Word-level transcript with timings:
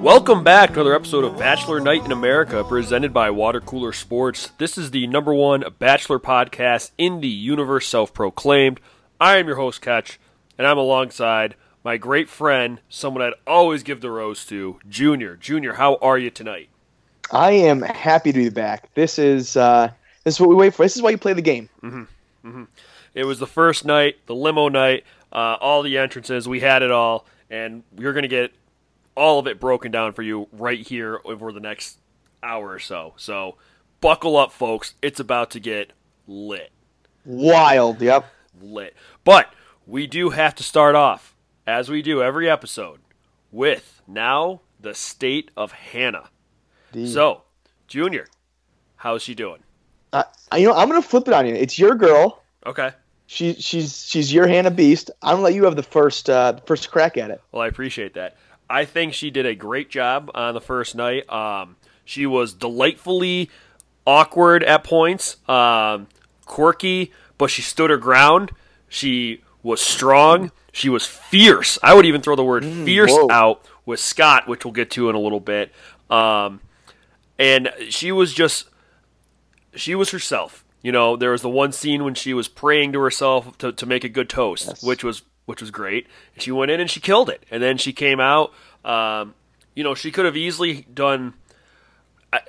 Welcome 0.00 0.42
back 0.42 0.70
to 0.70 0.80
another 0.80 0.94
episode 0.94 1.24
of 1.24 1.38
Bachelor 1.38 1.78
Night 1.80 2.04
in 2.04 2.10
America, 2.10 2.64
presented 2.64 3.14
by 3.14 3.30
Water 3.30 3.60
Cooler 3.60 3.92
Sports. 3.92 4.50
This 4.58 4.76
is 4.76 4.90
the 4.90 5.06
number 5.06 5.32
one 5.32 5.64
Bachelor 5.78 6.18
podcast 6.18 6.90
in 6.98 7.20
the 7.20 7.28
universe, 7.28 7.86
self 7.86 8.12
proclaimed. 8.12 8.80
I 9.20 9.36
am 9.36 9.46
your 9.46 9.56
host, 9.56 9.80
Ketch, 9.80 10.18
and 10.58 10.66
I'm 10.66 10.78
alongside 10.78 11.54
my 11.84 11.96
great 11.96 12.28
friend, 12.28 12.80
someone 12.88 13.22
I'd 13.22 13.34
always 13.46 13.82
give 13.82 14.00
the 14.00 14.10
rose 14.10 14.44
to, 14.46 14.78
Junior. 14.88 15.36
Junior, 15.36 15.74
how 15.74 15.96
are 15.96 16.18
you 16.18 16.30
tonight? 16.30 16.68
I 17.30 17.52
am 17.52 17.82
happy 17.82 18.32
to 18.32 18.38
be 18.38 18.50
back. 18.50 18.92
This 18.94 19.18
is 19.18 19.56
uh, 19.56 19.90
this 20.24 20.34
is 20.34 20.40
what 20.40 20.48
we 20.48 20.54
wait 20.54 20.74
for. 20.74 20.84
This 20.84 20.96
is 20.96 21.02
why 21.02 21.10
you 21.10 21.18
play 21.18 21.32
the 21.32 21.42
game. 21.42 21.68
mm-hmm 21.82 22.64
It 23.14 23.24
was 23.24 23.38
the 23.38 23.46
first 23.46 23.84
night, 23.84 24.16
the 24.26 24.34
limo 24.34 24.68
night, 24.68 25.04
uh, 25.32 25.56
all 25.60 25.82
the 25.82 25.98
entrances. 25.98 26.48
We 26.48 26.60
had 26.60 26.82
it 26.82 26.90
all, 26.90 27.26
and 27.52 27.84
we're 27.94 28.14
going 28.14 28.22
to 28.22 28.28
get 28.28 28.52
all 29.14 29.38
of 29.38 29.46
it 29.46 29.60
broken 29.60 29.92
down 29.92 30.14
for 30.14 30.22
you 30.22 30.48
right 30.52 30.80
here 30.80 31.20
over 31.24 31.52
the 31.52 31.60
next 31.60 31.98
hour 32.42 32.70
or 32.70 32.78
so. 32.78 33.12
So 33.18 33.56
buckle 34.00 34.36
up, 34.36 34.52
folks. 34.52 34.94
It's 35.02 35.20
about 35.20 35.50
to 35.52 35.60
get 35.60 35.92
lit. 36.26 36.72
Wild. 37.24 38.00
Yep. 38.00 38.24
Lit. 38.60 38.96
But 39.22 39.52
we 39.86 40.06
do 40.06 40.30
have 40.30 40.54
to 40.56 40.62
start 40.62 40.94
off, 40.94 41.36
as 41.66 41.90
we 41.90 42.00
do 42.02 42.22
every 42.22 42.48
episode, 42.48 43.00
with 43.52 44.02
now 44.08 44.62
the 44.80 44.94
state 44.94 45.50
of 45.56 45.72
Hannah. 45.72 46.30
So, 47.06 47.42
Junior, 47.86 48.26
how's 48.96 49.22
she 49.22 49.34
doing? 49.34 49.62
Uh, 50.12 50.24
you 50.56 50.66
know, 50.66 50.74
I'm 50.74 50.88
gonna 50.88 51.00
flip 51.00 51.26
it 51.26 51.32
on 51.32 51.46
you. 51.46 51.54
It's 51.54 51.78
your 51.78 51.94
girl. 51.94 52.42
Okay. 52.66 52.90
She 53.32 53.54
she's 53.54 54.06
she's 54.06 54.30
your 54.30 54.46
Hannah 54.46 54.70
Beast. 54.70 55.10
I'm 55.22 55.36
gonna 55.36 55.44
let 55.44 55.54
you 55.54 55.64
have 55.64 55.74
the 55.74 55.82
first 55.82 56.28
uh, 56.28 56.58
first 56.66 56.90
crack 56.90 57.16
at 57.16 57.30
it. 57.30 57.40
Well, 57.50 57.62
I 57.62 57.66
appreciate 57.66 58.12
that. 58.12 58.36
I 58.68 58.84
think 58.84 59.14
she 59.14 59.30
did 59.30 59.46
a 59.46 59.54
great 59.54 59.88
job 59.88 60.30
on 60.34 60.52
the 60.52 60.60
first 60.60 60.94
night. 60.94 61.32
Um, 61.32 61.76
she 62.04 62.26
was 62.26 62.52
delightfully 62.52 63.48
awkward 64.06 64.62
at 64.62 64.84
points, 64.84 65.38
um, 65.48 66.08
quirky, 66.44 67.10
but 67.38 67.46
she 67.46 67.62
stood 67.62 67.88
her 67.88 67.96
ground. 67.96 68.50
She 68.90 69.42
was 69.62 69.80
strong. 69.80 70.52
She 70.70 70.90
was 70.90 71.06
fierce. 71.06 71.78
I 71.82 71.94
would 71.94 72.04
even 72.04 72.20
throw 72.20 72.36
the 72.36 72.44
word 72.44 72.66
fierce 72.66 73.12
whoa. 73.12 73.28
out 73.30 73.66
with 73.86 73.98
Scott, 73.98 74.46
which 74.46 74.66
we'll 74.66 74.72
get 74.72 74.90
to 74.90 75.08
in 75.08 75.14
a 75.16 75.20
little 75.20 75.40
bit. 75.40 75.72
Um, 76.10 76.60
and 77.38 77.72
she 77.88 78.12
was 78.12 78.34
just 78.34 78.66
she 79.74 79.94
was 79.94 80.10
herself. 80.10 80.61
You 80.82 80.90
know, 80.92 81.16
there 81.16 81.30
was 81.30 81.42
the 81.42 81.48
one 81.48 81.72
scene 81.72 82.02
when 82.04 82.14
she 82.14 82.34
was 82.34 82.48
praying 82.48 82.92
to 82.92 83.00
herself 83.00 83.56
to, 83.58 83.72
to 83.72 83.86
make 83.86 84.02
a 84.04 84.08
good 84.08 84.28
toast, 84.28 84.66
Yes. 84.68 84.82
which 84.82 85.04
was 85.04 85.22
which 85.46 85.60
was 85.60 85.70
great. 85.70 86.06
And 86.34 86.42
she 86.42 86.50
went 86.52 86.70
in 86.70 86.80
and 86.80 86.90
she 86.90 87.00
killed 87.00 87.28
it. 87.28 87.44
And 87.50 87.62
then 87.62 87.76
she 87.78 87.92
came 87.92 88.20
out. 88.20 88.52
Um, 88.84 89.34
you 89.74 89.82
know, 89.84 89.94
she 89.94 90.10
could 90.10 90.24
have 90.24 90.36
easily 90.36 90.86
done. 90.92 91.34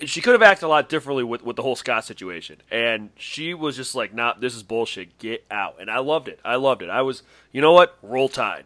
She 0.06 0.22
could 0.22 0.32
have 0.32 0.42
acted 0.42 0.66
a 0.66 0.70
lot 0.70 0.88
differently 0.88 1.26
with, 1.26 1.44
with 1.44 1.58
the 1.58 1.62
whole 1.62 1.76
Scott 1.76 2.06
situation, 2.06 2.62
and 2.72 3.10
she 3.18 3.54
was 3.54 3.76
just 3.76 3.96
like, 3.96 4.14
"Nah, 4.14 4.34
this 4.40 4.56
is 4.56 4.64
bullshit. 4.64 5.18
Get 5.20 5.46
out." 5.52 5.76
And 5.82 5.92
I 5.92 6.00
loved 6.00 6.30
it. 6.30 6.40
I 6.46 6.56
loved 6.56 6.82
it. 6.84 6.90
I 6.90 7.02
was, 7.02 7.22
you 7.52 7.60
know 7.62 7.74
what? 7.74 7.98
Roll 8.02 8.30
Tide. 8.30 8.64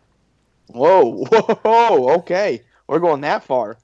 Whoa, 0.68 1.26
whoa, 1.26 2.16
okay. 2.18 2.62
We're 2.86 3.00
going 3.00 3.22
that 3.22 3.44
far. 3.44 3.78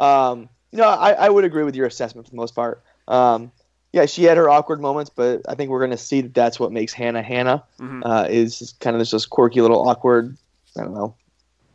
Um, 0.00 0.48
no, 0.72 0.82
I, 0.84 1.12
I 1.12 1.28
would 1.28 1.44
agree 1.44 1.62
with 1.62 1.76
your 1.76 1.86
assessment 1.86 2.26
for 2.26 2.30
the 2.32 2.36
most 2.36 2.54
part. 2.56 2.82
Um, 3.06 3.52
yeah, 3.92 4.06
she 4.06 4.24
had 4.24 4.38
her 4.38 4.48
awkward 4.48 4.80
moments, 4.80 5.10
but 5.14 5.42
I 5.46 5.54
think 5.54 5.70
we're 5.70 5.80
going 5.80 5.90
to 5.90 5.98
see 5.98 6.22
that 6.22 6.34
that's 6.34 6.58
what 6.58 6.72
makes 6.72 6.92
Hannah 6.92 7.22
Hannah. 7.22 7.62
Uh, 8.04 8.26
is 8.28 8.74
kind 8.80 8.96
of 8.96 9.00
this 9.00 9.10
just 9.10 9.28
quirky 9.28 9.60
little 9.60 9.86
awkward, 9.86 10.36
I 10.78 10.82
don't 10.82 10.94
know, 10.94 11.14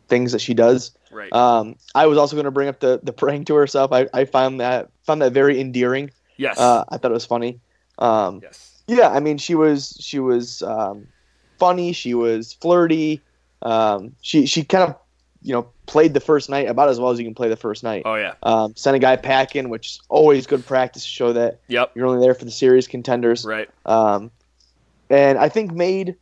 things 0.07 0.31
that 0.31 0.39
she 0.39 0.55
does. 0.55 0.91
Right. 1.11 1.31
Um, 1.31 1.75
I 1.93 2.07
was 2.07 2.17
also 2.17 2.35
going 2.35 2.45
to 2.45 2.51
bring 2.51 2.67
up 2.67 2.79
the 2.79 2.99
the 3.03 3.13
praying 3.13 3.45
to 3.45 3.55
herself. 3.55 3.91
I, 3.91 4.07
I 4.13 4.25
found 4.25 4.59
that 4.59 4.89
found 5.03 5.21
that 5.21 5.31
very 5.31 5.61
endearing. 5.61 6.11
yes. 6.37 6.59
Uh, 6.59 6.83
I 6.89 6.97
thought 6.97 7.11
it 7.11 7.13
was 7.13 7.25
funny. 7.25 7.59
Um, 7.99 8.39
yes. 8.41 8.81
yeah, 8.87 9.09
I 9.09 9.19
mean, 9.19 9.37
she 9.37 9.53
was 9.53 9.95
she 9.99 10.19
was 10.19 10.63
um, 10.63 11.07
funny. 11.59 11.93
She 11.93 12.15
was 12.15 12.53
flirty. 12.53 13.21
Um, 13.61 14.15
she 14.21 14.47
she 14.47 14.63
kind 14.63 14.89
of 14.89 14.95
you 15.41 15.53
know 15.53 15.69
played 15.85 16.13
the 16.13 16.19
first 16.19 16.49
night 16.49 16.67
about 16.67 16.89
as 16.89 16.99
well 16.99 17.11
as 17.11 17.19
you 17.19 17.25
can 17.25 17.35
play 17.35 17.49
the 17.49 17.55
first 17.55 17.83
night. 17.83 18.03
Oh 18.05 18.15
yeah. 18.15 18.33
Um, 18.43 18.75
sent 18.75 18.95
a 18.95 18.99
guy 18.99 19.15
packing, 19.15 19.69
which 19.69 19.87
is 19.87 20.01
always 20.09 20.47
good 20.47 20.65
practice 20.65 21.03
to 21.03 21.09
show 21.09 21.33
that 21.33 21.59
Yep. 21.67 21.91
you're 21.95 22.07
only 22.07 22.25
there 22.25 22.33
for 22.33 22.45
the 22.45 22.51
series 22.51 22.87
contenders. 22.87 23.45
Right. 23.45 23.69
Um, 23.85 24.31
and 25.09 25.37
I 25.37 25.49
think 25.49 25.71
made 25.71 26.15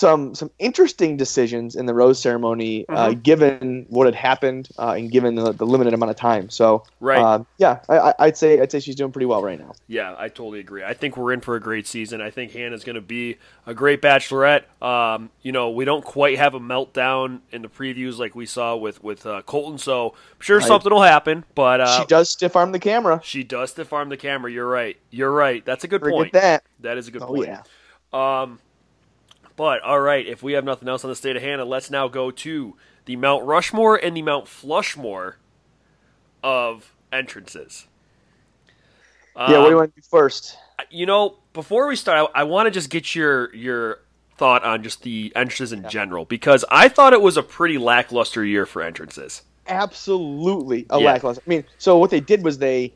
some 0.00 0.34
some 0.34 0.50
interesting 0.58 1.16
decisions 1.18 1.76
in 1.76 1.84
the 1.86 1.92
rose 1.94 2.18
ceremony, 2.20 2.86
uh, 2.88 3.08
Mm-hmm. 3.10 3.20
given 3.20 3.86
what 3.90 4.06
had 4.06 4.14
happened 4.14 4.68
uh, 4.78 4.94
and 4.96 5.10
given 5.10 5.34
the, 5.34 5.52
the 5.52 5.66
limited 5.66 5.92
amount 5.92 6.10
of 6.10 6.16
time. 6.16 6.48
So, 6.48 6.84
Right. 7.00 7.20
uh, 7.20 7.44
yeah, 7.58 7.80
I, 7.88 8.14
I'd 8.18 8.36
say 8.36 8.60
I'd 8.60 8.72
say 8.72 8.80
she's 8.80 8.96
doing 8.96 9.12
pretty 9.12 9.26
well 9.26 9.42
right 9.42 9.58
now. 9.58 9.72
Yeah, 9.88 10.14
I 10.18 10.28
totally 10.28 10.60
agree. 10.60 10.82
I 10.82 10.94
think 10.94 11.16
we're 11.18 11.32
in 11.32 11.40
for 11.42 11.54
a 11.54 11.60
great 11.60 11.86
season. 11.86 12.20
I 12.22 12.30
think 12.30 12.52
Hannah's 12.52 12.82
going 12.82 12.94
to 12.94 13.00
be 13.02 13.36
a 13.66 13.74
great 13.74 14.00
bachelorette. 14.00 14.62
Um, 14.82 15.30
you 15.42 15.52
know, 15.52 15.68
we 15.70 15.84
don't 15.84 16.04
quite 16.04 16.38
have 16.38 16.54
a 16.54 16.60
meltdown 16.60 17.40
in 17.52 17.60
the 17.62 17.68
previews 17.68 18.16
like 18.18 18.34
we 18.34 18.46
saw 18.46 18.76
with 18.76 19.04
with 19.04 19.26
uh, 19.26 19.42
Colton, 19.42 19.76
so 19.78 20.10
I'm 20.10 20.40
sure 20.40 20.58
Right. 20.58 20.66
something 20.66 20.92
will 20.92 21.02
happen. 21.02 21.44
But 21.54 21.80
uh, 21.82 22.00
she 22.00 22.06
does 22.06 22.30
stiff 22.30 22.56
arm 22.56 22.72
the 22.72 22.78
camera. 22.78 23.20
she 23.22 23.44
does 23.44 23.70
stiff 23.72 23.92
arm 23.92 24.08
the 24.08 24.16
camera. 24.16 24.50
You're 24.50 24.66
right. 24.68 24.96
You're 25.10 25.30
right. 25.32 25.62
That's 25.64 25.84
a 25.84 25.88
good 25.88 26.00
Forget 26.00 26.16
point. 26.16 26.32
that. 26.32 26.62
That 26.80 26.96
is 26.96 27.06
a 27.08 27.10
good 27.10 27.22
Oh 27.22 27.26
point. 27.34 27.48
yeah. 27.48 27.62
But 29.60 29.82
all 29.82 30.00
right, 30.00 30.26
if 30.26 30.42
we 30.42 30.54
have 30.54 30.64
nothing 30.64 30.88
else 30.88 31.04
on 31.04 31.10
the 31.10 31.14
state 31.14 31.36
of 31.36 31.42
Hannah, 31.42 31.66
let's 31.66 31.90
now 31.90 32.08
go 32.08 32.30
to 32.30 32.76
the 33.04 33.14
Mount 33.16 33.44
Rushmore 33.44 33.94
and 33.94 34.16
the 34.16 34.22
Mount 34.22 34.46
Flushmore 34.46 35.34
of 36.42 36.94
entrances. 37.12 37.86
Yeah, 39.36 39.58
what 39.58 39.64
do 39.64 39.68
you 39.68 39.76
want 39.76 39.94
to 39.94 40.00
do 40.00 40.06
first? 40.10 40.56
you 40.88 41.04
know, 41.04 41.36
before 41.52 41.88
we 41.88 41.96
start, 41.96 42.30
I, 42.34 42.40
I 42.40 42.44
want 42.44 42.68
to 42.68 42.70
just 42.70 42.88
get 42.88 43.14
your 43.14 43.54
your 43.54 43.98
thought 44.38 44.64
on 44.64 44.82
just 44.82 45.02
the 45.02 45.30
entrances 45.36 45.74
in 45.74 45.86
general 45.90 46.24
because 46.24 46.64
I 46.70 46.88
thought 46.88 47.12
it 47.12 47.20
was 47.20 47.36
a 47.36 47.42
pretty 47.42 47.76
lackluster 47.76 48.42
year 48.42 48.64
for 48.64 48.80
entrances. 48.80 49.42
Absolutely 49.68 50.86
a 50.88 50.98
Yeah. 50.98 51.04
lackluster. 51.12 51.42
I 51.46 51.50
mean, 51.50 51.64
so 51.76 51.98
what 51.98 52.08
they 52.08 52.20
did 52.20 52.42
was 52.42 52.56
they 52.56 52.94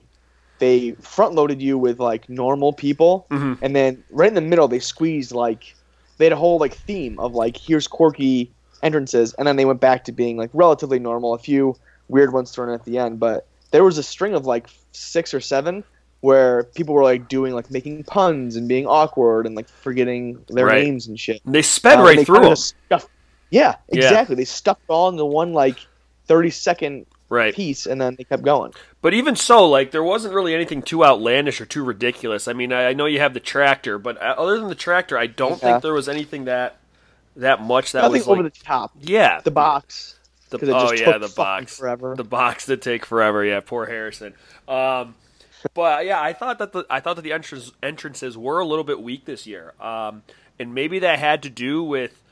they 0.61 0.93
front 0.93 1.35
loaded 1.35 1.61
you 1.61 1.77
with 1.77 2.01
like 2.01 2.27
normal 2.31 2.73
people, 2.73 3.27
Mm-hmm. 3.31 3.63
and 3.63 3.77
then 3.77 4.03
right 4.11 4.29
in 4.29 4.35
the 4.35 4.41
middle 4.41 4.67
they 4.67 4.79
squeezed 4.79 5.33
like 5.33 5.75
they 6.19 6.25
had 6.27 6.33
a 6.33 6.37
whole 6.37 6.59
like 6.59 6.75
theme 6.75 7.19
of 7.19 7.35
like 7.35 7.57
here's 7.57 7.87
quirky 7.89 8.51
entrances, 8.83 9.35
and 9.35 9.47
then 9.49 9.57
they 9.57 9.65
went 9.65 9.81
back 9.81 10.05
to 10.05 10.13
being 10.13 10.37
like 10.37 10.51
relatively 10.53 10.99
normal. 10.99 11.35
A 11.35 11.39
few 11.39 11.77
weird 12.09 12.33
ones 12.33 12.51
thrown 12.51 12.69
in 12.69 12.75
at 12.75 12.85
the 12.85 12.99
end, 12.99 13.19
but 13.21 13.47
there 13.71 13.83
was 13.85 13.99
a 13.99 14.03
string 14.03 14.35
of 14.35 14.47
like 14.47 14.69
six 14.93 15.33
or 15.35 15.41
seven 15.41 15.83
where 16.21 16.65
people 16.75 16.95
were 16.95 17.03
like 17.03 17.29
doing 17.29 17.53
like 17.55 17.71
making 17.71 18.03
puns 18.05 18.57
and 18.57 18.67
being 18.69 18.87
awkward 18.87 19.47
and 19.47 19.55
like 19.55 19.69
forgetting 19.69 20.43
their 20.49 20.67
Right. 20.67 20.85
names 20.85 21.07
and 21.07 21.19
shit. 21.21 21.41
They 21.45 21.61
sped 21.63 21.99
Uh, 21.99 22.03
right 22.03 22.17
they 22.17 22.25
through 22.25 22.41
them. 22.41 22.57
stuffed- 22.57 23.11
yeah, 23.51 23.75
Yeah. 23.91 24.05
exactly. 24.05 24.35
They 24.37 24.45
stuffed 24.45 24.81
it 24.89 24.93
all 24.93 25.09
into 25.11 25.25
one 25.25 25.53
like 25.53 25.77
thirty 26.27 26.49
second 26.51 27.07
Right. 27.31 27.55
piece, 27.55 27.87
and 27.87 28.01
then 28.01 28.17
they 28.17 28.25
kept 28.25 28.43
going. 28.43 28.73
But 29.01 29.15
even 29.15 29.35
so, 29.35 29.69
like 29.69 29.91
there 29.91 30.05
wasn't 30.05 30.35
really 30.35 30.55
anything 30.55 30.83
too 30.83 31.05
outlandish 31.05 31.61
or 31.61 31.67
too 31.67 31.83
ridiculous. 31.83 32.47
I 32.49 32.53
mean, 32.53 32.73
I, 32.73 32.89
I 32.91 32.93
know 32.93 33.07
you 33.07 33.19
have 33.21 33.35
the 33.35 33.41
tractor, 33.41 33.99
but 33.99 34.21
uh, 34.23 34.35
other 34.39 34.59
than 34.59 34.69
the 34.69 34.75
tractor, 34.75 35.19
I 35.19 35.27
don't 35.27 35.53
Yeah. 35.63 35.73
think 35.73 35.83
there 35.83 35.95
was 35.95 36.09
anything 36.09 36.45
that 36.45 36.77
that 37.37 37.63
much 37.63 37.93
that 37.93 38.03
Nothing 38.03 38.13
was 38.13 38.27
like 38.29 38.39
over 38.39 38.49
the 38.49 38.51
top. 38.51 38.93
yeah. 39.01 39.41
The 39.41 39.51
box. 39.51 40.19
The, 40.51 40.73
oh 40.73 40.93
yeah, 40.93 41.19
the 41.19 41.33
box 41.35 41.79
forever. 41.79 42.15
The 42.15 42.23
box 42.23 42.67
did 42.67 42.81
take 42.81 43.05
forever. 43.05 43.45
Yeah, 43.45 43.59
poor 43.61 43.87
Harrison. 43.87 44.35
Um, 44.69 45.17
but 45.73 46.07
yeah, 46.07 46.21
I 46.21 46.33
thought 46.33 46.59
that 46.59 46.73
the 46.73 46.85
I 46.89 47.01
thought 47.01 47.17
that 47.17 47.23
the 47.23 47.33
entrance, 47.33 47.73
entrances 47.83 48.39
were 48.39 48.61
a 48.61 48.67
little 48.67 48.85
bit 48.85 49.01
weak 49.03 49.25
this 49.25 49.47
year, 49.47 49.73
um, 49.81 50.23
and 50.61 50.73
maybe 50.75 51.01
that 51.01 51.19
had 51.19 51.43
to 51.45 51.51
do 51.51 51.83
with 51.83 52.23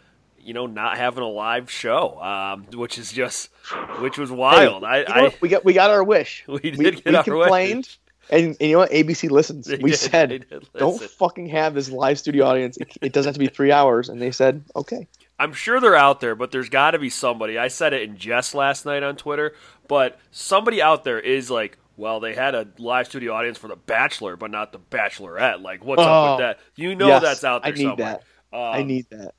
you 0.42 0.54
know 0.54 0.66
not 0.66 0.96
having 0.96 1.22
a 1.22 1.28
live 1.28 1.70
show, 1.70 2.20
um, 2.20 2.64
which 2.74 2.98
is 2.98 3.12
just 3.12 3.50
which 3.98 4.18
was 4.18 4.30
wild. 4.30 4.82
Hey, 4.82 4.88
I, 4.88 4.98
you 4.98 5.04
know 5.22 5.26
I 5.28 5.34
we 5.40 5.48
got 5.48 5.64
we 5.64 5.72
got 5.72 5.90
our 5.90 6.02
wish. 6.04 6.44
We 6.48 6.58
did 6.58 6.76
we, 6.78 6.90
get 6.90 7.04
we 7.04 7.14
our 7.14 7.22
complained, 7.24 7.76
wish. 7.86 7.98
and, 8.30 8.46
and 8.60 8.60
you 8.60 8.72
know 8.72 8.78
what? 8.80 8.90
ABC 8.90 9.30
listens. 9.30 9.66
They 9.66 9.76
we 9.78 9.90
did, 9.90 9.98
said, 9.98 10.46
don't 10.76 11.00
fucking 11.00 11.46
have 11.48 11.74
this 11.74 11.90
live 11.90 12.18
studio 12.18 12.46
audience. 12.46 12.76
It, 12.76 12.96
it 13.00 13.12
doesn't 13.12 13.28
have 13.30 13.34
to 13.34 13.40
be 13.40 13.46
three 13.48 13.72
hours, 13.72 14.08
and 14.08 14.20
they 14.20 14.30
said, 14.30 14.64
okay. 14.76 15.08
I'm 15.38 15.52
sure 15.52 15.80
they're 15.80 15.96
out 15.96 16.20
there, 16.20 16.34
but 16.36 16.52
there's 16.52 16.68
got 16.68 16.92
to 16.92 16.98
be 17.00 17.10
somebody. 17.10 17.58
I 17.58 17.66
said 17.68 17.92
it 17.92 18.02
in 18.02 18.16
jest 18.16 18.54
last 18.54 18.86
night 18.86 19.02
on 19.02 19.16
Twitter, 19.16 19.54
but 19.88 20.18
somebody 20.30 20.80
out 20.80 21.02
there 21.02 21.18
is 21.18 21.50
like, 21.50 21.78
well, 21.96 22.20
they 22.20 22.34
had 22.34 22.54
a 22.54 22.68
live 22.78 23.06
studio 23.08 23.32
audience 23.32 23.58
for 23.58 23.66
The 23.68 23.74
Bachelor, 23.76 24.36
but 24.36 24.50
not 24.52 24.70
The 24.72 24.78
Bachelorette. 24.78 25.60
Like, 25.60 25.84
what's 25.84 26.00
up 26.02 26.08
Oh, 26.08 26.32
with 26.32 26.38
that? 26.40 26.58
You 26.76 26.94
know 26.94 27.08
Yes, 27.08 27.22
that's 27.22 27.44
out 27.44 27.64
there 27.64 27.72
I 27.72 27.74
need 27.74 27.82
somewhere. 27.82 28.20
that. 28.52 28.56
I 28.56 28.80
Um, 28.80 28.86
need 28.86 29.06
that. 29.10 29.34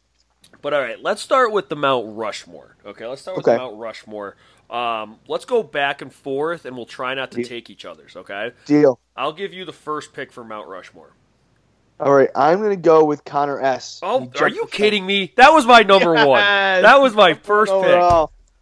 But 0.64 0.74
all 0.74 0.80
right, 0.82 1.00
let's 1.04 1.22
start 1.22 1.52
with 1.52 1.68
the 1.68 1.76
Mount 1.76 2.16
Rushmore. 2.16 2.78
Okay, 2.86 3.06
let's 3.06 3.22
start 3.22 3.36
with 3.38 3.46
Okay. 3.46 3.56
the 3.58 3.62
Mount 3.62 3.78
Rushmore. 3.78 4.38
Um, 4.70 5.20
let's 5.28 5.44
go 5.44 5.62
back 5.62 6.02
and 6.02 6.12
forth, 6.12 6.64
and 6.66 6.76
we'll 6.76 6.86
try 6.86 7.14
not 7.14 7.32
to 7.32 7.42
Yeah. 7.42 7.48
take 7.50 7.70
each 7.70 7.84
other's. 7.86 8.16
Okay, 8.16 8.54
Deal. 8.66 8.98
I'll 9.16 9.34
give 9.34 9.54
you 9.54 9.66
the 9.66 9.74
first 9.74 10.14
pick 10.14 10.32
for 10.32 10.44
Mount 10.46 10.70
Rushmore. 10.70 11.12
All 12.00 12.14
right, 12.14 12.30
I'm 12.34 12.62
gonna 12.62 12.78
go 12.78 13.04
with 13.04 13.26
Connor 13.26 13.62
S. 13.62 14.00
Oh, 14.02 14.32
are 14.40 14.48
you 14.48 14.66
kidding 14.68 15.06
me? 15.06 15.34
That 15.36 15.50
was 15.54 15.66
my 15.66 15.84
number 15.84 16.14
one. 16.14 16.40
That 16.40 17.00
was 17.02 17.14
my 17.14 17.34
first 17.34 17.72
pick. 17.74 18.02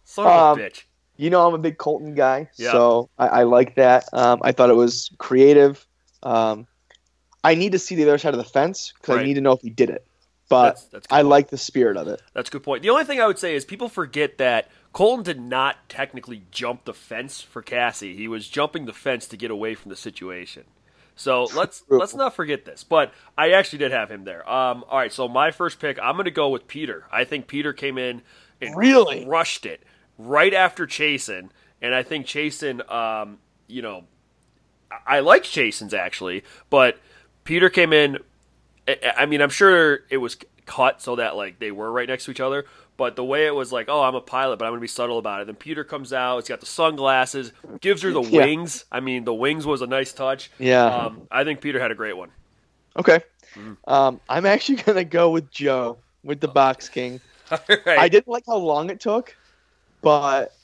Son 0.04 0.26
of 0.26 0.58
Um, 0.58 0.60
a 0.60 0.62
bitch. 0.64 0.82
You 1.16 1.30
know, 1.30 1.46
I'm 1.46 1.54
a 1.54 1.58
big 1.58 1.78
Colton 1.78 2.14
guy, 2.16 2.50
Yeah. 2.56 2.72
so 2.72 3.10
I, 3.16 3.28
I 3.28 3.42
like 3.44 3.76
that. 3.76 4.08
Um, 4.12 4.40
I 4.42 4.50
thought 4.50 4.70
it 4.70 4.76
was 4.76 5.08
creative. 5.18 5.86
Um, 6.24 6.66
I 7.44 7.54
need 7.54 7.72
to 7.72 7.78
see 7.78 7.94
the 7.94 8.02
other 8.02 8.18
side 8.18 8.34
of 8.34 8.38
the 8.38 8.44
fence 8.44 8.92
because 9.00 9.16
Right. 9.16 9.22
I 9.22 9.24
need 9.24 9.34
to 9.34 9.40
know 9.40 9.52
if 9.52 9.60
he 9.62 9.70
did 9.70 9.88
it. 9.88 10.04
But 10.52 10.64
That's, 10.74 10.84
that's 10.86 11.06
I 11.10 11.22
like 11.22 11.48
the 11.48 11.58
spirit 11.58 11.96
of 11.96 12.08
it. 12.08 12.22
That's 12.34 12.48
a 12.48 12.52
good 12.52 12.62
point. 12.62 12.82
The 12.82 12.90
only 12.90 13.04
thing 13.04 13.20
I 13.20 13.26
would 13.26 13.38
say 13.38 13.54
is 13.54 13.64
people 13.64 13.88
forget 13.88 14.38
that 14.38 14.70
Colton 14.92 15.24
did 15.24 15.40
not 15.40 15.88
technically 15.88 16.42
jump 16.50 16.84
the 16.84 16.92
fence 16.94 17.40
for 17.40 17.62
Cassie. 17.62 18.14
He 18.16 18.28
was 18.28 18.46
jumping 18.48 18.84
the 18.84 18.92
fence 18.92 19.26
to 19.28 19.36
get 19.36 19.50
away 19.50 19.74
from 19.74 19.88
the 19.88 19.96
situation. 19.96 20.64
So 21.16 21.44
let's 21.56 21.82
True. 21.82 21.98
let's 21.98 22.14
not 22.14 22.34
forget 22.34 22.64
this. 22.64 22.84
But 22.84 23.12
I 23.36 23.52
actually 23.52 23.78
did 23.80 23.92
have 23.92 24.10
him 24.10 24.24
there. 24.24 24.48
Um, 24.50 24.84
all 24.88 24.98
right, 24.98 25.12
so 25.12 25.28
my 25.28 25.50
first 25.50 25.78
pick, 25.80 25.98
I'm 26.02 26.14
going 26.16 26.24
to 26.26 26.30
go 26.30 26.48
with 26.50 26.66
Peter. 26.66 27.06
I 27.10 27.24
think 27.24 27.46
Peter 27.46 27.72
came 27.72 27.98
in 27.98 28.22
and 28.60 28.76
Really? 28.76 29.24
rushed 29.26 29.66
it 29.66 29.82
right 30.18 30.54
after 30.54 30.86
Chasen, 30.86 31.50
and 31.80 31.94
I 31.94 32.02
think 32.02 32.26
Chasen, 32.26 32.90
um, 32.92 33.38
you 33.66 33.82
know, 33.82 34.04
I 34.90 35.16
I 35.16 35.20
like 35.20 35.44
Chasen's 35.44 35.94
actually, 35.94 36.44
but 36.70 36.98
Peter 37.44 37.70
came 37.70 37.92
in. 37.92 38.18
I- 38.88 39.26
mean, 39.26 39.40
I'm 39.40 39.50
sure 39.50 40.00
it 40.10 40.16
was 40.18 40.36
cut 40.66 41.02
so 41.02 41.16
that 41.16 41.36
like 41.36 41.58
they 41.58 41.70
were 41.70 41.90
right 41.90 42.08
next 42.08 42.24
to 42.26 42.30
each 42.30 42.40
other. 42.40 42.64
But 42.98 43.16
the 43.16 43.24
way 43.24 43.46
it 43.46 43.54
was 43.54 43.72
like, 43.72 43.88
oh, 43.88 44.02
I'm 44.02 44.14
a 44.14 44.20
pilot, 44.20 44.58
but 44.58 44.66
I'm 44.66 44.72
gonna 44.72 44.80
be 44.80 44.86
subtle 44.86 45.18
about 45.18 45.40
it. 45.40 45.46
Then 45.46 45.56
Peter 45.56 45.82
comes 45.82 46.12
out. 46.12 46.36
He's 46.38 46.48
got 46.48 46.60
the 46.60 46.66
sunglasses, 46.66 47.52
gives 47.80 48.02
her 48.02 48.12
the 48.12 48.20
Yeah. 48.22 48.44
wings. 48.44 48.84
I 48.92 49.00
mean, 49.00 49.24
the 49.24 49.32
wings 49.34 49.66
was 49.66 49.80
a 49.82 49.86
nice 49.86 50.12
touch. 50.12 50.50
Yeah. 50.58 50.84
Um, 50.84 51.22
I 51.30 51.42
think 51.44 51.60
Peter 51.62 51.80
had 51.80 51.90
a 51.90 51.94
great 51.94 52.16
one. 52.16 52.30
Okay. 52.96 53.20
Mm. 53.54 53.76
Um, 53.88 54.20
I'm 54.28 54.44
actually 54.46 54.76
gonna 54.82 55.04
go 55.04 55.30
with 55.30 55.50
Joe 55.50 55.96
with 56.22 56.40
the 56.40 56.48
Box 56.48 56.88
King. 56.88 57.20
Right. 57.68 57.98
I 57.98 58.08
didn't 58.08 58.28
like 58.28 58.44
how 58.46 58.56
long 58.56 58.88
it 58.88 58.98
took, 59.00 59.36
but 60.00 60.54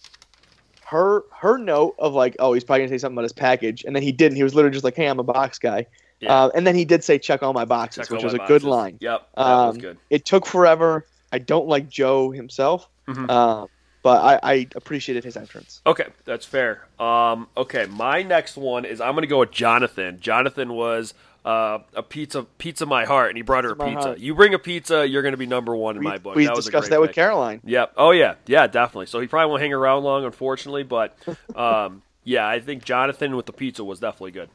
her 0.87 1.25
her 1.33 1.59
note 1.59 1.95
of 1.99 2.15
like, 2.15 2.37
oh, 2.39 2.53
he's 2.55 2.65
probably 2.65 2.81
gonna 2.81 2.91
say 2.91 2.99
something 2.99 3.17
about 3.17 3.25
his 3.25 3.33
package, 3.33 3.85
and 3.85 3.95
then 3.95 4.03
he 4.03 4.13
didn't. 4.13 4.37
He 4.37 4.43
was 4.43 4.55
literally 4.55 4.73
just 4.73 4.85
like, 4.85 4.97
hey, 4.97 5.07
I'm 5.07 5.19
a 5.19 5.23
box 5.25 5.59
guy. 5.59 5.87
Yeah. 6.21 6.35
Uh, 6.45 6.51
and 6.55 6.67
then 6.67 6.75
he 6.75 6.85
did 6.85 7.05
say, 7.05 7.19
check 7.19 7.43
all 7.43 7.53
my 7.53 7.65
boxes, 7.65 8.09
Check 8.09 8.11
which 8.17 8.25
was 8.25 8.35
a 8.35 8.39
my 8.39 8.47
good 8.49 8.65
line. 8.65 8.99
Yep, 9.01 9.29
that 9.37 9.43
was 9.45 9.75
Um, 9.77 9.81
good. 9.81 9.99
It 10.11 10.25
took 10.25 10.47
forever. 10.47 11.07
I 11.33 11.39
don't 11.39 11.69
like 11.69 11.89
Joe 11.89 12.31
himself, 12.31 12.89
Mhm. 13.07 13.27
uh, 13.29 13.67
but 14.03 14.23
I, 14.43 14.51
I 14.55 14.67
appreciated 14.75 15.23
his 15.25 15.37
entrance. 15.37 15.81
Okay, 15.87 16.07
that's 16.25 16.45
fair. 16.47 16.87
Um, 16.99 17.47
okay, 17.57 17.87
my 17.87 18.23
next 18.23 18.57
one 18.57 18.85
is 18.85 19.01
I'm 19.01 19.13
going 19.13 19.23
to 19.23 19.29
go 19.29 19.41
with 19.41 19.51
Jonathan. 19.53 20.19
Jonathan 20.21 20.73
was 20.73 21.15
uh, 21.45 21.79
a 21.95 22.03
pizza, 22.03 22.43
pizza 22.59 22.85
my 22.85 23.05
heart, 23.05 23.29
and 23.31 23.37
he 23.37 23.43
brought 23.43 23.65
her 23.65 23.71
a 23.71 23.77
Pizza 23.77 24.01
heart. 24.01 24.19
You 24.19 24.35
bring 24.35 24.55
a 24.55 24.59
pizza, 24.59 25.07
you're 25.09 25.23
going 25.23 25.33
to 25.33 25.39
be 25.39 25.47
number 25.47 25.75
one 25.75 25.97
in 25.97 26.01
We, 26.01 26.09
my 26.11 26.19
book. 26.19 26.35
we 26.35 26.47
that 26.47 26.55
was 26.57 26.65
discussed 26.65 26.91
that 26.91 27.01
with. 27.01 27.13
Caroline. 27.13 27.61
Yep. 27.65 27.93
Oh 27.97 28.11
yeah. 28.11 28.35
Yeah, 28.47 28.67
definitely. 28.67 29.07
So 29.07 29.21
he 29.21 29.29
probably 29.29 29.51
won't 29.51 29.63
hang 29.63 29.73
around 29.73 30.03
long, 30.03 30.25
unfortunately. 30.25 30.83
But 30.83 31.17
um, 31.57 32.03
yeah, 32.25 32.47
I 32.47 32.61
think 32.61 32.85
Jonathan 32.85 33.37
with 33.37 33.47
the 33.47 33.53
pizza 33.53 33.85
was 33.85 34.01
definitely 34.01 34.33
good. 34.33 34.51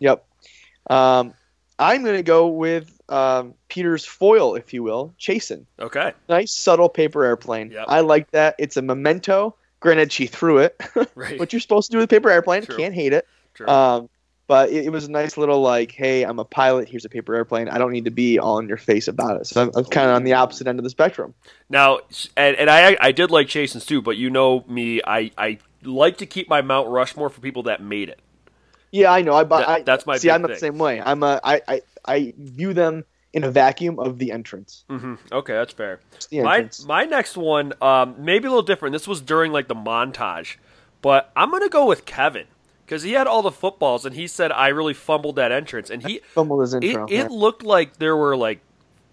Yep. 0.00 0.24
Um, 0.88 1.34
I'm 1.78 2.02
going 2.02 2.16
to 2.16 2.22
go 2.22 2.48
with 2.48 3.00
um, 3.08 3.54
Peter's 3.68 4.04
foil, 4.04 4.54
if 4.54 4.72
you 4.72 4.82
will, 4.82 5.14
Chasen. 5.18 5.66
Okay. 5.80 6.12
Nice, 6.28 6.52
subtle 6.52 6.88
paper 6.88 7.24
airplane. 7.24 7.70
Yep. 7.70 7.86
I 7.88 8.00
like 8.00 8.30
that. 8.32 8.54
It's 8.58 8.76
a 8.76 8.82
memento. 8.82 9.56
Granted, 9.80 10.12
she 10.12 10.26
threw 10.26 10.58
it. 10.58 10.80
Right. 11.14 11.38
what 11.38 11.52
you're 11.52 11.60
supposed 11.60 11.90
to 11.90 11.96
do 11.96 11.98
with 11.98 12.04
a 12.04 12.14
paper 12.14 12.30
airplane. 12.30 12.62
True. 12.64 12.76
Can't 12.76 12.94
hate 12.94 13.12
it. 13.12 13.26
True. 13.54 13.66
Um, 13.66 14.08
but 14.46 14.70
it, 14.70 14.86
it 14.86 14.90
was 14.90 15.06
a 15.06 15.10
nice 15.10 15.36
little 15.36 15.60
like, 15.60 15.92
hey, 15.92 16.24
I'm 16.24 16.38
a 16.38 16.44
pilot. 16.44 16.88
Here's 16.88 17.04
a 17.04 17.08
paper 17.08 17.34
airplane. 17.34 17.68
I 17.68 17.78
don't 17.78 17.92
need 17.92 18.04
to 18.04 18.10
be 18.10 18.38
all 18.38 18.58
in 18.58 18.68
your 18.68 18.76
face 18.76 19.08
about 19.08 19.40
it. 19.40 19.46
So 19.46 19.62
I'm, 19.62 19.70
I'm 19.74 19.84
kind 19.84 20.08
of 20.10 20.16
on 20.16 20.24
the 20.24 20.34
opposite 20.34 20.66
end 20.66 20.78
of 20.78 20.84
the 20.84 20.90
spectrum. 20.90 21.34
now, 21.68 22.00
and, 22.36 22.56
and 22.56 22.68
I 22.68 22.96
I 23.00 23.12
did 23.12 23.30
like 23.30 23.48
Chasen's 23.48 23.86
too, 23.86 24.02
but 24.02 24.16
you 24.16 24.30
know 24.30 24.64
me, 24.68 25.00
I 25.06 25.30
I 25.38 25.58
like 25.84 26.18
to 26.18 26.26
keep 26.26 26.48
my 26.48 26.60
Mount 26.62 26.88
Rushmore 26.88 27.30
for 27.30 27.40
people 27.40 27.64
that 27.64 27.82
made 27.82 28.08
it. 28.08 28.20
Yeah, 28.92 29.10
I 29.10 29.22
know. 29.22 29.32
I, 29.34 29.42
That- 29.44 29.68
I 29.68 29.82
that's 29.82 30.06
my 30.06 30.18
see. 30.18 30.30
I'm 30.30 30.42
not 30.42 30.48
thing. 30.48 30.54
the 30.54 30.60
same 30.60 30.78
way. 30.78 31.00
I'm 31.00 31.22
a. 31.22 31.40
I, 31.42 31.60
I 31.66 31.80
I 32.04 32.34
view 32.38 32.72
them 32.74 33.04
in 33.32 33.42
a 33.44 33.50
vacuum 33.50 33.98
of 33.98 34.18
the 34.18 34.30
entrance. 34.32 34.84
hmm 34.88 35.14
Okay, 35.32 35.54
that's 35.54 35.72
fair. 35.72 36.00
My 36.30 36.68
my 36.86 37.04
next 37.04 37.36
one, 37.36 37.72
um, 37.80 38.14
maybe 38.18 38.46
a 38.46 38.50
little 38.50 38.62
different. 38.62 38.92
This 38.92 39.08
was 39.08 39.20
during 39.22 39.50
like 39.50 39.66
the 39.68 39.74
montage, 39.74 40.56
but 41.00 41.32
I'm 41.34 41.50
gonna 41.50 41.68
go 41.70 41.86
with 41.86 42.04
Kevin 42.04 42.46
because 42.84 43.02
he 43.02 43.12
had 43.12 43.26
all 43.26 43.40
the 43.42 43.50
footballs, 43.50 44.04
and 44.04 44.14
he 44.14 44.26
said 44.26 44.52
I 44.52 44.68
really 44.68 44.92
fumbled 44.94 45.36
that 45.36 45.50
entrance, 45.52 45.88
and 45.88 46.06
he 46.06 46.20
Fumbled 46.34 46.60
his 46.60 46.74
it, 46.74 46.84
intro. 46.84 47.06
it 47.06 47.10
yeah. 47.12 47.28
looked 47.30 47.62
like 47.62 47.96
there 47.96 48.16
were 48.16 48.36
like 48.36 48.60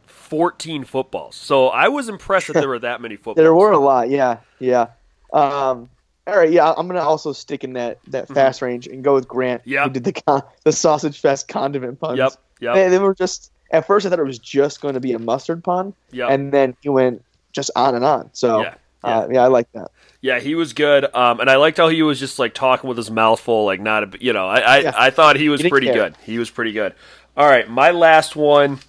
14 0.07 0.83
footballs. 0.83 1.35
So 1.35 1.67
I 1.69 1.87
was 1.87 2.09
impressed 2.09 2.47
that 2.47 2.53
there 2.53 2.67
were 2.69 2.79
that 2.79 2.99
many 3.01 3.15
footballs. 3.15 3.37
There 3.37 3.55
were 3.55 3.71
a 3.71 3.79
lot. 3.79 4.09
Yeah, 4.09 4.39
yeah. 4.59 4.87
Um, 5.31 5.89
all 6.31 6.37
right. 6.37 6.51
Yeah, 6.51 6.73
I'm 6.75 6.87
gonna 6.87 7.01
also 7.01 7.33
stick 7.33 7.63
in 7.63 7.73
that 7.73 7.99
that 8.07 8.27
fast 8.27 8.61
range 8.61 8.87
and 8.87 9.03
go 9.03 9.13
with 9.13 9.27
Grant. 9.27 9.65
Mm-hmm. 9.65 9.83
Who 9.83 9.89
did 9.89 10.03
the 10.03 10.13
con- 10.13 10.43
the 10.63 10.71
sausage 10.71 11.19
fest 11.19 11.47
condiment 11.47 11.99
puns? 11.99 12.17
Yep. 12.17 12.33
Yep. 12.61 12.75
They, 12.75 12.89
they 12.89 12.99
were 12.99 13.15
just 13.15 13.51
at 13.71 13.85
first 13.87 14.05
I 14.05 14.09
thought 14.09 14.19
it 14.19 14.23
was 14.25 14.39
just 14.39 14.81
going 14.81 14.95
to 14.95 14.99
be 14.99 15.13
a 15.13 15.19
mustard 15.19 15.63
pun, 15.63 15.93
Yep. 16.11 16.29
and 16.29 16.51
then 16.51 16.75
he 16.81 16.89
went 16.89 17.23
just 17.53 17.71
on 17.75 17.95
and 17.95 18.03
on. 18.05 18.29
So 18.33 18.61
Yeah, 18.61 18.73
Uh, 19.03 19.27
yeah, 19.31 19.43
I 19.43 19.47
like 19.47 19.71
that. 19.73 19.91
Yeah, 20.21 20.39
he 20.39 20.53
was 20.55 20.73
good. 20.73 21.05
Um, 21.15 21.39
and 21.39 21.49
I 21.49 21.55
liked 21.55 21.77
how 21.77 21.87
he 21.87 22.01
was 22.01 22.19
just 22.19 22.39
like 22.39 22.53
talking 22.53 22.87
with 22.89 22.97
his 22.97 23.09
mouth 23.09 23.39
full, 23.39 23.65
like 23.65 23.79
not 23.79 24.03
a, 24.15 24.23
you 24.23 24.33
know, 24.33 24.47
I, 24.47 24.59
I, 24.59 24.77
Yeah. 24.79 24.91
I 24.97 25.09
thought 25.11 25.37
he 25.37 25.47
was 25.49 25.61
He 25.61 25.69
pretty 25.69 25.87
care. 25.87 25.95
good. 25.95 26.15
He 26.25 26.37
was 26.37 26.49
pretty 26.49 26.73
good. 26.73 26.93
All 27.37 27.47
right, 27.47 27.69
my 27.69 27.91
last 27.91 28.35
one 28.35 28.79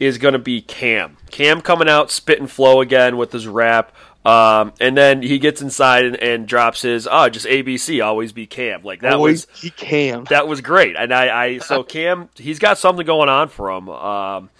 is 0.00 0.18
going 0.18 0.32
to 0.32 0.38
be 0.40 0.60
Cam. 0.62 1.16
Cam 1.30 1.60
coming 1.60 1.88
out, 1.88 2.10
spit 2.10 2.40
and 2.40 2.50
flow 2.50 2.80
again 2.80 3.16
with 3.18 3.30
his 3.30 3.46
rap. 3.46 3.94
Um, 4.24 4.74
and 4.80 4.96
then 4.96 5.22
he 5.22 5.38
gets 5.38 5.62
inside 5.62 6.04
and, 6.04 6.16
and 6.16 6.46
drops 6.46 6.82
his, 6.82 7.08
oh, 7.10 7.28
just 7.30 7.46
ABC, 7.46 8.04
always 8.04 8.32
be 8.32 8.46
Cam. 8.46 8.82
Like 8.82 9.00
that 9.00 9.14
Always 9.14 9.46
was, 9.46 9.60
he 9.60 9.70
cam. 9.70 10.24
that 10.24 10.46
was 10.46 10.60
great. 10.60 10.94
And 10.96 11.12
I, 11.14 11.44
I 11.44 11.58
so 11.58 11.82
Cam, 11.82 12.28
he's 12.36 12.58
got 12.58 12.76
something 12.76 13.06
going 13.06 13.30
on 13.30 13.48
for 13.48 13.70
him. 13.70 13.88
Um, 13.88 14.50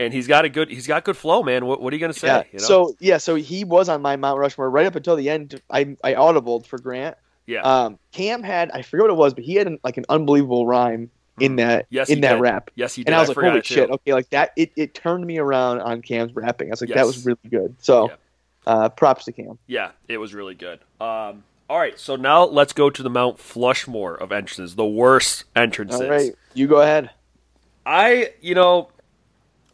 and 0.00 0.12
he's 0.12 0.26
got 0.26 0.44
a 0.44 0.48
good, 0.48 0.68
he's 0.68 0.88
got 0.88 1.04
good 1.04 1.16
flow, 1.16 1.44
man. 1.44 1.64
What, 1.64 1.80
what 1.80 1.92
are 1.92 1.96
you 1.96 2.00
going 2.00 2.12
to 2.12 2.18
say? 2.18 2.26
Yeah. 2.26 2.42
You 2.52 2.58
know? 2.58 2.64
So 2.64 2.96
yeah, 2.98 3.18
so 3.18 3.36
he 3.36 3.62
was 3.62 3.88
on 3.88 4.02
my 4.02 4.16
Mount 4.16 4.40
Rushmore 4.40 4.68
right 4.68 4.86
up 4.86 4.96
until 4.96 5.14
the 5.14 5.30
end. 5.30 5.62
I 5.70 5.96
I 6.02 6.14
audibled 6.14 6.66
for 6.66 6.80
Grant. 6.80 7.16
yeah. 7.46 7.60
Um, 7.62 8.00
Cam 8.10 8.42
had 8.42 8.72
I 8.72 8.82
forget 8.82 9.04
what 9.04 9.10
it 9.10 9.16
was, 9.16 9.32
but 9.34 9.44
he 9.44 9.54
had 9.54 9.68
an, 9.68 9.78
like 9.84 9.96
an 9.96 10.06
unbelievable 10.08 10.66
rhyme 10.66 11.10
in 11.38 11.54
that 11.56 11.86
Yes, 11.90 12.10
in 12.10 12.20
that 12.22 12.32
did. 12.34 12.40
rap. 12.40 12.70
yes, 12.74 12.94
he 12.96 13.04
did. 13.04 13.08
And 13.10 13.14
I 13.14 13.20
was 13.20 13.28
like, 13.28 13.36
holy 13.38 13.62
too. 13.62 13.74
shit! 13.74 13.90
Okay, 13.90 14.12
like 14.12 14.30
that. 14.30 14.50
It, 14.56 14.72
it 14.74 14.94
turned 14.94 15.24
me 15.24 15.38
around 15.38 15.80
on 15.80 16.02
Cam's 16.02 16.34
rapping. 16.34 16.68
I 16.68 16.70
was 16.70 16.80
like, 16.80 16.90
Yes. 16.90 16.98
that 16.98 17.06
was 17.06 17.24
really 17.24 17.38
good. 17.48 17.76
So, 17.80 18.08
Yeah. 18.10 18.16
Uh, 18.66 18.88
props 18.90 19.24
to 19.26 19.32
Cam. 19.32 19.58
Yeah, 19.66 19.92
it 20.08 20.18
was 20.18 20.34
really 20.34 20.54
good. 20.54 20.80
Um, 21.00 21.44
all 21.68 21.78
right, 21.78 21.98
so 21.98 22.16
now 22.16 22.44
let's 22.44 22.72
go 22.72 22.90
to 22.90 23.02
the 23.02 23.10
Mount 23.10 23.38
Flushmore 23.38 24.20
of 24.20 24.32
entrances, 24.32 24.74
the 24.76 24.84
worst 24.84 25.44
entrances. 25.56 26.00
All 26.00 26.08
right, 26.08 26.32
you 26.52 26.66
go 26.66 26.80
ahead. 26.80 27.10
I, 27.86 28.32
you 28.40 28.54
know, 28.54 28.90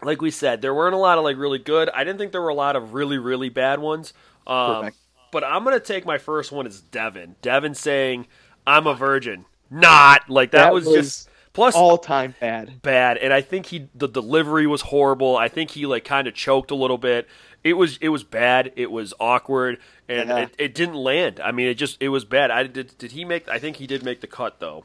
like 0.03 0.23
we 0.23 0.31
said, 0.31 0.63
there 0.63 0.75
weren't 0.75 0.95
a 0.95 0.99
lot 0.99 1.19
of 1.19 1.25
like 1.25 1.37
really 1.37 1.59
good. 1.59 1.91
I 1.91 2.05
didn't 2.05 2.19
think 2.19 2.33
there 2.33 2.43
were 2.43 2.49
a 2.49 2.55
lot 2.55 2.77
of 2.77 2.95
really 2.95 3.19
really 3.19 3.49
bad 3.49 3.81
ones. 3.81 4.13
Um, 4.47 4.91
but 5.33 5.45
I'm 5.45 5.65
gonna 5.65 5.81
take 5.81 6.05
my 6.07 6.19
first 6.19 6.53
one 6.53 6.67
as 6.67 6.81
Devin. 6.81 7.37
Devin 7.43 7.75
saying, 7.75 8.27
"I'm 8.67 8.87
a 8.87 8.95
virgin." 8.95 9.45
Not 9.71 10.29
like 10.29 10.51
that, 10.51 10.65
That 10.65 10.75
was, 10.75 10.87
was 10.87 10.95
just 10.97 11.30
plus 11.53 11.75
All 11.75 11.99
time 11.99 12.35
bad. 12.41 12.81
bad. 12.83 13.19
And 13.19 13.33
i 13.33 13.41
think 13.41 13.67
he 13.67 13.89
the 13.95 14.09
delivery 14.09 14.67
was 14.67 14.83
horrible. 14.83 15.37
I 15.37 15.49
think 15.49 15.71
he 15.73 15.87
like 15.87 16.05
kind 16.05 16.27
of 16.29 16.35
choked 16.35 16.71
a 16.71 16.75
little 16.75 16.99
bit. 16.99 17.27
It 17.63 17.75
was 17.75 17.99
it 18.01 18.09
was 18.09 18.25
bad. 18.25 18.73
It 18.77 18.91
was 18.91 19.13
awkward. 19.21 19.79
And 20.09 20.29
Yeah. 20.29 20.37
it, 20.39 20.55
it 20.59 20.75
didn't 20.75 20.95
land. 20.97 21.41
I 21.41 21.53
mean 21.53 21.69
it 21.69 21.75
just 21.75 21.97
it 22.01 22.09
was 22.11 22.25
bad. 22.25 22.51
I 22.51 22.65
did 22.65 22.97
did 22.99 23.13
he 23.13 23.25
make 23.25 23.49
i 23.49 23.59
think 23.59 23.77
he 23.77 23.87
did 23.87 24.03
make 24.05 24.21
the 24.21 24.27
cut 24.27 24.61
though. 24.61 24.85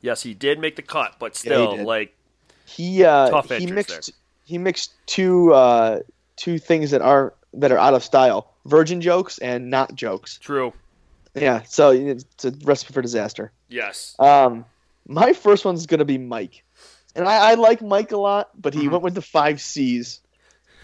Yes 0.00 0.22
he 0.22 0.34
did 0.34 0.58
make 0.58 0.76
the 0.76 0.82
cut 0.82 1.16
but 1.18 1.32
Yeah, 1.44 1.50
he 1.52 1.74
still 1.76 1.84
like 1.84 2.14
He 2.66 3.04
uh, 3.04 3.30
Tough 3.30 3.50
he 3.50 3.66
mixed 3.66 4.12
he 4.44 4.58
mixed 4.58 4.92
two 5.06 5.52
uh, 5.54 6.00
two 6.36 6.58
things 6.58 6.90
that 6.90 7.00
aren't 7.02 7.32
that 7.54 7.70
are 7.72 7.78
out 7.78 7.94
of 7.94 8.02
style: 8.04 8.50
virgin 8.66 9.00
jokes 9.00 9.38
and 9.38 9.70
not 9.70 9.94
jokes. 9.94 10.38
true. 10.38 10.72
Yeah, 11.34 11.62
so 11.62 11.90
it's 11.92 12.44
a 12.44 12.52
recipe 12.64 12.92
for 12.92 13.00
disaster. 13.02 13.52
yes. 13.68 14.14
Um, 14.18 14.64
my 15.06 15.32
first 15.32 15.64
one's 15.64 15.86
gonna 15.86 16.04
be 16.04 16.18
Mike, 16.18 16.64
and 17.14 17.26
I, 17.26 17.50
I 17.52 17.54
like 17.54 17.82
Mike 17.82 18.12
a 18.12 18.16
lot, 18.16 18.50
but 18.60 18.74
he 18.74 18.86
Mhm. 18.86 18.92
went 18.92 19.02
with 19.04 19.14
the 19.14 19.22
five 19.22 19.60
C's, 19.60 20.20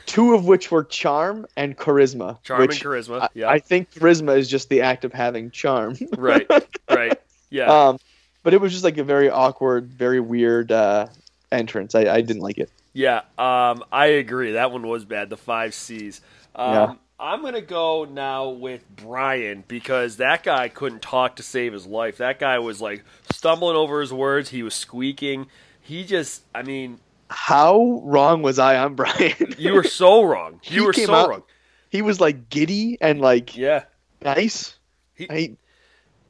two 0.06 0.34
of 0.34 0.44
which 0.46 0.70
were 0.70 0.84
charm 0.84 1.46
and 1.56 1.76
charisma. 1.76 2.42
charm 2.42 2.60
which 2.62 2.82
and 2.84 2.92
charisma 2.92 3.22
I, 3.22 3.28
yeah 3.34 3.48
I 3.48 3.58
think 3.58 3.92
charisma 3.92 4.36
is 4.36 4.48
just 4.48 4.68
the 4.68 4.80
act 4.82 5.04
of 5.04 5.12
having 5.12 5.50
charm. 5.50 5.96
right 6.16 6.46
right 6.88 7.20
yeah 7.50 7.88
um, 7.88 7.98
but 8.42 8.54
it 8.54 8.60
was 8.60 8.72
just 8.72 8.84
like 8.84 8.96
a 8.98 9.04
very 9.04 9.28
awkward, 9.28 9.92
very 9.92 10.18
weird 10.20 10.72
uh, 10.72 11.06
entrance. 11.52 11.94
I, 11.94 12.06
I 12.06 12.20
didn't 12.22 12.42
like 12.42 12.56
it. 12.58 12.70
Yeah, 12.94 13.18
um, 13.38 13.84
I 13.92 14.06
agree. 14.06 14.52
That 14.52 14.72
one 14.72 14.86
was 14.88 15.04
bad. 15.04 15.28
The 15.30 15.36
five 15.36 15.74
C's. 15.74 16.20
Um, 16.54 16.98
I'm 17.20 17.42
gonna 17.42 17.60
go 17.60 18.04
now 18.04 18.48
with 18.48 18.82
Brian 18.96 19.62
because 19.68 20.16
that 20.16 20.42
guy 20.42 20.68
couldn't 20.68 21.02
talk 21.02 21.36
to 21.36 21.42
save 21.42 21.72
his 21.74 21.86
life. 21.86 22.16
That 22.16 22.38
guy 22.38 22.58
was 22.60 22.80
like 22.80 23.04
stumbling 23.32 23.76
over 23.76 24.00
his 24.00 24.12
words. 24.12 24.48
He 24.48 24.62
was 24.62 24.74
squeaking. 24.74 25.46
He 25.82 26.04
just, 26.04 26.42
I 26.54 26.62
mean, 26.62 26.98
How 27.28 28.00
wrong 28.04 28.42
was 28.42 28.58
I 28.58 28.76
on 28.78 28.94
Brian? 28.94 29.54
you 29.58 29.74
were 29.74 29.84
so 29.84 30.22
wrong. 30.22 30.60
You 30.64 30.80
He 30.80 30.86
were 30.86 30.92
so 30.94 31.14
out- 31.14 31.28
wrong. 31.28 31.42
he 31.90 32.00
was 32.02 32.20
like 32.20 32.48
giddy 32.48 32.96
and 33.00 33.20
like 33.20 33.56
Yeah, 33.56 33.84
nice. 34.22 34.78
He- 35.14 35.28
I, 35.30 35.56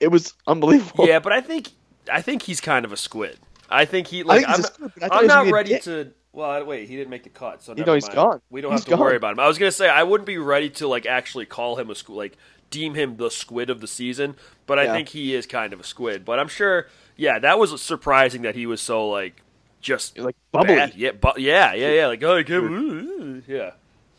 it 0.01 0.09
was 0.09 0.35
unbelievable. 0.47 1.07
Yeah, 1.07 1.21
but 1.21 1.33
I 1.33 1.41
think 1.41 1.69
I 2.11 2.21
think 2.23 2.43
he's 2.43 2.61
kind 2.61 2.85
of 2.85 2.93
a 2.93 2.97
squid. 2.97 3.39
I 3.69 3.85
think 3.85 4.09
he 4.09 4.25
like 4.25 4.39
think 4.41 4.49
I'm, 4.51 4.57
he's 4.57 4.65
a 4.65 4.73
squid, 4.73 4.93
but 4.99 5.13
I 5.13 5.19
I'm 5.19 5.27
not 5.29 5.35
gonna 5.35 5.45
be 5.45 5.51
a 5.51 5.55
ready 5.55 5.79
to. 5.81 6.13
Well, 6.33 6.65
wait, 6.65 6.89
he 6.89 6.97
didn't 6.97 7.11
make 7.11 7.25
the 7.25 7.29
cut, 7.31 7.63
so 7.63 7.75
You 7.77 7.85
know 7.85 7.95
he's 7.95 8.05
mind. 8.07 8.15
gone. 8.15 8.41
We 8.51 8.61
don't 8.61 8.71
He's 8.73 8.81
have 8.85 8.89
to 8.91 8.97
worry 8.97 9.17
about 9.17 9.33
him. 9.33 9.41
I 9.41 9.49
was 9.49 9.59
gonna 9.59 9.73
say 9.73 9.89
I 9.89 10.03
wouldn't 10.05 10.27
be 10.27 10.39
ready 10.39 10.71
to 10.71 10.87
like 10.87 11.05
actually 11.07 11.47
call 11.47 11.77
him 11.77 11.91
a 11.91 11.95
squid, 11.95 12.17
like 12.17 12.37
deem 12.71 12.95
him 12.95 13.17
the 13.17 13.31
squid 13.31 13.69
of 13.69 13.81
the 13.81 13.89
season, 13.89 14.37
but 14.67 14.79
I 14.79 14.85
Yeah. 14.85 14.93
think 14.93 15.09
he 15.09 15.35
is 15.35 15.47
kind 15.47 15.73
of 15.73 15.81
a 15.81 15.85
squid. 15.85 16.25
But 16.25 16.39
I'm 16.39 16.47
sure, 16.49 16.87
yeah, 17.17 17.39
that 17.41 17.59
was 17.59 17.81
surprising 17.83 18.43
that 18.43 18.55
he 18.55 18.65
was 18.67 18.81
so 18.81 19.09
like 19.09 19.43
just 19.81 20.17
Like 20.19 20.37
bubbly. 20.53 20.77
bad. 20.77 20.95
Yeah, 20.95 21.13
bu- 21.13 21.39
yeah, 21.41 21.75
yeah, 21.75 21.91
yeah. 21.91 22.07
Like 22.07 22.23
oh, 22.23 22.37
I 22.37 22.43
can't- 22.45 23.45
yeah. 23.49 23.71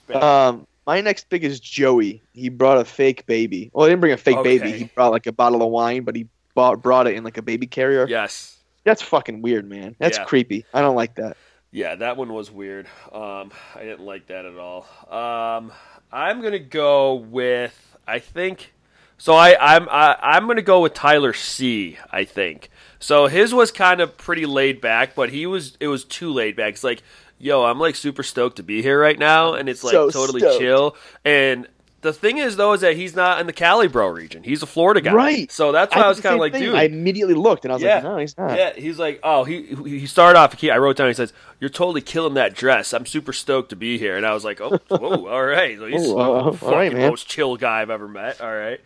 Bad. 0.08 0.22
Um, 0.24 0.68
my 0.86 1.00
next 1.00 1.30
pick 1.30 1.44
is 1.44 1.60
Joey. 1.62 2.22
He 2.34 2.50
brought 2.50 2.78
a 2.78 2.84
fake 2.84 3.26
baby. 3.26 3.70
Well, 3.74 3.86
he 3.86 3.92
didn't 3.92 4.02
bring 4.02 4.12
a 4.14 4.18
fake 4.18 4.44
baby. 4.44 4.72
He 4.74 4.84
brought 4.86 5.12
like 5.14 5.28
a 5.28 5.32
bottle 5.32 5.62
of 5.64 5.70
wine, 5.70 6.04
but 6.04 6.16
he 6.18 6.28
bought 6.56 6.82
brought 6.82 7.08
it 7.08 7.16
in 7.16 7.24
like 7.24 7.38
a 7.38 7.42
baby 7.42 7.68
carrier. 7.68 8.06
yes. 8.10 8.58
That's 8.84 9.04
fucking 9.04 9.44
weird, 9.44 9.70
man. 9.70 9.96
That's 10.00 10.18
Yeah. 10.18 10.24
creepy. 10.26 10.66
I 10.74 10.82
don't 10.82 10.96
like 10.96 11.14
that. 11.16 11.38
Yeah, 11.72 11.96
that 11.96 12.18
one 12.18 12.34
was 12.34 12.52
weird. 12.52 12.88
Um, 13.12 13.52
I 13.76 13.84
didn't 13.84 14.02
like 14.06 14.28
that 14.28 14.46
at 14.46 14.58
all. 14.58 14.86
Um, 15.10 15.72
I'm 16.12 16.42
gonna 16.42 16.60
go 16.60 17.14
with 17.16 17.98
I 18.08 18.20
think. 18.20 18.74
So 19.18 19.36
I 19.36 19.56
I'm 19.60 19.88
I, 19.90 20.18
I'm 20.22 20.48
gonna 20.48 20.62
go 20.62 20.82
with 20.82 20.94
Tyler 20.94 21.34
C. 21.34 21.98
I 22.12 22.26
think. 22.26 22.70
So 23.00 23.28
his 23.28 23.54
was 23.54 23.72
kind 23.72 24.02
of 24.02 24.18
pretty 24.18 24.46
laid 24.46 24.82
back, 24.82 25.16
but 25.16 25.30
he 25.30 25.46
was 25.46 25.78
it 25.80 25.88
was 25.88 26.04
too 26.04 26.32
laid 26.34 26.56
back. 26.56 26.74
It's 26.74 26.84
like, 26.84 27.04
yo, 27.40 27.64
I'm 27.64 27.80
like 27.80 27.96
super 27.96 28.24
stoked 28.24 28.58
to 28.58 28.64
be 28.64 28.82
here 28.82 29.00
right 29.00 29.18
now, 29.18 29.54
and 29.54 29.70
it's 29.70 29.84
like 29.84 29.94
So 29.94 30.10
totally 30.10 30.42
stoked. 30.42 30.60
chill. 30.60 30.98
And 31.24 31.68
the 32.02 32.12
thing 32.14 32.38
is 32.38 32.56
though 32.56 32.74
is 32.74 32.82
that 32.82 32.96
he's 32.96 33.16
not 33.16 33.40
in 33.40 33.48
the 33.48 33.54
Cali 33.54 33.88
bro 33.88 34.08
region. 34.08 34.44
He's 34.44 34.62
a 34.64 34.66
Florida 34.66 35.02
guy, 35.02 35.14
Right. 35.14 35.52
So 35.52 35.72
that's 35.72 35.96
why 35.96 36.02
I, 36.02 36.04
did 36.06 36.10
was 36.10 36.20
kind 36.22 36.34
of 36.36 36.40
like, 36.40 36.54
thing. 36.54 36.64
dude, 36.64 36.76
I 36.76 36.84
immediately 36.84 37.34
looked 37.36 37.64
and 37.66 37.72
I 37.72 37.76
was 37.76 37.84
Yeah. 37.84 37.96
like, 37.96 38.04
no, 38.04 38.18
he's 38.18 38.38
not. 38.38 38.58
yeah, 38.58 38.74
he's 38.74 38.98
like, 39.00 39.20
oh, 39.24 39.44
he 39.44 39.64
he 39.86 40.06
started 40.08 40.38
off. 40.40 40.54
He, 40.60 40.70
I 40.72 40.78
wrote 40.78 40.98
down. 40.98 41.08
He 41.08 41.14
says, 41.14 41.32
"You're 41.60 41.70
totally 41.70 42.02
killing 42.02 42.34
that 42.36 42.54
dress. 42.56 42.94
I'm 42.94 43.06
super 43.06 43.34
stoked 43.34 43.70
to 43.70 43.76
be 43.76 43.98
here." 43.98 44.18
And 44.18 44.26
I 44.26 44.34
was 44.34 44.44
like, 44.44 44.60
oh, 44.62 44.78
whoa, 44.90 45.28
all 45.28 45.44
right. 45.46 45.78
So 45.78 45.86
he's 45.88 46.08
Oh, 46.08 46.20
uh, 46.20 46.58
all 46.62 46.72
right, 46.72 46.92
man. 46.92 47.10
most 47.10 47.28
chill 47.28 47.56
guy 47.58 47.82
I've 47.82 47.90
ever 47.90 48.08
met. 48.08 48.42
All 48.42 48.54
right. 48.54 48.80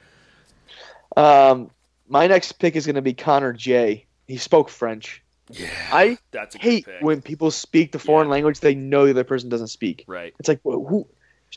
Um, 1.18 1.72
my 2.08 2.28
next 2.28 2.54
pick 2.54 2.76
is 2.76 2.86
going 2.86 2.96
to 2.96 3.02
be 3.02 3.14
Connor 3.14 3.54
J. 3.54 4.06
He 4.28 4.38
spoke 4.38 4.70
French. 4.70 5.22
Yeah, 5.50 5.70
I 5.92 6.18
that's 6.32 6.56
hate 6.56 6.88
when 7.02 7.22
people 7.22 7.52
speak 7.52 7.92
the 7.92 8.00
foreign 8.00 8.28
Yeah. 8.28 8.32
language 8.34 8.60
they 8.62 8.74
know 8.74 9.06
the 9.06 9.12
other 9.12 9.24
person 9.24 9.48
doesn't 9.50 9.68
speak. 9.68 10.04
right. 10.08 10.34
It's 10.40 10.50
like, 10.50 10.60
wh- 10.64 10.82
who? 10.90 11.08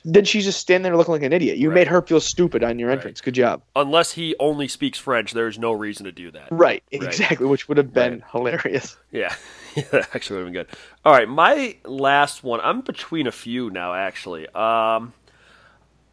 Then 0.05 0.25
she's 0.25 0.45
just 0.45 0.61
standing 0.61 0.85
there 0.85 0.97
looking 0.97 1.13
like 1.13 1.23
an 1.23 1.33
idiot. 1.33 1.59
You 1.59 1.69
Right. 1.71 1.75
made 1.75 1.89
her 1.89 2.01
feel 2.03 2.21
stupid 2.21 2.63
on 2.63 2.79
your 2.79 2.89
Right. 2.89 2.97
entrance. 2.99 3.21
Good 3.21 3.35
job. 3.35 3.63
Unless 3.75 4.13
he 4.13 4.35
only 4.39 4.69
speaks 4.69 4.99
French, 4.99 5.33
there's 5.33 5.59
no 5.59 5.73
reason 5.73 6.05
to 6.05 6.13
do 6.13 6.31
that. 6.31 6.49
Right, 6.51 6.83
Right. 6.93 7.03
exactly, 7.03 7.47
which 7.47 7.69
would 7.69 7.79
have 7.79 7.93
been 7.93 8.23
hilarious. 8.33 8.97
Yeah, 9.11 9.35
yeah, 9.75 9.83
that 9.91 10.15
actually 10.15 10.45
would 10.45 10.47
have 10.47 10.53
been 10.55 10.63
good. 10.65 10.79
All 11.05 11.13
right, 11.13 11.29
my 11.29 11.77
last 11.85 12.45
one. 12.45 12.61
I'm 12.63 12.83
between 12.83 13.27
a 13.27 13.33
few 13.33 13.71
now, 13.71 13.95
actually. 13.95 14.47
Um, 14.55 15.13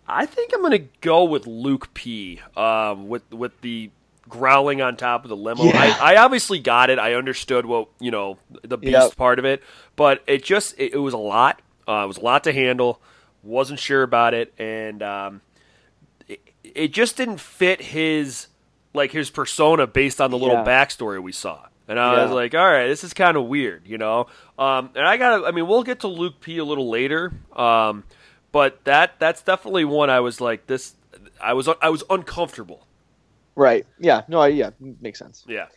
I 0.07 0.25
think 0.25 0.51
I'm 0.53 0.61
gonna 0.61 0.79
go 1.01 1.23
with 1.23 1.47
Luke 1.47 1.93
P. 1.93 2.39
Um, 2.55 3.07
with 3.09 3.29
with 3.33 3.59
the 3.61 3.89
growling 4.29 4.81
on 4.81 4.97
top 4.97 5.23
of 5.23 5.29
the 5.29 5.35
limo. 5.35 5.65
Yeah. 5.65 5.95
I, 5.99 6.13
I 6.13 6.17
obviously 6.23 6.59
got 6.59 6.89
it. 6.89 6.97
I 6.99 7.13
understood 7.13 7.65
what 7.65 7.87
you 7.99 8.11
know 8.11 8.37
the 8.63 8.77
beast 8.77 8.91
Yep. 8.91 9.15
part 9.17 9.39
of 9.39 9.45
it, 9.45 9.61
but 9.95 10.23
it 10.27 10.43
just 10.43 10.75
it, 10.79 10.93
it 10.93 10.97
was 10.99 11.13
a 11.13 11.17
lot. 11.19 11.61
Uh, 11.87 12.03
it 12.05 12.07
was 12.07 12.17
a 12.17 12.21
lot 12.21 12.43
to 12.45 12.53
handle. 12.53 12.99
Wasn't 13.45 13.79
sure 13.79 14.03
about 14.03 14.33
it, 14.33 14.53
and 14.57 15.01
um, 15.03 15.41
it, 16.27 16.41
it 16.63 16.87
just 16.93 17.15
didn't 17.15 17.39
fit 17.39 17.79
his 17.81 18.47
like 18.93 19.11
his 19.11 19.29
persona 19.29 19.85
based 19.87 20.19
on 20.19 20.31
the 20.31 20.37
little 20.37 20.55
Yeah. 20.55 20.63
backstory 20.65 21.21
we 21.21 21.31
saw. 21.31 21.65
And 21.87 21.99
I 21.99 22.23
was 22.23 22.31
like, 22.31 22.55
all 22.55 22.65
right, 22.65 22.87
this 22.87 23.03
is 23.03 23.13
kind 23.13 23.37
of 23.37 23.45
weird, 23.45 23.85
you 23.85 23.99
know. 23.99 24.25
Um, 24.57 24.89
and 24.95 25.05
I 25.05 25.17
got, 25.17 25.45
I 25.45 25.51
mean, 25.51 25.67
we'll 25.67 25.83
get 25.83 25.99
to 25.99 26.07
Luke 26.07 26.39
P 26.41 26.57
a 26.57 26.65
little 26.65 26.89
later, 26.89 27.31
um, 27.55 28.03
but 28.51 28.83
that 28.85 29.19
that's 29.19 29.43
definitely 29.43 29.85
one 29.85 30.09
I 30.09 30.19
was 30.21 30.41
like, 30.41 30.65
this, 30.65 30.95
I 31.39 31.53
was 31.53 31.69
I 31.81 31.89
was 31.89 32.03
uncomfortable. 32.09 32.87
Right. 33.55 33.85
Yeah. 33.99 34.23
No. 34.27 34.39
I, 34.39 34.47
yeah. 34.47 34.71
Makes 34.79 35.19
sense. 35.19 35.45
Yeah, 35.47 35.67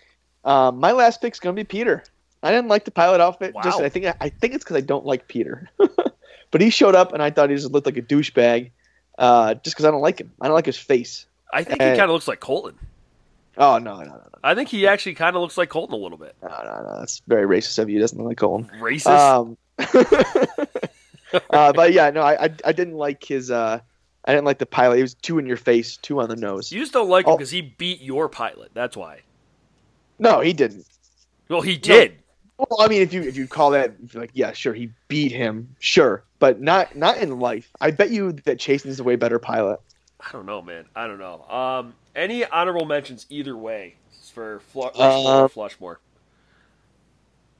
Um, 0.45 0.79
my 0.79 0.93
last 0.93 1.21
pick's 1.21 1.39
gonna 1.41 1.53
be 1.53 1.65
Peter. 1.65 2.03
I 2.43 2.53
didn't 2.53 2.69
like 2.69 2.85
the 2.87 2.91
pilot 2.93 3.21
outfit. 3.21 3.53
Just 3.63 3.79
Wow. 3.81 3.85
I 3.85 3.89
think 3.91 4.07
I 4.21 4.29
think 4.31 4.55
it's 4.55 4.65
because 4.65 4.77
I 4.77 4.81
don't 4.81 5.05
like 5.05 5.29
Peter. 5.29 5.69
but 6.51 6.61
he 6.61 6.71
showed 6.71 6.95
up 6.95 7.13
and 7.13 7.23
I 7.23 7.31
thought 7.31 7.51
he 7.51 7.57
just 7.57 7.71
looked 7.71 7.87
like 7.87 7.97
a 7.97 8.03
douchebag. 8.03 8.71
Uh, 9.19 9.55
just 9.55 9.75
because 9.75 9.85
I 9.85 9.91
don't 9.91 10.01
like 10.01 10.21
him. 10.21 10.31
I 10.41 10.47
don't 10.47 10.55
like 10.55 10.67
his 10.67 10.77
face. 10.77 11.27
I 11.53 11.65
think 11.65 11.83
he 11.83 11.89
Uh, 11.89 11.97
kind 11.97 12.03
of 12.03 12.11
looks 12.11 12.29
like 12.29 12.41
Colton. 12.41 12.79
Oh 13.57 13.79
no 13.79 13.97
no 13.97 14.05
no 14.05 14.11
no 14.13 14.21
I 14.45 14.55
think 14.55 14.69
he 14.69 14.87
actually 14.87 15.15
kind 15.15 15.35
of 15.35 15.43
looks 15.43 15.59
like 15.59 15.69
Colton 15.69 15.95
a 15.95 15.99
little 15.99 16.19
bit. 16.19 16.37
no 16.43 16.49
no 16.49 16.83
no. 16.83 16.99
That's 17.01 17.21
very 17.27 17.45
racist 17.45 17.79
of 17.81 17.89
you. 17.89 17.97
He 17.97 18.01
doesn't 18.01 18.17
look 18.17 18.29
like 18.29 18.37
Colton. 18.39 18.71
Racist. 18.81 19.07
Um, 19.09 19.57
uh, 21.51 21.73
but 21.73 21.93
yeah, 21.93 22.11
no, 22.11 22.23
I, 22.23 22.45
I 22.45 22.51
I 22.67 22.73
didn't 22.73 22.95
like 22.95 23.25
his. 23.25 23.51
Uh, 23.51 23.81
I 24.25 24.33
didn't 24.33 24.45
like 24.45 24.59
the 24.59 24.67
pilot. 24.67 24.97
He 24.97 25.03
was 25.03 25.15
too 25.15 25.39
in 25.39 25.47
your 25.47 25.57
face, 25.57 25.97
too 25.97 26.21
on 26.21 26.29
the 26.29 26.37
nose. 26.37 26.71
you 26.71 26.81
just 26.81 26.93
don't 26.93 27.09
like 27.09 27.27
him 27.27 27.33
oh. 27.33 27.37
because 27.37 27.51
he 27.51 27.63
beat 27.63 28.01
your 28.03 28.29
pilot. 28.29 28.71
That's 28.75 28.97
why. 28.97 29.21
No, 30.19 30.41
he 30.41 30.53
didn't. 30.53 30.87
Well, 31.49 31.63
he 31.63 31.77
did. 31.79 32.19
Well, 32.59 32.81
I 32.81 32.89
mean, 32.89 33.03
if 33.03 33.13
you 33.13 33.23
if 33.23 33.37
you 33.37 33.47
call 33.47 33.71
that, 33.71 33.95
like, 34.15 34.31
yeah, 34.35 34.53
sure, 34.53 34.75
he 34.75 34.91
beat 35.07 35.31
him, 35.33 35.77
sure, 35.79 36.25
but 36.41 36.61
not 36.61 36.97
not 36.97 37.19
in 37.19 37.39
life. 37.39 37.71
I 37.81 37.93
bet 37.93 38.11
you 38.11 38.33
that 38.33 38.59
Chasen 38.59 38.87
is 38.87 38.99
a 38.99 39.05
way 39.05 39.15
better 39.17 39.39
pilot. 39.39 39.81
I 40.21 40.33
don't 40.33 40.45
know, 40.47 40.61
man. 40.61 40.87
I 40.97 41.07
don't 41.07 41.21
know. 41.21 41.45
Um, 41.49 41.95
any 42.17 42.45
honorable 42.45 42.85
mentions 42.87 43.27
either 43.31 43.57
way 43.57 43.95
for 44.35 44.59
Fl- 44.73 44.87
Uh, 44.99 45.43
or 45.45 45.49
Flushmore? 45.49 45.97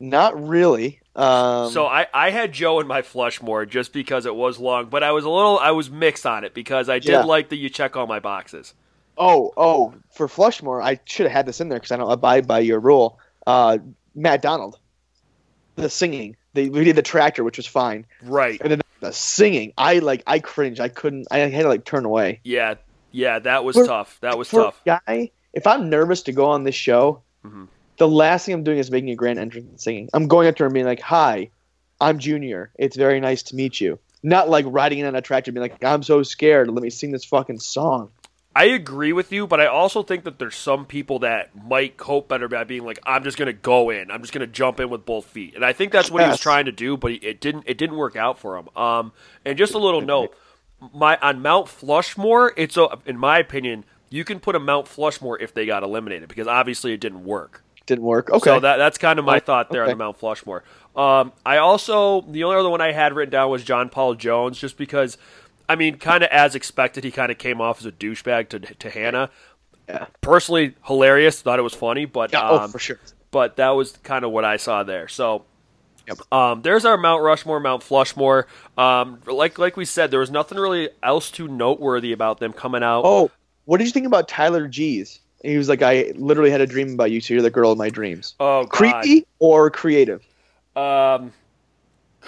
Not 0.01 0.41
really. 0.49 1.01
Um, 1.17 1.73
so 1.73 1.87
I, 1.87 2.07
I 2.15 2.31
had 2.31 2.53
Joe 2.53 2.79
in 2.79 2.87
my 2.87 3.03
Flushmore 3.03 3.69
just 3.69 3.93
because 3.93 4.27
it 4.27 4.35
was 4.35 4.59
long, 4.59 4.87
but 4.87 5.03
I 5.03 5.11
was 5.13 5.25
a 5.25 5.31
little 5.31 5.59
I 5.59 5.73
was 5.73 5.91
mixed 5.91 6.25
on 6.27 6.45
it 6.45 6.55
because 6.55 6.89
I 6.89 6.99
did 7.01 7.11
Yeah. 7.11 7.23
like 7.25 7.49
that 7.49 7.57
you 7.57 7.69
check 7.69 7.97
all 7.97 8.07
my 8.07 8.21
boxes. 8.21 8.75
oh 9.17 9.53
oh, 9.57 9.95
for 10.13 10.29
Flushmore, 10.29 10.83
I 10.83 11.01
should 11.05 11.27
have 11.27 11.33
had 11.33 11.47
this 11.47 11.61
in 11.61 11.69
there 11.69 11.79
because 11.79 11.91
I 11.93 11.97
don't 11.97 12.11
abide 12.13 12.47
by 12.47 12.61
your 12.61 12.79
rule. 12.81 13.19
Uh, 13.47 13.79
Matt 14.15 14.43
Donald, 14.43 14.79
the 15.83 15.91
singing, 15.91 16.37
they 16.55 16.69
we 16.69 16.85
did 16.85 16.97
the 16.97 17.03
tractor, 17.03 17.45
which 17.45 17.57
was 17.57 17.67
fine, 17.67 18.07
Right. 18.23 18.61
and 18.61 18.71
then 18.71 18.81
the 19.01 19.13
singing, 19.13 19.73
I 19.79 20.01
like 20.01 20.23
I 20.27 20.39
cringe. 20.41 20.81
I 20.81 20.89
couldn't. 20.89 21.29
I 21.31 21.39
had 21.39 21.63
to 21.63 21.69
like 21.69 21.85
turn 21.85 22.05
away. 22.05 22.41
Yeah. 22.45 22.75
Yeah, 23.13 23.39
that 23.39 23.65
was 23.65 23.77
For- 23.77 23.87
tough. 23.87 24.19
That 24.21 24.37
was 24.37 24.49
For 24.51 24.65
tough. 24.65 24.81
guy, 24.85 25.31
if 25.55 25.67
I'm 25.67 25.89
nervous 25.89 26.23
to 26.23 26.33
go 26.33 26.47
on 26.47 26.65
this 26.65 26.75
show, 26.75 27.23
Mhm. 27.47 27.69
the 27.97 28.07
last 28.09 28.45
thing 28.45 28.55
I'm 28.55 28.65
doing 28.65 28.79
is 28.79 28.91
making 28.91 29.11
a 29.11 29.15
grand 29.17 29.39
entrance 29.39 29.67
and 29.69 29.81
singing. 29.81 30.09
I'm 30.13 30.29
going 30.29 30.47
up 30.49 30.57
to 30.57 30.65
her 30.65 30.67
and 30.67 30.75
being 30.75 30.85
like, 30.87 31.01
"Hi, 31.01 31.49
I'm 32.01 32.19
Junior. 32.19 32.71
It's 32.79 32.97
very 32.97 33.19
nice 33.21 33.43
to 33.45 33.57
meet 33.57 33.81
you." 33.81 33.99
Not 34.23 34.51
like 34.51 34.65
riding 34.69 34.99
in 34.99 35.07
on 35.07 35.15
a 35.15 35.21
tractor, 35.23 35.51
and 35.51 35.55
being 35.55 35.63
like, 35.71 35.83
"I'm 35.85 36.03
so 36.03 36.23
scared. 36.23 36.69
Let 36.69 36.83
me 36.83 36.91
sing 36.91 37.13
this 37.13 37.25
fucking 37.25 37.61
song." 37.61 38.11
I 38.59 38.65
agree 38.65 39.13
with 39.13 39.31
you, 39.31 39.47
but 39.47 39.61
I 39.61 39.67
also 39.67 40.03
think 40.03 40.25
that 40.25 40.41
there's 40.41 40.57
some 40.57 40.85
people 40.85 41.21
that 41.21 41.51
might 41.55 41.97
cope 41.97 42.27
better 42.29 42.49
by 42.49 42.65
being 42.65 42.85
like, 42.85 42.99
I'm 43.07 43.23
just 43.23 43.39
gonna 43.39 43.53
go 43.53 43.91
in, 43.91 44.11
I'm 44.11 44.21
just 44.21 44.33
gonna 44.33 44.49
jump 44.49 44.81
in 44.81 44.91
with 44.91 45.07
both 45.07 45.27
feet, 45.27 45.55
and 45.55 45.65
I 45.65 45.73
think 45.73 45.93
that's 45.93 46.11
what 46.11 46.25
he 46.25 46.29
was 46.29 46.41
trying 46.41 46.65
to 46.65 46.73
do, 46.73 46.97
but 46.97 47.13
it 47.13 47.41
didn't. 47.41 47.65
It 47.67 47.79
didn't 47.79 47.97
work 47.97 48.17
out 48.17 48.37
for 48.41 48.57
him. 48.57 48.69
Um, 48.75 49.13
and 49.45 49.57
just 49.57 49.75
a 49.75 49.79
little 49.79 50.01
note, 50.01 50.35
my 50.93 51.17
on 51.23 51.41
Mount 51.41 51.69
Flushmore, 51.69 52.51
it's 52.57 52.77
a, 52.77 52.89
in 53.07 53.17
my 53.17 53.39
opinion, 53.39 53.85
you 54.11 54.25
can 54.25 54.41
put 54.41 54.57
a 54.57 54.61
Mount 54.61 54.87
Flushmore 54.87 55.41
if 55.41 55.55
they 55.55 55.65
got 55.65 55.85
eliminated 55.85 56.29
because 56.29 56.49
obviously 56.49 56.93
it 56.93 57.01
didn't 57.01 57.23
work. 57.25 57.63
Didn't 57.87 58.05
work. 58.05 58.29
Okay. 58.29 58.51
So 58.51 58.59
that 58.59 58.77
that's 58.79 58.99
kind 58.99 59.21
of 59.21 59.25
my 59.25 59.37
Oh, 59.37 59.41
thought 59.41 59.71
there 59.71 59.85
on 59.85 59.89
the 59.89 59.97
Mount 59.97 60.19
Flushmore. 60.19 60.63
Um, 60.97 61.33
I 61.47 61.59
also 61.59 62.23
the 62.23 62.43
only 62.43 62.57
other 62.57 62.71
one 62.71 62.81
I 62.81 62.91
had 62.91 63.13
written 63.13 63.31
down 63.31 63.51
was 63.51 63.63
John 63.63 63.89
Paul 63.89 64.17
Jones, 64.17 64.59
just 64.59 64.77
because. 64.77 65.17
I 65.69 65.77
mean, 65.77 65.99
kind 65.99 66.23
of 66.25 66.31
as 66.31 66.55
expected, 66.55 67.05
he 67.05 67.11
kind 67.11 67.31
of 67.31 67.39
came 67.39 67.61
off 67.61 67.81
as 67.81 67.87
a 67.87 67.93
douchebag 67.93 68.49
to 68.51 68.59
to 68.61 68.91
Hannah. 68.91 69.31
Yeah. 69.89 70.07
Personally, 70.21 70.75
hilarious. 70.85 71.41
Thought 71.43 71.59
it 71.59 71.63
was 71.63 71.75
funny, 71.75 72.05
but 72.05 72.33
Yeah, 72.33 72.41
um, 72.49 72.61
oh, 72.63 72.69
for 72.69 72.79
sure. 72.79 72.99
but 73.31 73.57
that 73.57 73.71
was 73.71 73.93
kind 74.03 74.25
of 74.25 74.31
what 74.31 74.45
I 74.45 74.57
saw 74.57 74.83
there. 74.83 75.09
So. 75.09 75.45
Yep. 76.07 76.33
Um, 76.33 76.63
there's 76.63 76.87
our 76.87 76.97
Mount 76.97 77.23
Rushmore, 77.23 77.61
Mount 77.61 77.83
Flushmore. 77.83 78.45
Um, 78.79 79.21
like 79.27 79.59
like 79.59 79.77
we 79.77 79.85
said, 79.85 80.11
there 80.11 80.21
was 80.21 80.31
nothing 80.31 80.57
really 80.57 80.89
else 81.03 81.31
too 81.31 81.49
noteworthy 81.49 82.13
about 82.13 82.39
them 82.41 82.55
coming 82.55 82.83
out. 82.83 83.03
Oh, 83.05 83.31
what 83.67 83.77
did 83.77 83.87
you 83.87 83.93
think 83.93 84.07
about 84.07 84.27
Tyler 84.27 84.67
G's? 84.69 85.21
He 85.43 85.59
was 85.59 85.69
like, 85.69 85.83
"I 85.83 86.13
literally 86.17 86.51
had 86.51 86.63
a 86.63 86.67
dream 86.67 86.95
about 86.95 87.11
you, 87.11 87.21
so 87.21 87.35
you're 87.35 87.43
the 87.43 87.51
girl 87.51 87.71
of 87.73 87.77
my 87.77 87.91
dreams." 87.91 88.35
Oh, 88.41 88.63
God. 88.65 88.71
Creepy 88.71 89.27
or 89.39 89.71
creative? 89.71 90.25
Um, 90.77 91.31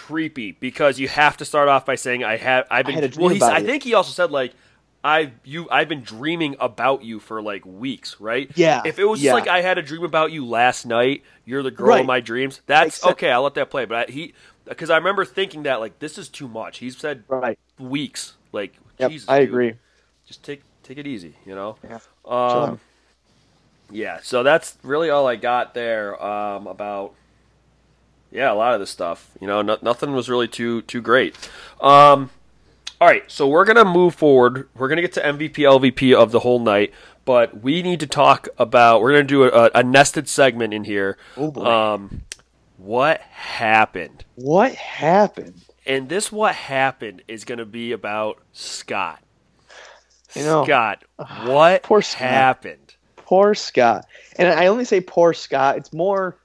creepy 0.07 0.53
because 0.53 0.99
you 0.99 1.09
have 1.09 1.37
to 1.37 1.45
start 1.45 1.69
off 1.69 1.85
by 1.85 1.95
saying 1.95 2.25
I 2.25 2.37
have 2.37 2.67
I've 2.71 2.87
been 2.87 2.95
had 2.95 3.05
a 3.05 3.09
dream 3.09 3.39
well. 3.39 3.51
I 3.51 3.63
think 3.63 3.83
he 3.83 3.95
also 3.95 4.13
said 4.13 4.31
like 4.31 4.53
I've 5.05 5.33
you 5.45 5.69
I've 5.71 5.89
been 5.89 6.03
dreaming 6.03 6.57
about 6.61 7.03
you 7.05 7.21
for 7.21 7.41
like 7.43 7.65
weeks, 7.67 8.17
right? 8.21 8.51
Yeah, 8.55 8.83
If 8.85 8.99
it 8.99 9.05
was 9.05 9.23
yeah. 9.23 9.33
just 9.33 9.41
like 9.47 9.49
I 9.49 9.61
had 9.63 9.79
a 9.79 9.83
dream 9.83 10.05
about 10.05 10.33
you 10.33 10.47
last 10.47 10.85
night, 10.87 11.23
you're 11.45 11.63
the 11.63 11.71
girl 11.71 11.89
Right. 11.89 12.01
of 12.01 12.07
my 12.07 12.21
dreams. 12.21 12.61
That's 12.67 12.97
Except- 12.99 13.13
okay. 13.13 13.31
I'll 13.31 13.43
let 13.43 13.55
that 13.55 13.71
play. 13.71 13.85
But 13.85 14.09
I, 14.09 14.13
he 14.13 14.35
because 14.65 14.91
I 14.91 14.97
remember 14.97 15.25
thinking 15.25 15.65
that 15.65 15.81
like 15.81 15.99
this 15.99 16.17
is 16.19 16.29
too 16.29 16.49
much. 16.49 16.79
He's 16.79 16.97
said 16.97 17.25
Right. 17.29 17.59
weeks. 17.79 18.35
Like 18.53 18.75
Yep. 18.99 19.11
Jesus, 19.11 19.29
I 19.29 19.41
dude. 19.41 19.49
agree. 19.49 19.75
Just 20.27 20.43
take 20.43 20.63
take 20.83 20.99
it 20.99 21.07
easy, 21.07 21.35
you 21.47 21.55
know. 21.55 21.77
Yeah. 21.85 21.99
Um, 22.25 22.81
yeah. 23.91 24.21
So 24.23 24.43
that's 24.43 24.77
really 24.83 25.11
all 25.11 25.27
I 25.27 25.37
got 25.37 25.75
there 25.75 26.23
um, 26.23 26.67
about. 26.67 27.15
Yeah, 28.31 28.53
a 28.53 28.55
lot 28.55 28.75
of 28.75 28.81
this 28.81 28.91
stuff. 28.91 29.31
You 29.41 29.47
know, 29.47 29.63
no, 29.63 29.79
nothing 29.83 30.13
was 30.13 30.29
really 30.29 30.49
too 30.49 30.83
too 30.83 31.01
great. 31.01 31.35
Um, 31.81 32.31
all 33.01 33.09
right, 33.09 33.29
so 33.31 33.49
we're 33.49 33.65
gonna 33.65 33.85
move 33.85 34.15
forward. 34.15 34.69
We're 34.75 34.89
gonna 34.89 35.01
get 35.01 35.13
to 35.15 35.21
MVP, 35.21 35.55
LVP 35.55 36.15
of 36.15 36.31
the 36.31 36.41
whole 36.41 36.61
night, 36.61 36.93
but 37.25 37.63
we 37.63 37.83
need 37.83 38.01
to 38.01 38.07
talk 38.07 38.49
about. 38.59 39.01
We're 39.01 39.13
gonna 39.13 39.25
do 39.25 39.45
a, 39.45 39.71
a 39.75 39.83
nested 39.83 40.29
segment 40.29 40.75
in 40.75 40.85
here. 40.85 41.17
Oh 41.37 41.51
boy. 41.51 41.65
Um, 41.65 42.23
what 42.81 43.21
happened? 43.21 44.25
what 44.37 44.75
happened? 44.75 45.63
And 45.87 46.09
this 46.09 46.33
what 46.33 46.55
happened 46.55 47.23
is 47.29 47.45
going 47.45 47.59
to 47.59 47.67
be 47.67 47.93
about 47.93 48.41
Scott. 48.53 49.23
You 50.35 50.45
know, 50.45 50.65
Scott, 50.65 51.05
what 51.45 51.83
poor 51.83 52.01
Scott. 52.01 52.21
happened? 52.21 52.95
Poor 53.17 53.55
Scott. 53.55 54.07
And 54.37 54.49
I 54.49 54.69
only 54.69 54.85
say 54.85 55.01
poor 55.01 55.35
Scott. 55.35 55.77
It's 55.77 55.93
more 55.93 56.37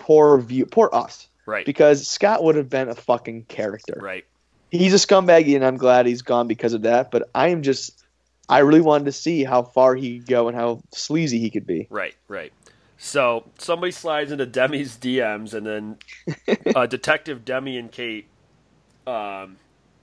poor 0.00 0.38
view, 0.38 0.64
poor 0.66 0.88
us, 0.92 1.28
Right. 1.46 1.66
because 1.66 2.08
Scott 2.08 2.42
would 2.42 2.56
have 2.56 2.68
been 2.70 2.88
a 2.88 2.94
fucking 2.94 3.44
character. 3.44 3.98
right. 4.00 4.24
He's 4.70 4.94
a 4.94 4.96
scumbag, 5.04 5.52
and 5.54 5.64
I'm 5.64 5.76
glad 5.76 6.06
he's 6.06 6.22
gone 6.22 6.46
because 6.46 6.72
of 6.74 6.82
that. 6.82 7.10
But 7.10 7.28
I 7.34 7.48
am 7.48 7.62
just, 7.62 8.04
I 8.48 8.60
really 8.60 8.80
wanted 8.80 9.06
to 9.06 9.12
see 9.12 9.42
how 9.42 9.62
far 9.62 9.96
he 9.96 10.18
could 10.18 10.28
go 10.28 10.46
and 10.48 10.56
how 10.56 10.80
sleazy 10.92 11.40
he 11.40 11.50
could 11.50 11.66
be. 11.66 11.88
Right. 11.90 12.14
Right. 12.28 12.52
So 12.96 13.50
somebody 13.58 13.90
slides 13.90 14.30
into 14.30 14.46
Demi's 14.46 14.96
DMs, 14.96 15.54
and 15.54 15.66
then 15.66 15.96
uh, 16.76 16.86
Detective 16.86 17.44
Demi 17.44 17.78
and 17.78 17.90
Kate, 17.90 18.28
um, 19.08 19.56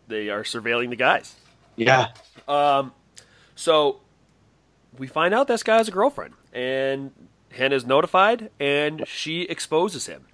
they 0.10 0.30
are 0.30 0.44
surveilling 0.44 0.90
the 0.90 0.96
guys. 0.98 1.36
Yeah. 1.78 2.08
Um, 2.48 2.92
so 3.56 4.02
we 4.98 5.08
find 5.08 5.34
out 5.34 5.48
this 5.48 5.64
guy 5.64 5.78
has 5.78 5.88
a 5.88 5.92
girlfriend, 5.92 6.34
and 6.52 7.12
Hannah's 7.58 7.86
notified, 7.86 8.50
and 8.60 9.04
she 9.08 9.42
exposes 9.44 10.06
him. 10.06 10.26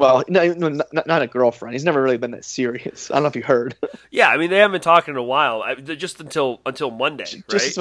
Well, 0.00 0.24
no, 0.28 0.52
no, 0.54 0.68
not, 0.92 1.06
not 1.06 1.22
a 1.22 1.26
girlfriend. 1.26 1.74
He's 1.74 1.84
never 1.84 2.02
really 2.02 2.18
been 2.18 2.30
that 2.32 2.44
serious. 2.44 3.10
I 3.10 3.14
don't 3.14 3.24
know 3.24 3.28
if 3.28 3.36
you 3.36 3.42
heard. 3.42 3.76
Yeah, 4.12 4.28
I 4.28 4.38
mean 4.38 4.50
they 4.50 4.58
haven't 4.58 4.72
been 4.72 4.80
talking 4.80 5.14
in 5.14 5.18
a 5.18 5.22
while, 5.22 5.62
I, 5.62 5.76
just 5.76 6.20
until 6.20 6.60
until 6.66 6.90
Monday, 6.90 7.26
right? 7.32 7.44
Just 7.48 7.78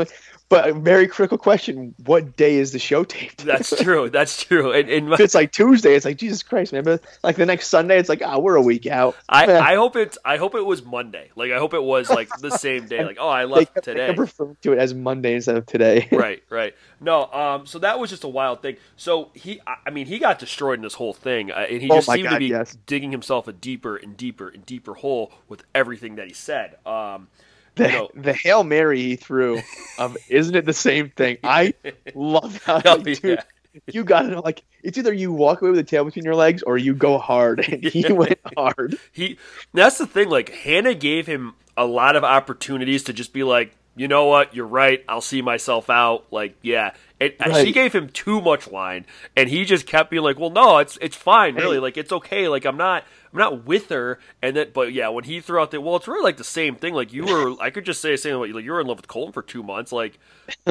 but 0.47 0.69
a 0.69 0.73
very 0.73 1.07
critical 1.07 1.37
question: 1.39 1.95
What 2.05 2.35
day 2.37 2.55
is 2.55 2.71
the 2.71 2.77
show 2.77 3.03
taped? 3.03 3.37
That's 3.45 3.69
true. 3.83 4.09
That's 4.11 4.43
true. 4.43 4.71
And, 4.71 4.89
and 4.89 5.13
if 5.13 5.19
it's 5.19 5.33
like 5.33 5.51
Tuesday, 5.51 5.95
it's 5.95 6.05
like 6.05 6.17
Jesus 6.17 6.43
Christ, 6.43 6.71
man. 6.73 6.83
But 6.83 7.03
like 7.23 7.35
the 7.35 7.47
next 7.47 7.69
Sunday, 7.69 7.97
it's 7.97 8.09
like 8.09 8.21
ah, 8.23 8.37
we're 8.37 8.55
a 8.55 8.61
week 8.61 8.85
out. 8.85 9.15
I. 9.27 9.51
I 9.57 9.75
hope 9.75 9.95
it's 9.95 10.19
I 10.23 10.37
hope 10.37 10.53
it 10.53 10.65
was 10.65 10.83
Monday. 10.83 11.31
Like 11.35 11.51
I 11.51 11.57
hope 11.57 11.73
it 11.73 11.81
was 11.83 12.09
like 12.11 12.29
the 12.41 12.51
same 12.51 12.85
day. 12.87 13.03
Like 13.03 13.17
oh 13.19 13.27
I 13.27 13.45
left 13.45 13.73
they 13.75 13.81
today. 13.81 14.07
kept 14.07 14.19
referring 14.19 14.57
to 14.61 14.73
it 14.73 14.77
as 14.79 14.93
Monday 14.93 15.33
instead 15.33 15.55
of 15.57 15.65
today. 15.65 16.07
right, 16.11 16.43
right. 16.49 16.75
No, 17.01 17.25
um, 17.31 17.65
so 17.65 17.79
that 17.79 17.97
was 17.97 18.09
just 18.09 18.23
a 18.23 18.27
wild 18.27 18.61
thing. 18.61 18.75
So 18.97 19.29
he, 19.33 19.61
I- 19.65 19.77
I 19.87 19.89
mean, 19.89 20.05
he 20.05 20.19
got 20.19 20.37
destroyed 20.37 20.79
in 20.79 20.83
this 20.83 20.95
whole 20.95 21.13
thing, 21.13 21.49
uh, 21.51 21.55
and 21.69 21.81
he 21.81 21.89
Oh 21.89 21.95
just 21.95 22.08
seemed 22.15 22.29
to 22.29 22.39
be 22.39 22.47
yes. 22.47 22.77
digging 22.85 23.11
himself 23.11 23.47
a 23.47 23.53
deeper 23.53 23.95
and 23.97 24.15
deeper 24.17 24.49
and 24.49 24.65
deeper 24.65 24.93
hole 24.93 25.31
with 25.47 25.63
everything 25.73 26.15
that 26.15 26.27
he 26.27 26.33
said. 26.33 26.75
Um, 26.85 27.27
the, 27.75 27.85
you 27.85 27.91
know, 27.91 28.09
the 28.15 28.33
hail 28.33 28.63
mary 28.63 29.01
he 29.01 29.15
threw 29.15 29.61
of 29.97 30.17
isn't 30.29 30.55
it 30.55 30.65
the 30.65 30.73
same 30.73 31.09
thing? 31.09 31.37
I 31.43 31.73
love 32.15 32.61
how 32.63 32.81
Oh, 32.85 32.95
like, 32.95 33.07
yeah. 33.23 33.35
dude, 33.35 33.43
you 33.91 34.03
got 34.03 34.23
to 34.23 34.41
like 34.41 34.63
it's 34.83 34.97
either 34.97 35.13
you 35.13 35.31
walk 35.31 35.61
away 35.61 35.71
with 35.71 35.79
a 35.79 35.83
tail 35.83 36.03
between 36.03 36.25
your 36.25 36.35
legs 36.35 36.63
or 36.63 36.77
you 36.77 36.93
go 36.93 37.17
hard, 37.17 37.59
and 37.67 37.83
he 37.83 38.01
Yeah. 38.01 38.11
went 38.13 38.39
hard. 38.57 38.97
he 39.11 39.37
that's 39.73 39.97
the 39.97 40.07
thing. 40.07 40.29
Like 40.29 40.49
Hannah 40.49 40.95
gave 40.95 41.27
him 41.27 41.53
a 41.77 41.85
lot 41.85 42.15
of 42.15 42.23
opportunities 42.23 43.03
to 43.03 43.13
just 43.13 43.31
be 43.31 43.43
like, 43.43 43.71
you 43.95 44.07
know 44.07 44.25
what, 44.25 44.55
you're 44.55 44.65
right. 44.67 45.03
I'll 45.07 45.21
see 45.21 45.41
myself 45.41 45.89
out. 45.89 46.25
Like, 46.31 46.55
yeah. 46.61 46.93
And 47.21 47.33
uh, 47.39 47.63
she 47.63 47.73
gave 47.73 47.93
him 47.93 48.07
too 48.09 48.39
much 48.39 48.69
line, 48.69 49.05
and 49.35 49.49
he 49.49 49.65
just 49.65 49.85
kept 49.85 50.09
being 50.09 50.23
like, 50.23 50.39
"Well, 50.39 50.51
no, 50.51 50.77
it's 50.77 50.97
it's 51.01 51.17
fine, 51.17 51.55
really. 51.55 51.77
Like, 51.77 51.97
it's 51.97 52.13
okay. 52.13 52.47
Like, 52.47 52.65
I'm 52.65 52.77
not 52.77 53.03
I'm 53.33 53.39
not 53.39 53.65
with 53.65 53.89
her." 53.89 54.19
And 54.41 54.55
then, 54.55 54.71
but 54.73 54.93
yeah, 54.93 55.09
when 55.09 55.25
he 55.25 55.41
threw 55.41 55.59
out 55.59 55.71
the, 55.71 55.81
well, 55.81 55.97
it's 55.97 56.07
really 56.07 56.23
like 56.23 56.37
the 56.37 56.45
same 56.45 56.75
thing. 56.75 56.93
Like, 56.93 57.11
you 57.11 57.25
were, 57.25 57.55
I 57.59 57.71
could 57.71 57.83
just 57.83 58.01
say 58.01 58.11
the 58.11 58.17
same. 58.17 58.37
Like, 58.37 58.63
you 58.63 58.71
were 58.71 58.79
in 58.79 58.87
love 58.87 58.97
with 58.97 59.09
Colton 59.09 59.33
for 59.33 59.41
two 59.41 59.63
months. 59.63 59.91
Like, 59.91 60.17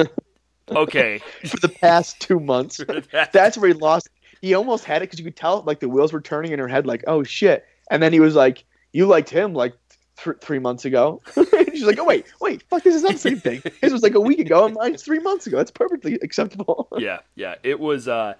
okay, 0.69 1.19
for 1.45 1.57
the 1.57 1.69
past 1.69 2.19
two 2.19 2.39
months. 2.39 2.81
That's 3.31 3.57
where 3.57 3.67
he 3.67 3.73
lost. 3.75 4.09
He 4.41 4.55
almost 4.55 4.85
had 4.85 5.03
it 5.03 5.05
because 5.05 5.19
you 5.19 5.25
could 5.25 5.35
tell 5.35 5.61
like 5.67 5.79
the 5.79 5.89
wheels 5.89 6.11
were 6.11 6.21
turning 6.21 6.51
in 6.51 6.59
her 6.59 6.67
head, 6.67 6.87
like 6.87 7.03
oh 7.05 7.23
shit. 7.23 7.65
And 7.91 8.01
then 8.01 8.11
he 8.11 8.19
was 8.19 8.33
like, 8.33 8.65
"You 8.91 9.05
liked 9.05 9.29
him 9.29 9.53
like 9.53 9.73
th- 10.23 10.37
three 10.41 10.59
months 10.59 10.85
ago." 10.85 11.21
She's 11.71 11.83
like, 11.83 11.99
"Oh 11.99 12.05
wait, 12.05 12.25
wait, 12.41 12.63
fuck, 12.63 12.83
this 12.83 12.95
is 12.95 13.03
not 13.03 13.13
the 13.13 13.19
same 13.19 13.39
thing. 13.39 13.61
This 13.81 13.93
was 13.93 14.03
like 14.03 14.15
a 14.15 14.19
week 14.19 14.39
ago, 14.39 14.65
and 14.65 14.75
mine's 14.75 15.03
three 15.03 15.19
months 15.19 15.47
ago. 15.47 15.57
That's 15.57 15.71
perfectly 15.71 16.15
acceptable." 16.21 16.87
yeah, 16.97 17.19
yeah. 17.35 17.55
It 17.63 17.79
was. 17.79 18.07
uh 18.07 18.33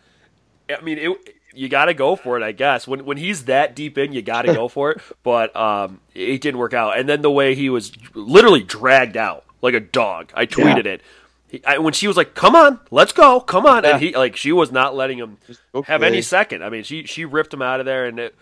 I 0.69 0.81
mean, 0.81 0.97
it. 0.99 1.35
You 1.51 1.67
got 1.67 1.85
to 1.85 1.95
go 1.95 2.15
for 2.15 2.37
it, 2.37 2.43
I 2.43 2.51
guess. 2.51 2.87
When 2.87 3.05
when 3.05 3.17
he's 3.17 3.45
that 3.45 3.75
deep 3.75 3.97
in, 3.97 4.13
you 4.13 4.21
got 4.21 4.43
to 4.43 4.53
go 4.53 4.67
for 4.67 4.91
it. 4.91 5.01
But 5.23 5.55
um, 5.55 5.99
it 6.13 6.41
didn't 6.41 6.59
work 6.59 6.75
out. 6.75 6.99
And 6.99 7.09
then 7.09 7.23
the 7.23 7.31
way 7.31 7.55
he 7.55 7.71
was 7.71 7.91
literally 8.13 8.61
dragged 8.61 9.17
out 9.17 9.45
like 9.61 9.73
a 9.73 9.79
dog. 9.79 10.31
I 10.35 10.45
tweeted 10.45 10.85
it. 10.85 11.01
He, 11.47 11.65
I, 11.65 11.79
when 11.79 11.93
she 11.93 12.07
was 12.07 12.15
like, 12.15 12.35
"Come 12.35 12.55
on, 12.55 12.79
let's 12.91 13.11
go, 13.11 13.39
come 13.39 13.65
on," 13.65 13.83
and 13.83 13.99
he 13.99 14.15
like 14.15 14.35
she 14.35 14.51
was 14.51 14.71
not 14.71 14.95
letting 14.95 15.17
him 15.17 15.37
have 15.85 16.03
any 16.03 16.21
second. 16.21 16.63
I 16.63 16.69
mean, 16.69 16.83
she 16.83 17.05
she 17.05 17.25
ripped 17.25 17.51
him 17.51 17.63
out 17.63 17.79
of 17.79 17.87
there, 17.87 18.05
and 18.05 18.19
it, 18.19 18.35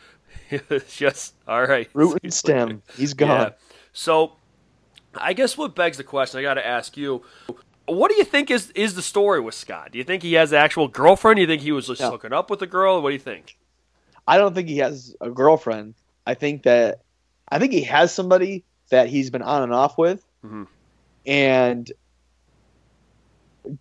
it 0.49 0.69
was 0.69 0.83
just 0.95 1.33
all 1.47 1.65
right. 1.65 1.89
root 1.93 2.19
and 2.23 2.33
stem. 2.33 2.81
He's 2.95 3.13
gone. 3.15 3.29
Yeah. 3.29 3.49
So, 3.93 4.33
I 5.15 5.33
guess 5.33 5.57
what 5.57 5.75
begs 5.75 5.97
the 5.97 6.03
question, 6.03 6.39
I 6.39 6.43
got 6.43 6.55
to 6.55 6.65
ask 6.65 6.95
you, 6.97 7.23
what 7.85 8.11
do 8.11 8.17
you 8.17 8.23
think 8.23 8.51
is 8.51 8.69
is 8.71 8.95
the 8.95 9.01
story 9.01 9.39
with 9.39 9.55
Scott? 9.55 9.91
Do 9.91 9.97
you 9.97 10.03
think 10.03 10.21
he 10.23 10.33
has 10.33 10.51
an 10.51 10.57
actual 10.59 10.87
girlfriend? 10.87 11.37
Do 11.37 11.41
you 11.41 11.47
think 11.47 11.61
he 11.61 11.71
was 11.71 11.87
just 11.87 12.01
No. 12.01 12.11
hooking 12.11 12.33
up 12.33 12.49
with 12.49 12.61
a 12.61 12.67
girl? 12.67 13.01
What 13.01 13.09
do 13.09 13.13
you 13.13 13.19
think? 13.19 13.57
I 14.27 14.37
don't 14.37 14.53
think 14.53 14.67
he 14.67 14.77
has 14.79 15.15
a 15.21 15.29
girlfriend. 15.29 15.93
I 16.25 16.33
think 16.33 16.63
that 16.63 17.01
I 17.49 17.59
think 17.59 17.71
he 17.71 17.83
has 17.83 18.13
somebody 18.13 18.65
that 18.89 19.07
he's 19.07 19.29
been 19.29 19.41
on 19.41 19.63
and 19.63 19.73
off 19.73 19.97
with, 19.97 20.21
Mhm. 20.45 20.67
and 21.25 21.89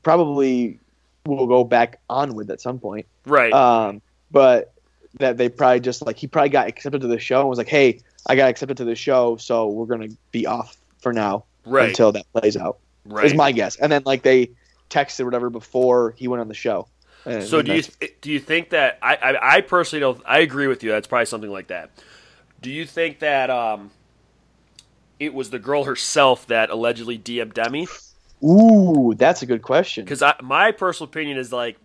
probably 0.02 0.78
will 1.26 1.46
go 1.46 1.64
back 1.64 2.00
on 2.08 2.34
with 2.34 2.50
at 2.50 2.60
some 2.60 2.78
point. 2.78 3.06
Right. 3.26 3.52
Um, 3.52 4.00
but 4.30 4.72
that 5.18 5.36
they 5.36 5.48
probably 5.48 5.80
just 5.80 6.04
like 6.04 6.16
he 6.16 6.26
probably 6.26 6.50
got 6.50 6.68
accepted 6.68 7.00
to 7.00 7.06
the 7.06 7.18
show 7.18 7.40
and 7.40 7.48
was 7.48 7.58
like, 7.58 7.68
"Hey, 7.68 8.00
I 8.26 8.36
got 8.36 8.48
accepted 8.48 8.76
to 8.78 8.84
the 8.84 8.94
show, 8.94 9.36
so 9.36 9.68
we're 9.68 9.86
gonna 9.86 10.08
be 10.30 10.46
off 10.46 10.76
for 10.98 11.12
now 11.12 11.44
right. 11.64 11.88
until 11.88 12.12
that 12.12 12.26
plays 12.32 12.56
out." 12.56 12.78
right. 13.08 13.26
Is 13.26 13.34
my 13.34 13.52
guess. 13.52 13.76
And 13.76 13.90
then 13.90 14.02
like 14.04 14.22
they 14.22 14.50
texted 14.90 15.20
or 15.20 15.24
whatever 15.26 15.50
before 15.50 16.12
he 16.16 16.28
went 16.28 16.40
on 16.40 16.48
the 16.48 16.54
show. 16.54 16.88
So 17.40 17.60
do 17.60 17.74
you 17.74 17.82
do 18.20 18.30
you 18.30 18.38
think 18.38 18.70
that 18.70 19.00
I, 19.02 19.16
I 19.16 19.56
I 19.56 19.60
personally 19.60 19.98
don't 19.98 20.22
I 20.24 20.38
agree 20.38 20.68
with 20.68 20.84
you. 20.84 20.90
That's 20.90 21.08
probably 21.08 21.26
something 21.26 21.50
like 21.50 21.68
that. 21.68 21.90
Do 22.62 22.70
you 22.70 22.86
think 22.86 23.18
that 23.18 23.50
um 23.50 23.90
it 25.18 25.34
was 25.34 25.50
the 25.50 25.58
girl 25.58 25.84
herself 25.84 26.46
that 26.46 26.70
allegedly 26.70 27.18
DM'd 27.18 27.54
Demi? 27.54 27.88
Ooh, 28.44 29.14
that's 29.16 29.42
a 29.42 29.46
good 29.46 29.62
question. 29.62 30.04
Because 30.04 30.22
my 30.40 30.70
personal 30.70 31.08
opinion 31.08 31.36
is 31.36 31.52
like 31.52 31.78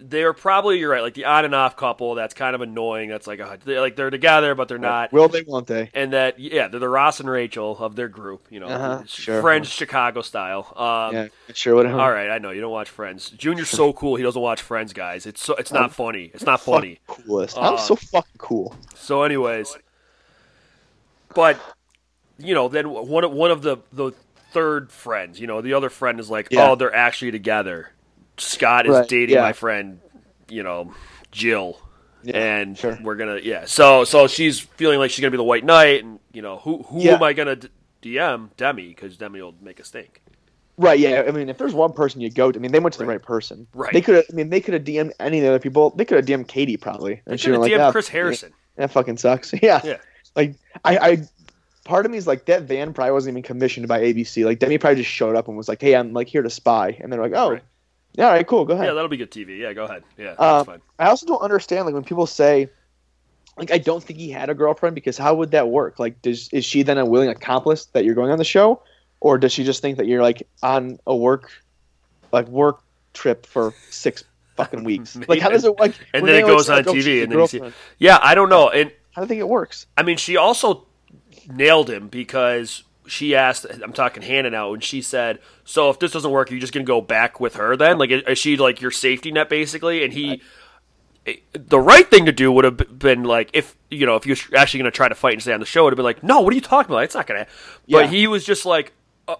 they're 0.00 0.32
probably 0.32 0.78
you're 0.78 0.90
right, 0.90 1.02
like 1.02 1.14
the 1.14 1.24
on 1.24 1.44
and 1.44 1.54
off 1.54 1.76
couple. 1.76 2.14
That's 2.14 2.32
kind 2.34 2.54
of 2.54 2.60
annoying. 2.60 3.08
That's 3.08 3.26
like 3.26 3.40
a, 3.40 3.58
they're 3.64 3.80
like 3.80 3.96
they're 3.96 4.10
together, 4.10 4.54
but 4.54 4.68
they're 4.68 4.78
not. 4.78 5.12
Will 5.12 5.28
they? 5.28 5.42
Won't 5.42 5.66
they? 5.66 5.90
And 5.92 6.12
that 6.12 6.38
yeah, 6.38 6.68
they're 6.68 6.78
the 6.80 6.88
Ross 6.88 7.20
and 7.20 7.28
Rachel 7.28 7.76
of 7.78 7.96
their 7.96 8.08
group. 8.08 8.46
You 8.50 8.60
know, 8.60 8.66
Uh-huh, 8.68 9.02
sure. 9.06 9.40
Friends 9.40 9.68
Chicago 9.68 10.22
style. 10.22 10.72
Um, 10.76 11.14
yeah, 11.14 11.28
sure. 11.52 11.74
Whatever. 11.74 12.00
All 12.00 12.10
right, 12.10 12.30
I 12.30 12.38
know 12.38 12.50
you 12.50 12.60
don't 12.60 12.70
watch 12.70 12.88
Friends. 12.90 13.30
Junior's 13.30 13.70
so 13.70 13.92
cool. 13.92 14.16
He 14.16 14.22
doesn't 14.22 14.40
watch 14.40 14.62
Friends, 14.62 14.92
guys. 14.92 15.26
It's 15.26 15.42
so 15.42 15.54
it's 15.56 15.72
not 15.72 15.92
funny. 15.92 16.30
It's 16.32 16.44
not 16.44 16.60
funny. 16.60 17.00
Coolest. 17.06 17.56
Uh, 17.56 17.72
I'm 17.72 17.78
so 17.78 17.96
fucking 17.96 18.38
cool. 18.38 18.76
So, 18.94 19.22
anyways, 19.24 19.76
but 21.34 21.58
you 22.38 22.54
know, 22.54 22.68
then 22.68 22.88
one 22.90 23.24
of 23.24 23.32
one 23.32 23.50
of 23.50 23.62
the 23.62 23.78
the 23.92 24.12
third 24.52 24.90
friends, 24.90 25.40
you 25.40 25.46
know, 25.46 25.60
the 25.60 25.74
other 25.74 25.90
friend 25.90 26.18
is 26.20 26.30
like, 26.30 26.48
Yeah. 26.50 26.70
oh, 26.70 26.74
they're 26.74 26.94
actually 26.94 27.30
together. 27.32 27.90
Scott 28.40 28.86
is 28.86 28.92
Right, 28.92 29.08
dating 29.08 29.36
yeah. 29.36 29.42
my 29.42 29.52
friend, 29.52 30.00
you 30.48 30.62
know, 30.62 30.92
Jill. 31.32 31.78
Yeah, 32.24 32.36
and 32.36 32.76
sure. 32.76 32.98
we're 33.02 33.14
gonna 33.14 33.38
yeah. 33.42 33.64
So 33.66 34.04
so 34.04 34.26
she's 34.26 34.58
feeling 34.58 34.98
like 34.98 35.10
she's 35.10 35.20
gonna 35.20 35.30
be 35.30 35.36
the 35.36 35.44
white 35.44 35.64
knight, 35.64 36.02
and 36.04 36.18
you 36.32 36.42
know 36.42 36.56
who 36.58 36.82
who 36.82 37.00
Yeah. 37.00 37.14
am 37.14 37.22
I 37.22 37.32
gonna 37.32 37.56
d- 37.56 37.68
DM 38.02 38.50
Demi 38.56 38.88
because 38.88 39.16
Demi 39.16 39.40
will 39.40 39.54
make 39.62 39.78
a 39.80 39.84
stink. 39.84 40.20
Right. 40.76 40.98
Yeah. 40.98 41.24
I 41.26 41.30
mean, 41.32 41.48
if 41.48 41.58
there's 41.58 41.74
one 41.74 41.92
person 41.92 42.20
you 42.20 42.30
go 42.30 42.50
to, 42.52 42.58
I 42.58 42.62
mean, 42.62 42.72
they 42.72 42.78
went 42.80 42.92
to 42.94 42.98
the 42.98 43.06
Right. 43.06 43.22
person. 43.22 43.66
Right. 43.74 43.92
They 43.92 44.00
could. 44.00 44.16
have 44.16 44.24
I 44.30 44.34
mean, 44.34 44.50
they 44.50 44.60
could 44.60 44.74
have 44.74 44.84
DM'd 44.84 45.12
any 45.20 45.38
of 45.38 45.42
the 45.44 45.48
other 45.48 45.58
people. 45.58 45.90
They 45.90 46.04
could 46.04 46.16
have 46.16 46.26
DM'd 46.26 46.48
Katie 46.48 46.76
probably. 46.76 47.14
They 47.24 47.32
And 47.32 47.40
she 47.40 47.50
have 47.50 47.60
like, 47.60 47.72
"Ah, 47.78 47.90
Chris 47.92 48.08
Harrison. 48.08 48.52
That 48.76 48.90
fucking 48.90 49.16
sucks. 49.18 49.52
Yeah. 49.62 49.80
Yeah. 49.84 49.96
Like 50.36 50.54
I, 50.84 50.98
I, 50.98 51.18
part 51.84 52.04
of 52.04 52.12
me 52.12 52.18
is 52.18 52.26
like 52.26 52.44
that 52.46 52.62
van 52.62 52.92
probably 52.92 53.12
wasn't 53.12 53.34
even 53.34 53.42
commissioned 53.44 53.86
by 53.88 54.00
ABC. 54.00 54.44
Like 54.44 54.58
Demi 54.58 54.78
probably 54.78 55.02
just 55.02 55.10
showed 55.10 55.34
up 55.36 55.46
and 55.48 55.56
was 55.56 55.68
like, 55.68 55.80
"Hey, 55.80 55.94
I'm 55.96 56.12
like 56.12 56.28
here 56.28 56.42
to 56.42 56.50
spy," 56.50 56.96
and 57.00 57.12
they're 57.12 57.20
like, 57.22 57.32
"Oh, 57.34 57.52
Right. 57.52 57.62
Yeah, 58.14 58.26
all 58.26 58.32
right, 58.32 58.46
cool, 58.46 58.64
go 58.64 58.74
ahead. 58.74 58.86
Yeah, 58.86 58.94
that'll 58.94 59.08
be 59.08 59.16
good 59.16 59.30
TV. 59.30 59.58
Yeah, 59.58 59.72
go 59.72 59.84
ahead. 59.84 60.02
Yeah, 60.16 60.34
Uh, 60.38 60.58
that's 60.58 60.66
fine. 60.66 60.80
I 60.98 61.08
also 61.08 61.26
don't 61.26 61.42
understand 61.42 61.86
like 61.86 61.94
when 61.94 62.04
people 62.04 62.26
say, 62.26 62.68
like, 63.56 63.70
I 63.70 63.78
don't 63.78 64.02
think 64.02 64.18
he 64.18 64.30
had 64.30 64.50
a 64.50 64.54
girlfriend 64.54 64.94
because 64.94 65.18
how 65.18 65.34
would 65.34 65.50
that 65.52 65.68
work? 65.68 65.98
Like, 65.98 66.20
does 66.22 66.48
is 66.52 66.64
she 66.64 66.82
then 66.82 66.98
a 66.98 67.04
willing 67.04 67.28
accomplice 67.28 67.86
that 67.86 68.04
you're 68.04 68.14
going 68.14 68.30
on 68.30 68.38
the 68.38 68.44
show, 68.44 68.82
or 69.20 69.38
does 69.38 69.52
she 69.52 69.64
just 69.64 69.82
think 69.82 69.98
that 69.98 70.06
you're 70.06 70.22
like 70.22 70.46
on 70.62 70.98
a 71.06 71.14
work, 71.14 71.50
like 72.32 72.46
work 72.48 72.82
trip 73.14 73.46
for 73.46 73.74
six 73.90 74.24
fucking 74.56 74.84
weeks? 74.84 75.16
like 75.28 75.40
how 75.40 75.48
does 75.50 75.64
it 75.64 75.78
like? 75.78 75.94
And 76.14 76.26
then 76.26 76.36
it 76.36 76.46
goes 76.46 76.68
always 76.68 76.86
on 76.86 76.94
"Oh, 76.94 76.98
TV, 76.98 77.22
and 77.22 77.32
then 77.32 77.38
you 77.38 77.46
see. 77.48 77.62
Yeah, 77.98 78.18
I 78.22 78.34
don't 78.34 78.48
know. 78.48 78.70
And 78.70 78.92
How 79.12 79.22
do 79.22 79.24
you 79.26 79.28
think 79.28 79.40
it 79.40 79.48
works? 79.48 79.86
I 79.96 80.02
mean, 80.02 80.16
she 80.16 80.36
also 80.36 80.86
nailed 81.48 81.90
him 81.90 82.08
because 82.08 82.84
she 83.08 83.34
asked. 83.34 83.66
I'm 83.82 83.92
talking 83.92 84.22
Hannah 84.22 84.50
now, 84.50 84.72
and 84.74 84.82
she 84.84 85.02
said, 85.02 85.38
"So 85.64 85.90
if 85.90 85.98
this 85.98 86.12
doesn't 86.12 86.30
work, 86.30 86.50
are 86.50 86.54
you 86.54 86.60
just 86.60 86.72
gonna 86.72 86.84
go 86.84 87.00
back 87.00 87.40
with 87.40 87.56
her 87.56 87.76
then? 87.76 87.98
Like, 87.98 88.10
is 88.10 88.38
she 88.38 88.56
like 88.56 88.80
your 88.80 88.90
safety 88.90 89.30
net 89.32 89.48
basically?" 89.48 90.04
And 90.04 90.12
he. 90.12 90.40
The 91.52 91.78
right 91.78 92.08
thing 92.10 92.24
to 92.24 92.32
do 92.32 92.50
would 92.50 92.64
have 92.64 92.98
been 92.98 93.22
like 93.24 93.50
if 93.52 93.76
you 93.90 94.06
know 94.06 94.16
if 94.16 94.24
you're 94.26 94.36
actually 94.56 94.78
going 94.80 94.90
to 94.90 94.96
try 94.96 95.08
to 95.08 95.14
fight 95.14 95.34
and 95.34 95.42
stay 95.42 95.52
on 95.52 95.60
the 95.60 95.66
show, 95.66 95.82
it 95.82 95.84
would 95.84 95.92
have 95.92 95.96
been 95.98 96.04
like, 96.04 96.22
no, 96.22 96.40
what 96.40 96.52
are 96.52 96.54
you 96.54 96.62
talking 96.62 96.90
about? 96.90 97.04
It's 97.04 97.14
not 97.14 97.26
going 97.26 97.44
to. 97.44 97.50
But 97.86 98.04
Yeah. 98.04 98.06
he 98.06 98.26
was 98.26 98.46
just 98.46 98.64
like, 98.64 98.94
uh, 99.26 99.36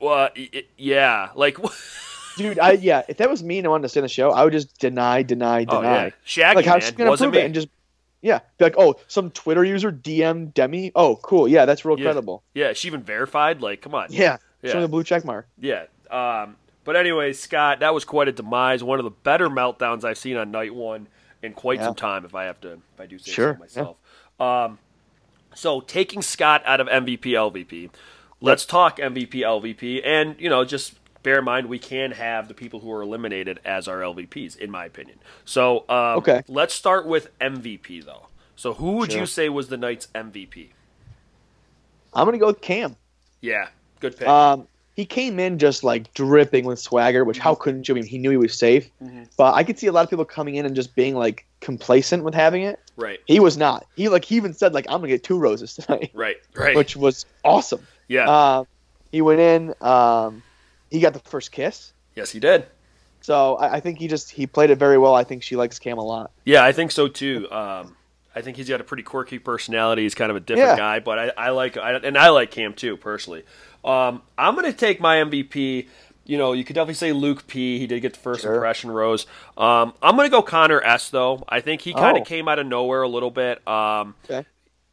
well, 0.00 0.30
y- 0.34 0.48
y- 0.54 0.62
yeah, 0.78 1.28
like, 1.34 1.58
Dude, 2.38 2.58
I 2.58 2.72
yeah. 2.72 3.02
If 3.08 3.18
that 3.18 3.28
was 3.28 3.42
me 3.42 3.58
and 3.58 3.66
I 3.66 3.70
wanted 3.70 3.82
to 3.82 3.88
stay 3.90 4.00
on 4.00 4.04
the 4.04 4.08
show, 4.08 4.30
I 4.30 4.42
would 4.44 4.54
just 4.54 4.78
deny, 4.78 5.22
deny, 5.22 5.66
oh 5.68 5.82
deny. 5.82 6.04
yeah, 6.06 6.10
Shaggy 6.24 6.56
like 6.56 6.66
man, 6.66 6.80
she 6.80 6.92
gonna 6.92 7.10
wasn't 7.10 7.32
me. 7.32 7.40
it? 7.40 7.44
And 7.44 7.54
just 7.54 7.68
yeah, 8.22 8.40
be 8.58 8.64
like, 8.64 8.74
oh, 8.78 8.96
some 9.08 9.30
Twitter 9.30 9.64
user 9.64 9.90
DM 9.92 10.52
Demi. 10.54 10.92
Oh, 10.94 11.16
cool. 11.22 11.46
Yeah, 11.48 11.64
that's 11.64 11.84
real 11.84 11.98
Yeah. 11.98 12.04
credible. 12.06 12.42
yeah, 12.54 12.72
she 12.72 12.88
even 12.88 13.02
verified. 13.02 13.60
Like, 13.62 13.80
come 13.82 13.94
on, 13.94 14.08
Yeah, 14.10 14.38
Yeah. 14.62 14.70
show 14.72 14.76
me 14.78 14.82
the 14.82 14.88
blue 14.88 15.04
check 15.04 15.24
mark. 15.24 15.46
Yeah. 15.58 15.84
Um, 16.10 16.56
but 16.84 16.96
anyway, 16.96 17.32
Scott, 17.32 17.80
that 17.80 17.92
was 17.94 18.04
quite 18.04 18.28
a 18.28 18.32
demise. 18.32 18.82
One 18.82 18.98
of 18.98 19.04
the 19.04 19.10
better 19.10 19.48
meltdowns 19.48 20.04
I've 20.04 20.18
seen 20.18 20.36
on 20.36 20.50
night 20.50 20.74
one 20.74 21.06
in 21.42 21.52
quite 21.52 21.78
Yeah. 21.78 21.86
some 21.86 21.94
time. 21.94 22.24
If 22.24 22.34
I 22.34 22.44
have 22.44 22.60
to, 22.62 22.72
if 22.72 23.00
I 23.00 23.06
do 23.06 23.18
say 23.18 23.30
Sure, 23.32 23.54
so 23.54 23.58
myself. 23.60 23.96
Um, 24.40 24.78
so 25.54 25.80
taking 25.80 26.22
Scott 26.22 26.62
out 26.64 26.80
of 26.80 26.88
MVP 26.88 27.32
LVP, 27.34 27.90
let's 28.40 28.64
talk 28.64 28.98
MVP 28.98 29.42
LVP, 29.44 30.02
and 30.04 30.34
you 30.38 30.48
know 30.48 30.64
just. 30.64 30.94
Bear 31.28 31.40
in 31.40 31.44
mind, 31.44 31.66
we 31.66 31.78
can 31.78 32.12
have 32.12 32.48
the 32.48 32.54
people 32.54 32.80
who 32.80 32.90
are 32.90 33.02
eliminated 33.02 33.60
as 33.62 33.86
our 33.86 33.98
LVPs, 34.00 34.56
in 34.56 34.70
my 34.70 34.86
opinion. 34.86 35.18
So, 35.44 35.80
um, 35.90 36.16
Okay. 36.20 36.40
let's 36.48 36.72
start 36.72 37.04
with 37.06 37.28
MVP 37.38 38.00
though. 38.02 38.28
So, 38.56 38.72
who 38.72 38.92
would 38.92 39.12
Sure. 39.12 39.20
you 39.20 39.26
say 39.26 39.50
was 39.50 39.68
the 39.68 39.76
night's 39.76 40.08
MVP? 40.14 40.70
I'm 42.14 42.24
gonna 42.24 42.38
go 42.38 42.46
with 42.46 42.62
Cam. 42.62 42.96
Yeah, 43.42 43.68
good 44.00 44.16
pick. 44.16 44.26
Um, 44.26 44.68
he 44.96 45.04
came 45.04 45.38
in 45.38 45.58
just 45.58 45.84
like 45.84 46.14
dripping 46.14 46.64
with 46.64 46.78
swagger, 46.78 47.26
which 47.26 47.38
how 47.38 47.54
couldn't 47.54 47.86
you? 47.88 47.94
I 47.94 47.96
mean, 47.96 48.06
he 48.06 48.16
knew 48.16 48.30
he 48.30 48.38
was 48.38 48.54
safe, 48.58 48.88
Mhm. 49.04 49.28
but 49.36 49.52
I 49.52 49.64
could 49.64 49.78
see 49.78 49.86
a 49.86 49.92
lot 49.92 50.04
of 50.04 50.08
people 50.08 50.24
coming 50.24 50.54
in 50.54 50.64
and 50.64 50.74
just 50.74 50.94
being 50.96 51.14
like 51.14 51.44
complacent 51.60 52.24
with 52.24 52.32
having 52.34 52.62
it. 52.62 52.80
right, 52.96 53.20
He 53.26 53.38
was 53.38 53.58
not. 53.58 53.86
He 53.96 54.08
like 54.08 54.24
he 54.24 54.36
even 54.36 54.54
said 54.54 54.72
like 54.72 54.86
I'm 54.88 55.00
gonna 55.02 55.08
get 55.08 55.22
two 55.24 55.38
roses 55.38 55.74
tonight, 55.74 56.10
right, 56.14 56.38
right. 56.54 56.74
which 56.74 56.96
was 56.96 57.26
awesome. 57.44 57.86
yeah, 58.08 58.24
Um, 58.60 58.66
he 59.12 59.20
went 59.20 59.40
in. 59.40 59.74
Um, 59.82 60.42
he 60.90 61.00
got 61.00 61.12
the 61.12 61.20
first 61.20 61.52
kiss. 61.52 61.92
yes, 62.14 62.30
he 62.30 62.40
did. 62.40 62.66
So 63.20 63.56
I, 63.56 63.74
I 63.76 63.80
think 63.80 63.98
he 63.98 64.08
just 64.08 64.30
he 64.30 64.46
played 64.46 64.70
it 64.70 64.76
very 64.78 64.96
well. 64.98 65.14
I 65.14 65.24
think 65.24 65.42
she 65.42 65.56
likes 65.56 65.78
Cam 65.78 65.98
a 65.98 66.04
lot. 66.04 66.30
Yeah, 66.44 66.64
I 66.64 66.72
think 66.72 66.90
so 66.92 67.08
too. 67.08 67.50
Um, 67.50 67.96
I 68.34 68.42
think 68.42 68.56
he's 68.56 68.68
got 68.68 68.80
a 68.80 68.84
pretty 68.84 69.02
quirky 69.02 69.38
personality. 69.38 70.02
He's 70.02 70.14
kind 70.14 70.30
of 70.30 70.36
a 70.36 70.40
different 70.40 70.70
Yeah. 70.70 70.76
guy, 70.76 71.00
but 71.00 71.18
I, 71.18 71.32
I 71.36 71.50
like 71.50 71.76
I, 71.76 71.94
and 71.94 72.16
I 72.16 72.28
like 72.28 72.50
Cam 72.52 72.74
too 72.74 72.96
personally. 72.96 73.42
Um, 73.84 74.22
I'm 74.36 74.54
going 74.54 74.66
to 74.66 74.72
take 74.76 75.00
my 75.00 75.16
MVP. 75.16 75.88
You 76.26 76.36
know, 76.36 76.52
you 76.52 76.62
could 76.62 76.74
definitely 76.74 76.94
say 76.94 77.12
Luke 77.12 77.46
P. 77.46 77.78
He 77.78 77.86
did 77.86 78.00
get 78.00 78.12
the 78.12 78.18
first 78.20 78.42
Sure. 78.42 78.54
impression 78.54 78.90
rose. 78.90 79.26
Um, 79.56 79.94
I'm 80.02 80.14
going 80.14 80.26
to 80.26 80.30
go 80.30 80.42
Connor 80.42 80.80
S. 80.82 81.10
Though 81.10 81.42
I 81.48 81.60
think 81.60 81.80
he 81.80 81.92
kind 81.94 82.16
of 82.16 82.22
Oh. 82.22 82.24
came 82.24 82.48
out 82.48 82.58
of 82.58 82.66
nowhere 82.66 83.02
a 83.02 83.08
little 83.08 83.30
bit. 83.30 83.66
Um, 83.66 84.14
Okay. 84.30 84.46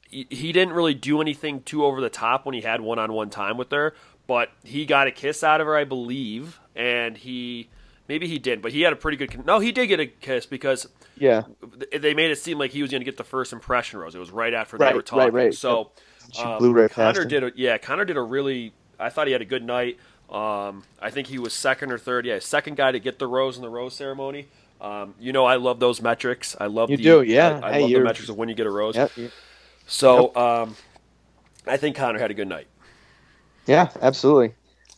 he, 0.10 0.26
he 0.30 0.52
didn't 0.54 0.74
really 0.74 0.94
do 0.94 1.22
anything 1.22 1.62
too 1.62 1.84
over 1.86 2.00
the 2.02 2.10
top 2.10 2.46
when 2.46 2.56
he 2.56 2.62
had 2.62 2.80
one-on-one 2.82 3.30
time 3.32 3.58
with 3.58 3.70
her, 3.72 3.94
but 4.28 4.50
he 4.64 4.86
got 4.86 5.08
a 5.08 5.12
kiss 5.12 5.44
out 5.44 5.62
of 5.62 5.68
her, 5.68 5.76
I 5.76 5.84
believe, 5.84 6.60
and 6.76 7.18
he 7.18 7.70
maybe 8.08 8.28
he 8.28 8.38
did, 8.40 8.62
but 8.62 8.72
he 8.72 8.82
had 8.82 8.94
a 8.94 8.96
pretty 8.96 9.18
good. 9.18 9.32
con- 9.32 9.44
No, 9.46 9.60
he 9.60 9.72
did 9.72 9.88
get 9.88 10.00
a 10.00 10.06
kiss 10.08 10.46
because 10.46 10.88
Yeah. 11.18 11.44
they 11.98 12.14
made 12.14 12.32
it 12.32 12.38
seem 12.38 12.58
like 12.58 12.72
he 12.72 12.82
was 12.82 12.92
going 12.92 13.02
to 13.02 13.06
get 13.06 13.18
the 13.18 13.24
first 13.24 13.54
impression 13.54 14.00
rose. 14.00 14.16
It 14.16 14.20
was 14.20 14.32
right 14.32 14.54
after 14.54 14.78
Right, 14.78 14.90
they 14.90 14.96
were 14.96 15.02
talking. 15.02 15.34
right. 15.34 15.54
So 15.54 15.92
um, 16.44 16.74
right 16.74 16.90
Connor 16.92 17.22
him. 17.24 17.28
did 17.28 17.44
a 17.44 17.52
yeah. 17.56 17.78
Connor 17.78 18.06
did 18.06 18.18
a 18.18 18.22
really. 18.22 18.74
I 19.00 19.10
thought 19.10 19.28
he 19.28 19.34
had 19.34 19.42
a 19.42 19.46
good 19.46 19.64
night. 19.64 19.98
Um, 20.30 20.84
I 21.00 21.12
think 21.12 21.28
he 21.28 21.38
was 21.38 21.54
second 21.54 21.92
or 21.92 21.98
third. 22.00 22.26
Yeah, 22.26 22.40
second 22.40 22.78
guy 22.78 22.92
to 22.92 23.00
get 23.00 23.20
the 23.20 23.28
rose 23.28 23.58
in 23.58 23.62
the 23.62 23.70
rose 23.70 23.94
ceremony. 23.96 24.48
Um, 24.82 25.14
you 25.20 25.32
know, 25.34 25.46
I 25.46 25.56
love 25.56 25.80
those 25.80 26.02
metrics. 26.02 26.56
I 26.60 26.66
love 26.66 26.90
You 26.90 26.98
the, 26.98 27.04
do, 27.04 27.22
yeah. 27.22 27.60
I, 27.62 27.70
I 27.70 27.74
Hey, 27.74 27.82
love 27.82 27.92
the 27.92 28.00
metrics 28.02 28.30
of 28.30 28.36
when 28.38 28.50
you 28.50 28.56
get 28.56 28.66
a 28.66 28.72
rose. 28.72 28.96
Yep. 28.96 29.12
you- 29.18 29.32
So 29.88 30.36
um, 30.36 30.76
I 31.68 31.78
think 31.78 31.96
Connor 31.96 32.20
had 32.20 32.32
a 32.32 32.34
good 32.34 32.48
night. 32.48 32.68
Yeah. 33.66 33.90
Absolutely. 34.02 34.54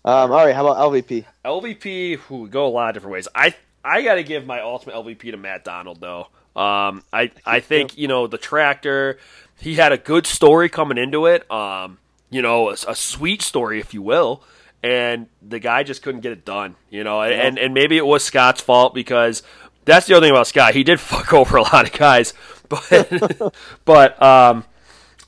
Um, 0.06 0.32
all 0.32 0.45
right. 0.45 0.56
How 0.56 0.65
about 0.65 0.77
LVP? 0.91 1.25
LVP, 1.43 2.17
who 2.17 2.47
go 2.47 2.67
a 2.67 2.69
lot 2.69 2.89
of 2.89 2.93
different 2.93 3.13
ways. 3.13 3.27
I 3.36 3.56
I 3.84 4.01
got 4.01 4.15
to 4.15 4.23
give 4.23 4.45
my 4.45 4.62
ultimate 4.62 4.95
LVP 4.95 5.32
to 5.32 5.38
Matt 5.38 5.63
Donald 5.63 5.99
though. 6.01 6.27
Um, 6.56 7.03
I 7.12 7.32
I 7.45 7.60
think 7.60 7.97
you 7.97 8.08
know 8.08 8.27
the 8.27 8.38
tractor. 8.38 9.19
He 9.60 9.75
had 9.75 9.91
a 9.91 9.97
good 9.97 10.27
story 10.27 10.69
coming 10.69 10.97
into 10.97 11.25
it. 11.25 11.49
Um, 11.49 11.97
you 12.30 12.41
know, 12.41 12.69
a, 12.69 12.73
a 12.73 12.95
sweet 12.95 13.41
story, 13.41 13.80
if 13.80 13.93
you 13.93 14.01
will. 14.01 14.43
And 14.84 15.27
the 15.41 15.58
guy 15.60 15.82
just 15.82 16.03
couldn't 16.03 16.21
get 16.21 16.32
it 16.32 16.45
done. 16.45 16.75
You 16.89 17.03
know, 17.03 17.21
and 17.21 17.58
and 17.58 17.73
maybe 17.73 17.97
it 17.97 18.06
was 18.06 18.23
Scott's 18.23 18.62
fault 18.62 18.93
because 18.93 19.41
that's 19.86 20.06
the 20.06 20.15
other 20.15 20.25
thing 20.25 20.32
about 20.32 20.47
Scott. 20.47 20.73
He 20.73 20.84
did 20.84 20.99
fuck 21.01 21.34
over 21.34 21.58
a 21.58 21.63
lot 21.63 21.86
of 21.86 21.97
guys, 21.97 22.34
but 22.69 23.53
but 23.86 24.21
um, 24.21 24.63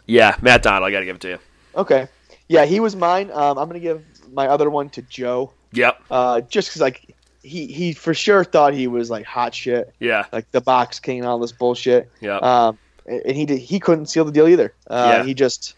yeah, 0.06 0.36
Matt 0.41 0.63
Donald, 0.63 0.88
I 0.88 0.91
got 0.91 0.99
to 0.99 1.06
give 1.06 1.15
it 1.15 1.21
to 1.21 1.30
you. 1.30 1.39
Okay. 1.75 2.08
Yeah, 2.49 2.65
he 2.65 2.79
was 2.79 2.95
mine. 2.95 3.31
Um, 3.31 3.57
I'm 3.57 3.67
gonna 3.67 3.79
give 3.79 4.03
my 4.33 4.47
other 4.47 4.69
one 4.69 4.89
to 4.91 5.01
Joe. 5.03 5.53
Yep. 5.71 6.01
Uh, 6.12 6.41
just 6.41 6.69
because 6.69 6.81
like 6.81 7.15
he 7.43 7.67
he 7.67 7.93
for 7.93 8.13
sure 8.13 8.43
thought 8.43 8.73
he 8.73 8.88
was 8.88 9.09
like 9.09 9.25
hot 9.25 9.53
shit, 9.53 9.93
Yeah. 9.99 10.25
like 10.33 10.51
the 10.51 10.59
box 10.62 10.99
king 10.99 11.19
and 11.19 11.27
all 11.27 11.39
this 11.39 11.51
bullshit. 11.53 12.09
Yeah. 12.19 12.38
Um, 12.38 12.77
and 13.05 13.35
he 13.35 13.45
did, 13.45 13.59
he 13.59 13.79
couldn't 13.79 14.07
seal 14.07 14.25
the 14.25 14.31
deal 14.31 14.47
either. 14.47 14.73
Uh, 14.88 15.13
Yeah. 15.19 15.23
He 15.23 15.33
just 15.33 15.75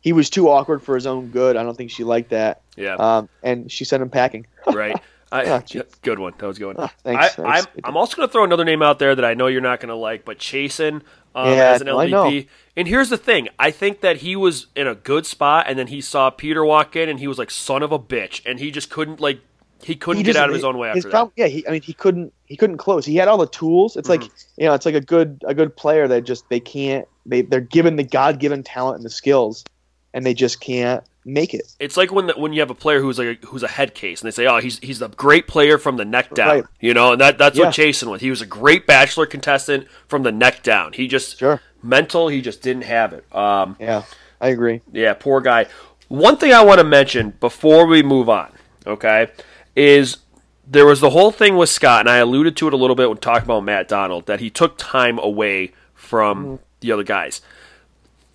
he 0.00 0.12
was 0.12 0.28
too 0.28 0.48
awkward 0.50 0.82
for 0.82 0.94
his 0.94 1.06
own 1.06 1.28
good. 1.28 1.56
I 1.56 1.62
don't 1.62 1.76
think 1.76 1.90
she 1.90 2.04
liked 2.04 2.30
that. 2.30 2.62
Yeah. 2.76 2.94
Um, 2.96 3.28
and 3.42 3.70
she 3.70 3.84
sent 3.84 4.02
him 4.02 4.10
packing. 4.10 4.46
right. 4.66 5.00
I, 5.32 5.58
gee. 5.60 5.82
good 6.02 6.18
one. 6.20 6.32
That 6.38 6.46
was 6.46 6.58
good 6.58 6.76
one. 6.76 6.76
Ah, 6.78 6.92
thanks, 7.02 7.24
I, 7.38 7.42
thanks. 7.42 7.66
I'm, 7.76 7.80
I'm 7.84 7.96
also 7.96 8.16
going 8.16 8.28
to 8.28 8.32
throw 8.32 8.44
another 8.44 8.64
name 8.64 8.82
out 8.82 9.00
there 9.00 9.16
that 9.16 9.24
I 9.24 9.34
know 9.34 9.48
you're 9.48 9.60
not 9.62 9.80
going 9.80 9.88
to 9.88 9.96
like, 9.96 10.24
but 10.24 10.38
Chasen 10.38 11.02
um, 11.34 11.48
Yeah, 11.48 11.72
as 11.72 11.80
an 11.80 11.88
I 11.88 12.06
know. 12.06 12.30
And 12.76 12.88
here's 12.88 13.08
the 13.08 13.16
thing: 13.16 13.48
I 13.58 13.70
think 13.70 14.00
that 14.00 14.18
he 14.18 14.34
was 14.36 14.66
in 14.74 14.86
a 14.86 14.94
good 14.94 15.26
spot, 15.26 15.66
and 15.68 15.78
then 15.78 15.86
he 15.88 16.00
saw 16.00 16.30
Peter 16.30 16.64
walk 16.64 16.96
in, 16.96 17.08
and 17.08 17.18
he 17.20 17.26
was 17.28 17.38
like, 17.38 17.50
"Son 17.50 17.82
of 17.82 17.92
a 17.92 17.98
bitch," 17.98 18.42
and 18.46 18.58
he 18.58 18.70
just 18.70 18.90
couldn't 18.90 19.20
like 19.20 19.40
he 19.82 19.94
couldn't 19.96 20.18
He 20.18 20.24
get 20.24 20.36
out 20.36 20.48
of 20.48 20.54
his 20.54 20.64
own 20.64 20.78
way 20.78 20.88
his 20.90 21.04
after 21.04 21.10
problem- 21.10 21.32
Yeah, 21.36 21.46
he, 21.46 21.66
I 21.68 21.70
mean, 21.70 21.82
he 21.82 21.92
couldn't. 21.92 22.32
He 22.46 22.56
couldn't 22.56 22.78
close. 22.78 23.04
He 23.04 23.16
had 23.16 23.28
all 23.28 23.38
the 23.38 23.46
tools. 23.46 23.96
It's 23.96 24.08
like 24.08 24.20
Mm-hmm. 24.22 24.60
you 24.62 24.66
know, 24.68 24.74
it's 24.74 24.86
like 24.86 24.94
a 24.94 25.00
good 25.00 25.42
a 25.46 25.54
good 25.54 25.76
player 25.76 26.08
that 26.08 26.22
just 26.24 26.48
they 26.48 26.60
can't. 26.60 27.06
They 27.26 27.42
they're 27.42 27.60
given 27.60 27.96
the 27.96 28.02
God 28.04 28.38
given 28.40 28.62
talent 28.62 28.96
and 28.96 29.04
the 29.04 29.10
skills, 29.10 29.64
and 30.12 30.24
they 30.26 30.34
just 30.34 30.60
can't 30.60 31.04
make 31.24 31.54
it. 31.54 31.62
It's 31.80 31.96
like 31.96 32.12
when 32.12 32.26
the, 32.28 32.34
when 32.34 32.52
you 32.52 32.60
have 32.60 32.70
a 32.70 32.74
player 32.74 33.00
who's 33.00 33.18
like 33.18 33.42
a, 33.42 33.46
who's 33.46 33.62
a 33.62 33.68
head 33.68 33.94
case, 33.94 34.20
and 34.20 34.26
they 34.26 34.34
say, 34.34 34.46
"Oh, 34.46 34.58
he's 34.60 34.78
he's 34.80 35.00
a 35.02 35.08
great 35.08 35.46
player 35.48 35.78
from 35.78 35.96
the 35.96 36.04
neck 36.04 36.34
down," 36.34 36.48
Right. 36.48 36.64
you 36.80 36.94
know, 36.94 37.12
and 37.12 37.20
that 37.20 37.38
that's 37.38 37.56
Yeah. 37.58 37.66
what 37.66 37.74
Chasen 37.74 38.08
was. 38.10 38.20
He 38.20 38.30
was 38.30 38.40
a 38.42 38.46
great 38.46 38.86
bachelor 38.86 39.26
contestant 39.26 39.86
from 40.08 40.22
the 40.22 40.32
neck 40.32 40.62
down. 40.62 40.92
He 40.92 41.08
just 41.08 41.38
Sure. 41.38 41.60
mental, 41.82 42.28
he 42.28 42.40
just 42.40 42.62
didn't 42.62 42.84
have 42.84 43.12
it. 43.12 43.24
Um, 43.34 43.76
Yeah, 43.80 44.02
I 44.40 44.48
agree. 44.48 44.80
Yeah, 44.92 45.14
poor 45.14 45.40
guy. 45.40 45.66
One 46.08 46.36
thing 46.36 46.52
I 46.52 46.62
want 46.62 46.78
to 46.78 46.84
mention 46.84 47.34
before 47.40 47.86
we 47.86 48.02
move 48.02 48.28
on, 48.28 48.52
okay, 48.86 49.28
is 49.74 50.18
there 50.66 50.86
was 50.86 51.00
the 51.00 51.10
whole 51.10 51.30
thing 51.30 51.56
with 51.56 51.68
Scott, 51.68 52.00
and 52.00 52.10
I 52.10 52.16
alluded 52.18 52.56
to 52.58 52.68
it 52.68 52.74
a 52.74 52.76
little 52.76 52.96
bit 52.96 53.08
when 53.08 53.18
talking 53.18 53.44
about 53.44 53.64
Matt 53.64 53.88
Donald, 53.88 54.26
that 54.26 54.40
he 54.40 54.50
took 54.50 54.76
time 54.78 55.18
away 55.18 55.72
from 55.94 56.58
the 56.80 56.92
other 56.92 57.02
guys. 57.02 57.40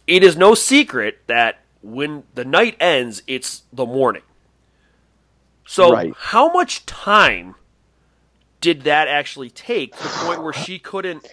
It 0.07 0.23
is 0.23 0.35
no 0.35 0.55
secret 0.55 1.19
that 1.27 1.59
when 1.81 2.23
the 2.33 2.45
night 2.45 2.75
ends, 2.79 3.21
it's 3.27 3.63
the 3.71 3.85
morning. 3.85 4.23
So, 5.67 5.91
Right. 5.91 6.13
how 6.17 6.51
much 6.51 6.85
time 6.85 7.55
did 8.59 8.81
that 8.83 9.07
actually 9.07 9.49
take 9.49 9.95
to 9.95 10.03
the 10.03 10.09
point 10.25 10.43
where 10.43 10.53
she 10.53 10.79
couldn't? 10.79 11.27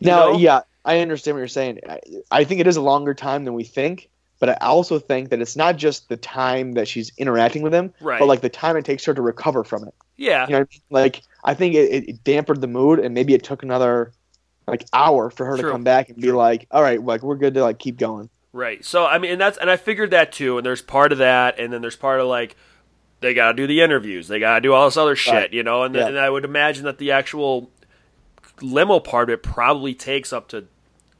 Now, 0.00 0.32
know? 0.32 0.38
yeah, 0.38 0.60
I 0.84 1.00
understand 1.00 1.34
what 1.34 1.40
you're 1.40 1.48
saying. 1.48 1.80
I, 1.88 2.00
I 2.30 2.44
think 2.44 2.60
it 2.60 2.66
is 2.66 2.76
a 2.76 2.80
longer 2.82 3.14
time 3.14 3.44
than 3.44 3.54
we 3.54 3.64
think, 3.64 4.08
but 4.38 4.48
I 4.48 4.54
also 4.66 4.98
think 4.98 5.30
that 5.30 5.40
it's 5.40 5.56
not 5.56 5.76
just 5.76 6.08
the 6.08 6.16
time 6.16 6.72
that 6.72 6.86
she's 6.88 7.10
interacting 7.18 7.62
with 7.62 7.74
him, 7.74 7.92
Right. 8.00 8.18
but 8.18 8.26
like 8.26 8.40
the 8.40 8.48
time 8.48 8.76
it 8.76 8.84
takes 8.84 9.04
her 9.06 9.14
to 9.14 9.22
recover 9.22 9.64
from 9.64 9.84
it. 9.88 9.94
Yeah, 10.16 10.46
You 10.46 10.52
know, 10.52 10.58
I 10.58 10.60
mean? 10.60 10.66
like 10.90 11.22
I 11.42 11.54
think 11.54 11.74
it, 11.74 12.08
it 12.08 12.24
dampened 12.24 12.60
the 12.60 12.68
mood, 12.68 13.00
and 13.00 13.12
maybe 13.14 13.34
it 13.34 13.42
took 13.42 13.62
another 13.64 14.12
like 14.68 14.84
hour 14.92 15.28
for 15.30 15.44
her 15.44 15.56
True. 15.56 15.64
to 15.64 15.70
come 15.72 15.82
back 15.84 16.08
and 16.08 16.18
be 16.18 16.30
like, 16.32 16.66
"All 16.70 16.80
right, 16.82 17.02
like 17.02 17.22
we're 17.22 17.34
good 17.36 17.54
to 17.54 17.62
like 17.62 17.78
keep 17.80 17.96
going." 17.98 18.30
Right. 18.54 18.84
So 18.84 19.04
I 19.04 19.18
mean, 19.18 19.32
and 19.32 19.40
that's 19.40 19.58
and 19.58 19.68
I 19.68 19.76
figured 19.76 20.12
that 20.12 20.30
too. 20.30 20.56
And 20.58 20.64
there's 20.64 20.80
part 20.80 21.10
of 21.10 21.18
that, 21.18 21.58
and 21.58 21.72
then 21.72 21.80
there's 21.82 21.96
part 21.96 22.20
of 22.20 22.28
like 22.28 22.54
they 23.20 23.34
got 23.34 23.48
to 23.48 23.54
do 23.54 23.66
the 23.66 23.80
interviews, 23.80 24.28
they 24.28 24.38
got 24.38 24.54
to 24.54 24.60
do 24.60 24.72
all 24.72 24.84
this 24.86 24.96
other 24.96 25.16
shit, 25.16 25.32
Right. 25.34 25.52
you 25.52 25.64
know. 25.64 25.82
And, 25.82 25.94
Yeah. 25.94 26.06
and 26.06 26.16
I 26.18 26.30
would 26.30 26.44
imagine 26.44 26.84
that 26.84 26.98
the 26.98 27.10
actual 27.10 27.70
limo 28.60 29.00
part 29.00 29.28
of 29.28 29.34
it 29.34 29.42
probably 29.42 29.92
takes 29.92 30.32
up 30.32 30.48
to 30.50 30.66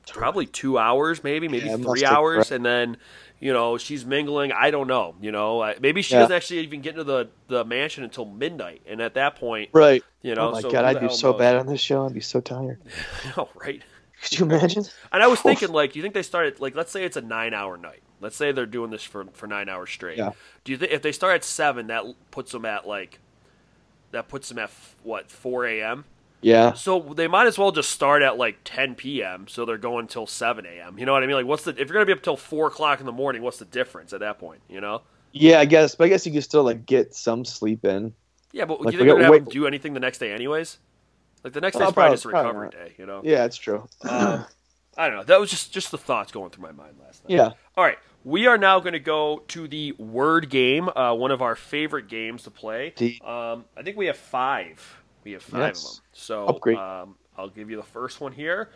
probably 0.07 0.47
two 0.47 0.79
hours, 0.79 1.25
maybe 1.25 1.49
maybe 1.49 1.67
Yeah, 1.67 1.77
three 1.77 2.05
hours, 2.05 2.53
and 2.53 2.65
then 2.65 2.99
you 3.41 3.53
know, 3.53 3.77
she's 3.79 4.07
mingling. 4.07 4.53
I 4.53 4.71
don't 4.71 4.87
know. 4.87 5.17
You 5.21 5.33
know, 5.33 5.75
maybe 5.81 6.03
she 6.03 6.15
Yeah. 6.15 6.21
doesn't 6.21 6.37
actually 6.37 6.61
even 6.61 6.83
get 6.83 6.91
into 6.91 7.05
the 7.05 7.31
the 7.49 7.65
mansion 7.65 8.05
until 8.05 8.27
midnight, 8.27 8.83
and 8.87 9.01
at 9.03 9.15
that 9.15 9.35
point, 9.37 9.71
Right. 9.73 10.05
you 10.23 10.33
oh 10.33 10.35
know, 10.37 10.49
oh 10.51 10.53
my 10.53 10.61
so 10.61 10.71
god, 10.71 10.85
I'd 10.85 11.01
be 11.01 11.09
so 11.09 11.33
knows? 11.33 11.39
bad 11.41 11.57
on 11.57 11.67
this 11.67 11.81
show. 11.81 12.07
I'd 12.07 12.15
be 12.15 12.21
so 12.21 12.41
tired. 12.41 12.79
oh, 13.37 13.49
right. 13.57 13.83
Could 14.25 14.39
you 14.39 14.47
imagine? 14.47 14.85
And 15.13 15.23
I 15.23 15.27
was 15.27 15.41
thinking, 15.41 15.71
like, 15.71 15.93
do 15.93 15.99
you 15.99 16.03
think 16.03 16.15
they 16.15 16.23
started 16.23 16.59
like, 16.59 16.75
let's 16.75 16.91
say 16.91 17.05
it's 17.05 17.17
a 17.17 17.21
nine-hour 17.21 17.77
night. 17.77 18.03
Let's 18.21 18.37
say 18.37 18.53
they're 18.53 18.65
doing 18.65 18.91
this 18.91 19.03
for 19.03 19.27
for 19.33 19.47
nine 19.47 19.69
hours 19.69 19.91
straight. 19.91 20.17
Yeah. 20.17 20.33
Do 20.65 20.73
you 20.73 20.79
think 20.79 20.93
if 20.93 21.03
they 21.03 21.13
start 21.13 21.35
at 21.35 21.45
seven, 21.45 21.89
that 21.89 22.05
puts 22.31 22.53
them 22.53 22.65
at 22.65 22.87
like, 22.89 23.21
that 24.13 24.29
puts 24.29 24.49
them 24.49 24.59
at 24.59 24.71
what 25.03 25.31
four 25.31 25.67
a.m. 25.67 26.05
Yeah. 26.41 26.73
So 26.73 27.01
they 27.01 27.29
might 27.29 27.47
as 27.47 27.59
well 27.59 27.71
just 27.71 27.91
start 27.91 28.23
at 28.23 28.39
like 28.39 28.59
10 28.65 28.95
p.m. 28.95 29.47
So 29.49 29.65
they're 29.65 29.79
going 29.79 30.07
till 30.07 30.27
7 30.27 30.65
a.m. 30.67 30.99
You 30.99 31.07
know 31.07 31.13
what 31.13 31.23
I 31.23 31.27
mean? 31.27 31.37
Like, 31.37 31.47
what's 31.47 31.65
the 31.65 31.71
if 31.71 31.77
you're 31.89 31.95
gonna 31.95 32.07
be 32.07 32.13
up 32.13 32.23
till 32.23 32.37
four 32.37 32.69
o'clock 32.69 33.01
in 33.01 33.07
the 33.07 33.13
morning? 33.13 33.43
What's 33.43 33.59
the 33.59 33.65
difference 33.67 34.13
at 34.13 34.21
that 34.21 34.39
point? 34.39 34.61
You 34.69 34.81
know? 34.81 35.03
Yeah, 35.33 35.59
I 35.59 35.65
guess, 35.65 35.95
but 35.95 36.05
I 36.05 36.09
guess 36.09 36.25
you 36.27 36.33
could 36.33 36.45
still 36.45 36.63
like 36.63 36.87
get 36.87 37.15
some 37.15 37.45
sleep 37.45 37.85
in. 37.85 38.15
Yeah, 38.53 38.67
but 38.67 38.81
Like, 38.81 38.93
do 38.93 38.99
you 38.99 39.05
think 39.05 39.19
they're 39.19 39.29
gonna 39.29 39.41
them 39.41 39.53
do 39.53 39.67
anything 39.67 39.95
the 39.95 40.01
next 40.01 40.19
day 40.19 40.33
anyways? 40.33 40.79
Like 41.45 41.53
the 41.53 41.61
next 41.61 41.77
Oh, 41.77 41.81
day's 41.81 41.93
probably 41.93 41.95
probably- 41.95 42.15
just 42.15 42.25
a 42.25 42.29
probably 42.31 42.49
recovery 42.53 42.71
not. 42.81 42.89
day. 42.89 42.95
You 42.99 43.07
know? 43.07 43.21
Yeah, 43.23 43.45
it's 43.45 43.57
true. 43.59 43.87
Um, 44.03 44.47
I 44.97 45.09
don't 45.09 45.17
know. 45.19 45.25
That 45.25 45.39
was 45.41 45.51
just 45.51 45.73
just 45.73 45.91
the 45.91 45.99
thoughts 45.99 46.33
going 46.33 46.51
through 46.51 46.63
my 46.63 46.73
mind 46.73 46.97
last 47.05 47.23
night. 47.25 47.35
yeah. 47.37 47.51
All 47.77 47.85
right, 47.85 47.99
we 48.25 48.47
are 48.47 48.57
now 48.57 48.81
going 48.81 48.93
to 48.95 48.99
go 49.01 49.43
to 49.49 49.69
the 49.69 49.93
word 49.93 50.49
game, 50.51 50.89
uh, 50.89 51.15
one 51.15 51.31
of 51.33 51.43
our 51.43 51.55
favorite 51.57 52.09
games 52.09 52.45
to 52.45 52.51
play. 52.51 52.95
Um, 53.25 53.65
I 53.77 53.83
think 53.83 53.97
we 53.97 54.07
have 54.07 54.17
five. 54.17 55.03
We 55.25 55.33
have 55.33 55.43
five 55.43 55.61
Yes. 55.75 55.85
of 55.85 55.91
them. 55.97 56.03
So 56.13 56.47
Upgrade. 56.47 56.79
Um, 56.79 57.17
I'll 57.37 57.49
give 57.49 57.69
you 57.71 57.77
the 57.77 57.83
first 57.83 58.21
one 58.21 58.31
here. 58.33 58.71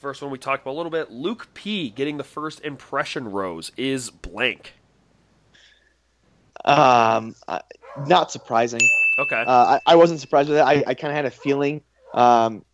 First 0.00 0.22
one 0.22 0.30
we 0.30 0.38
talked 0.38 0.62
about 0.62 0.72
a 0.72 0.78
little 0.78 0.90
bit. 0.90 1.10
Luke 1.10 1.48
P 1.54 1.90
getting 1.90 2.16
the 2.16 2.24
first 2.24 2.60
impression 2.64 3.30
rose 3.30 3.70
is 3.76 4.10
blank. 4.10 4.74
Um, 6.64 7.34
uh, 7.46 7.60
not 8.06 8.30
surprising. 8.30 8.80
Okay. 9.18 9.42
Uh, 9.46 9.78
I, 9.86 9.92
I 9.92 9.96
wasn't 9.96 10.20
surprised 10.20 10.48
with 10.48 10.58
that. 10.58 10.66
I, 10.66 10.82
I 10.86 10.94
kind 10.94 11.10
of 11.10 11.16
had 11.16 11.24
a 11.26 11.30
feeling. 11.30 11.82
Um, 12.14 12.64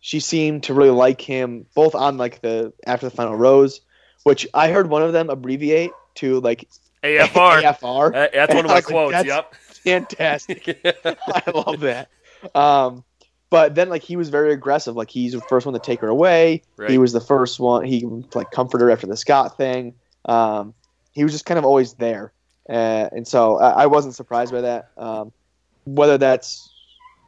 she 0.00 0.20
seemed 0.20 0.64
to 0.64 0.74
really 0.74 0.90
like 0.90 1.20
him, 1.20 1.66
both 1.74 1.94
on 1.94 2.16
like 2.16 2.40
the 2.40 2.72
after 2.86 3.08
the 3.08 3.14
final 3.14 3.34
rose, 3.34 3.80
which 4.22 4.46
I 4.54 4.68
heard 4.70 4.88
one 4.88 5.02
of 5.02 5.12
them 5.12 5.28
abbreviate 5.30 5.90
to 6.16 6.40
like 6.40 6.68
AFR. 7.02 7.62
AFR. 7.62 8.06
Uh, 8.08 8.28
that's 8.32 8.54
one 8.54 8.64
of 8.64 8.68
my 8.68 8.74
like, 8.76 8.84
quotes. 8.84 9.12
that's- 9.12 9.44
Fantastic. 9.78 10.80
I 11.04 11.42
love 11.54 11.80
that. 11.80 12.08
Um, 12.54 13.04
but 13.48 13.74
then 13.74 13.88
like 13.88 14.02
he 14.02 14.16
was 14.16 14.28
very 14.28 14.52
aggressive. 14.52 14.96
Like 14.96 15.08
he's 15.08 15.32
the 15.32 15.40
first 15.40 15.66
one 15.66 15.72
to 15.74 15.78
take 15.80 16.00
her 16.00 16.08
away. 16.08 16.62
Right. 16.76 16.90
He 16.90 16.98
was 16.98 17.12
the 17.12 17.20
first 17.20 17.58
one. 17.58 17.84
He 17.84 18.04
like 18.34 18.50
comforted 18.50 18.84
her 18.84 18.90
after 18.90 19.06
the 19.06 19.16
Scott 19.16 19.56
thing. 19.56 19.94
Um, 20.26 20.74
he 21.12 21.22
was 21.24 21.32
just 21.32 21.46
kind 21.46 21.58
of 21.58 21.64
always 21.64 21.94
there, 21.94 22.32
uh, 22.68 23.08
and 23.12 23.26
so 23.26 23.58
I, 23.58 23.84
I 23.84 23.86
wasn't 23.86 24.14
surprised 24.14 24.52
by 24.52 24.60
that. 24.62 24.90
Um, 24.98 25.32
whether 25.86 26.18
that's 26.18 26.68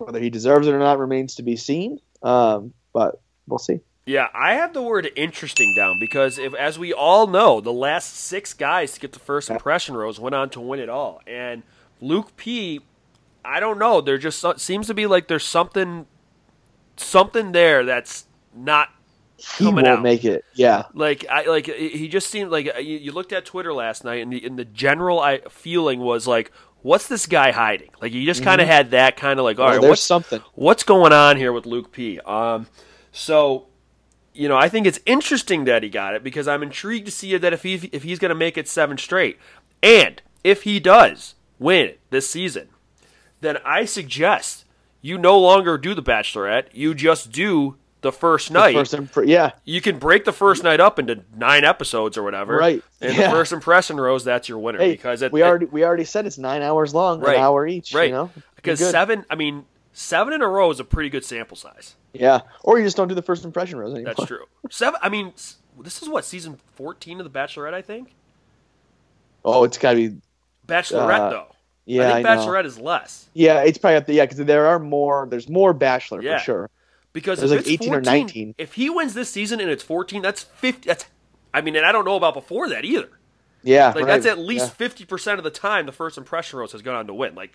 whether 0.00 0.20
he 0.20 0.30
deserves 0.30 0.66
it 0.66 0.74
or 0.74 0.78
not 0.78 0.98
remains 0.98 1.36
to 1.36 1.42
be 1.42 1.56
seen. 1.56 2.00
Um, 2.22 2.72
but 2.92 3.20
we'll 3.46 3.58
see. 3.58 3.80
Yeah, 4.06 4.28
I 4.34 4.54
have 4.54 4.72
the 4.72 4.82
word 4.82 5.08
interesting 5.14 5.74
down 5.76 5.98
because, 6.00 6.38
if, 6.38 6.54
as 6.54 6.78
we 6.78 6.92
all 6.92 7.26
know, 7.26 7.60
the 7.60 7.72
last 7.72 8.16
six 8.16 8.54
guys 8.54 8.92
to 8.92 9.00
get 9.00 9.12
the 9.12 9.18
first 9.20 9.50
impression 9.50 9.94
rose 9.96 10.18
went 10.18 10.34
on 10.34 10.50
to 10.50 10.60
win 10.60 10.80
it 10.80 10.88
all. 10.88 11.20
And 11.26 11.62
Luke 12.00 12.36
P, 12.36 12.80
I 13.44 13.60
don't 13.60 13.78
know. 13.78 14.00
There 14.00 14.18
just 14.18 14.44
seems 14.58 14.86
to 14.88 14.94
be 14.94 15.06
like 15.06 15.28
there's 15.28 15.44
something, 15.44 16.06
something 16.96 17.52
there 17.52 17.84
that's 17.84 18.24
not 18.54 18.88
He 19.36 19.64
Coming 19.64 19.84
won't 19.84 19.98
out. 19.98 20.02
make 20.02 20.24
it. 20.24 20.44
Yeah. 20.54 20.84
like 20.92 21.24
I 21.30 21.46
like. 21.46 21.66
He 21.66 22.08
just 22.08 22.28
seemed 22.30 22.50
like 22.50 22.66
you, 22.78 22.98
you 22.98 23.12
looked 23.12 23.32
at 23.32 23.44
Twitter 23.44 23.72
last 23.72 24.02
night, 24.04 24.22
and 24.22 24.32
the, 24.32 24.44
and 24.44 24.58
the 24.58 24.64
general 24.64 25.20
I, 25.20 25.38
feeling 25.48 26.00
was 26.00 26.26
like, 26.26 26.50
"What's 26.82 27.06
this 27.08 27.26
guy 27.26 27.50
hiding?" 27.52 27.90
Like 28.00 28.12
you 28.12 28.24
just 28.24 28.42
kind 28.42 28.60
of 28.60 28.66
had 28.66 28.90
that 28.92 29.16
kind 29.16 29.38
of 29.38 29.44
like, 29.44 29.58
"All 29.58 29.66
Well, 29.66 29.74
right, 29.74 29.80
there's 29.80 29.90
what's 29.90 30.02
something. 30.02 30.40
what's 30.54 30.82
going 30.82 31.12
on 31.12 31.36
here 31.36 31.52
with 31.52 31.66
Luke 31.66 31.92
P. 31.92 32.18
Um, 32.20 32.66
so, 33.12 33.66
you 34.34 34.48
know, 34.48 34.56
I 34.56 34.68
think 34.68 34.86
it's 34.86 35.00
interesting 35.06 35.64
that 35.64 35.82
he 35.82 35.88
got 35.88 36.14
it 36.14 36.22
because 36.22 36.46
I'm 36.48 36.62
intrigued 36.62 37.06
to 37.06 37.12
see 37.12 37.36
that 37.36 37.52
if 37.52 37.62
he 37.62 37.74
if 37.92 38.02
he's 38.02 38.18
going 38.18 38.30
to 38.30 38.34
make 38.34 38.56
it 38.56 38.68
seven 38.68 38.96
straight, 38.98 39.38
and 39.82 40.20
if 40.44 40.62
he 40.62 40.80
does 40.80 41.34
win 41.58 41.94
this 42.10 42.28
season, 42.30 42.68
then 43.40 43.58
I 43.64 43.84
suggest 43.84 44.64
you 45.02 45.18
no 45.18 45.38
longer 45.38 45.76
do 45.78 45.94
the 45.94 46.02
Bachelorette. 46.02 46.66
You 46.72 46.94
just 46.94 47.32
do 47.32 47.76
the 48.02 48.12
first 48.12 48.48
The 48.48 48.54
night. 48.54 48.74
First 48.74 48.94
impre- 48.94 49.26
yeah. 49.28 49.52
you 49.64 49.80
can 49.80 49.98
break 49.98 50.24
the 50.24 50.32
first 50.32 50.62
night 50.64 50.80
up 50.80 50.98
into 50.98 51.22
nine 51.36 51.64
episodes 51.64 52.16
or 52.16 52.22
whatever. 52.22 52.56
Right. 52.56 52.82
And 53.00 53.14
Yeah. 53.16 53.26
the 53.28 53.30
first 53.36 53.52
impression 53.52 53.98
rose, 54.00 54.24
that's 54.24 54.48
your 54.48 54.58
winner 54.58 54.78
Hey, 54.78 54.92
because 54.92 55.22
it, 55.22 55.32
we 55.32 55.42
it- 55.42 55.46
already 55.46 55.66
we 55.66 55.84
already 55.84 56.04
said 56.04 56.26
it's 56.26 56.38
nine 56.38 56.62
hours 56.62 56.94
long, 56.94 57.20
Right. 57.20 57.36
an 57.36 57.42
hour 57.42 57.66
each. 57.66 57.92
right 57.94 58.08
You 58.08 58.14
know, 58.14 58.30
because 58.56 58.78
seven. 58.78 59.24
I 59.30 59.34
mean, 59.34 59.64
seven 59.92 60.32
in 60.32 60.40
a 60.42 60.48
row 60.48 60.70
is 60.70 60.80
a 60.80 60.84
pretty 60.84 61.10
good 61.10 61.24
sample 61.24 61.56
size. 61.56 61.94
Yeah, 62.12 62.40
or 62.64 62.78
you 62.78 62.84
just 62.84 62.96
don't 62.96 63.08
do 63.08 63.14
the 63.14 63.22
first 63.22 63.44
impression 63.44 63.78
rose 63.78 63.94
anymore. 63.94 64.14
That's 64.16 64.26
true. 64.28 64.44
Seven. 64.70 64.98
I 65.02 65.08
mean, 65.08 65.32
this 65.80 66.02
is 66.02 66.08
what 66.08 66.24
season 66.24 66.58
fourteen 66.74 67.20
of 67.20 67.30
The 67.30 67.38
Bachelorette. 67.38 67.74
I 67.74 67.82
think 67.82 68.14
Oh, 69.44 69.64
it's 69.64 69.78
got 69.78 69.92
to 69.92 69.96
be. 70.10 70.16
Bachelorette 70.66 71.18
Uh, 71.20 71.30
though. 71.30 71.46
Yeah, 71.86 72.08
I 72.10 72.12
think 72.14 72.26
I 72.28 72.34
know. 72.36 72.40
Bachelorette 72.46 72.64
is 72.66 72.78
less 72.78 73.26
Yeah, 73.34 73.62
it's 73.62 73.78
probably 73.78 73.96
up 73.96 74.06
there. 74.06 74.14
Yeah, 74.16 74.24
because 74.24 74.38
there 74.38 74.66
are 74.66 74.78
more. 74.78 75.26
There's 75.30 75.48
more 75.48 75.72
Bachelor 75.72 76.22
Yeah. 76.22 76.38
for 76.38 76.44
sure. 76.44 76.70
Because 77.12 77.42
if 77.42 77.50
like 77.50 77.60
it's 77.60 77.68
18 77.68 77.94
or 77.94 78.00
19. 78.00 78.54
If 78.58 78.74
he 78.74 78.90
wins 78.90 79.14
this 79.14 79.30
season 79.30 79.60
and 79.60 79.70
it's 79.70 79.82
fourteen, 79.82 80.22
that's 80.22 80.42
fifty. 80.42 80.88
That's. 80.88 81.06
I 81.52 81.60
mean, 81.62 81.74
and 81.76 81.84
I 81.84 81.90
don't 81.92 82.04
know 82.04 82.16
about 82.16 82.34
before 82.34 82.68
that 82.68 82.84
either. 82.84 83.08
Yeah, 83.62 83.88
Like 83.88 83.96
right. 83.96 84.06
that's 84.06 84.26
at 84.26 84.38
least 84.38 84.66
Yeah. 84.66 84.70
fifty 84.70 85.04
percent 85.04 85.38
of 85.38 85.44
the 85.44 85.50
time 85.50 85.86
the 85.86 85.92
first 85.92 86.16
impression 86.16 86.58
rose 86.58 86.72
has 86.72 86.82
gone 86.82 86.94
on 86.94 87.06
to 87.08 87.14
win. 87.14 87.34
Like 87.34 87.52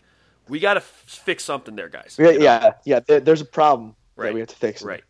we 0.48 0.60
got 0.60 0.76
to 0.76 0.80
f- 0.82 1.04
fix 1.08 1.44
something 1.44 1.76
there, 1.76 1.90
guys. 1.90 2.18
Yeah, 2.20 2.30
You 2.32 2.38
know? 2.40 2.44
yeah, 2.44 2.74
yeah. 2.86 3.00
There, 3.00 3.20
there's 3.20 3.42
a 3.42 3.46
problem 3.46 3.96
Right. 4.16 4.28
that 4.28 4.34
we 4.34 4.40
have 4.42 4.50
to 4.50 4.56
fix. 4.56 4.84
Right. 4.84 5.04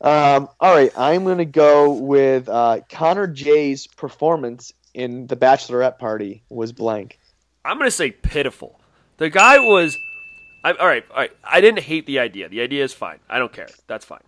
Um. 0.00 0.48
All 0.60 0.74
right. 0.74 0.90
I'm 0.96 1.24
gonna 1.24 1.44
go 1.44 1.92
with 1.92 2.48
uh, 2.48 2.80
Connor 2.90 3.26
J's 3.26 3.86
performance 3.86 4.72
in 4.94 5.26
the 5.26 5.36
Bachelorette 5.36 5.98
party 5.98 6.42
was 6.48 6.72
blank. 6.72 7.18
I'm 7.64 7.78
gonna 7.78 7.90
say 7.90 8.10
pitiful. 8.10 8.80
The 9.18 9.30
guy 9.30 9.58
was. 9.58 9.96
I, 10.66 10.72
all 10.72 10.86
right, 10.86 11.04
all 11.10 11.16
right. 11.16 11.30
I 11.44 11.60
didn't 11.60 11.80
hate 11.84 12.06
the 12.06 12.18
idea. 12.18 12.48
The 12.48 12.60
idea 12.60 12.82
is 12.82 12.92
fine. 12.92 13.18
I 13.28 13.38
don't 13.38 13.52
care. 13.52 13.68
That's 13.86 14.04
fine. 14.04 14.22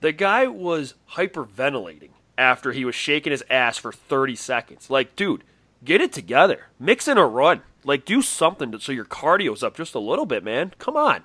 The 0.00 0.12
guy 0.12 0.46
was 0.46 0.94
hyperventilating 1.12 2.10
after 2.36 2.72
he 2.72 2.84
was 2.84 2.94
shaking 2.94 3.30
his 3.30 3.44
ass 3.50 3.78
for 3.78 3.92
30 3.92 4.34
seconds. 4.36 4.90
Like, 4.90 5.14
dude, 5.16 5.44
get 5.84 6.00
it 6.00 6.12
together. 6.12 6.66
Mix 6.78 7.06
in 7.08 7.18
a 7.18 7.26
run. 7.26 7.62
Like, 7.84 8.04
do 8.04 8.22
something 8.22 8.72
to, 8.72 8.80
so 8.80 8.92
your 8.92 9.04
cardio's 9.04 9.62
up 9.62 9.76
just 9.76 9.94
a 9.94 9.98
little 9.98 10.26
bit, 10.26 10.42
man. 10.44 10.72
Come 10.78 10.96
on. 10.96 11.22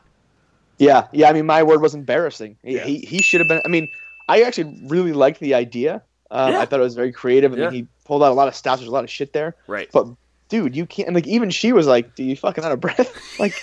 Yeah, 0.77 1.07
yeah. 1.11 1.29
I 1.29 1.33
mean, 1.33 1.45
my 1.45 1.63
word 1.63 1.81
was 1.81 1.93
embarrassing. 1.95 2.57
He 2.63 2.75
Yeah. 2.75 2.83
he, 2.83 2.97
he 2.99 3.21
should 3.21 3.41
have 3.41 3.47
been. 3.47 3.61
I 3.63 3.67
mean, 3.67 3.89
I 4.27 4.41
actually 4.41 4.81
really 4.87 5.13
liked 5.13 5.39
the 5.39 5.53
idea. 5.53 6.01
Um, 6.31 6.51
Yeah. 6.53 6.59
I 6.59 6.65
thought 6.65 6.79
it 6.79 6.83
was 6.83 6.95
very 6.95 7.11
creative. 7.11 7.53
I 7.53 7.57
Yeah. 7.57 7.63
mean, 7.65 7.73
he 7.73 7.87
pulled 8.05 8.23
out 8.23 8.31
a 8.31 8.33
lot 8.35 8.47
of 8.47 8.55
stops. 8.55 8.79
There's 8.81 8.89
a 8.89 8.93
lot 8.93 9.03
of 9.03 9.09
shit 9.09 9.33
there. 9.33 9.55
Right. 9.67 9.89
But 9.91 10.07
dude, 10.49 10.75
you 10.75 10.85
can't. 10.85 11.13
Like 11.13 11.27
even 11.27 11.49
she 11.51 11.73
was 11.73 11.85
like, 11.87 12.15
"Do 12.15 12.23
you 12.23 12.35
fucking 12.35 12.63
out 12.63 12.71
of 12.71 12.79
breath? 12.81 13.15
like, 13.39 13.53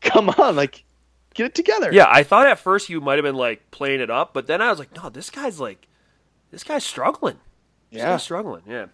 come 0.10 0.30
on, 0.30 0.56
like, 0.56 0.84
get 1.34 1.46
it 1.46 1.54
together." 1.54 1.90
Yeah, 1.92 2.06
I 2.08 2.22
thought 2.22 2.46
at 2.46 2.58
first 2.58 2.88
you 2.88 3.00
might 3.00 3.16
have 3.18 3.24
been 3.24 3.34
like 3.36 3.70
playing 3.70 4.00
it 4.00 4.10
up, 4.10 4.32
but 4.34 4.46
then 4.46 4.60
I 4.62 4.70
was 4.70 4.78
like, 4.78 4.94
no, 4.96 5.08
this 5.08 5.30
guy's 5.30 5.60
like, 5.60 5.86
this 6.50 6.64
guy's 6.64 6.84
struggling. 6.84 7.38
This 7.90 7.98
Yeah. 8.00 8.10
guy's 8.10 8.22
struggling. 8.22 8.62
Yeah, 8.66 8.86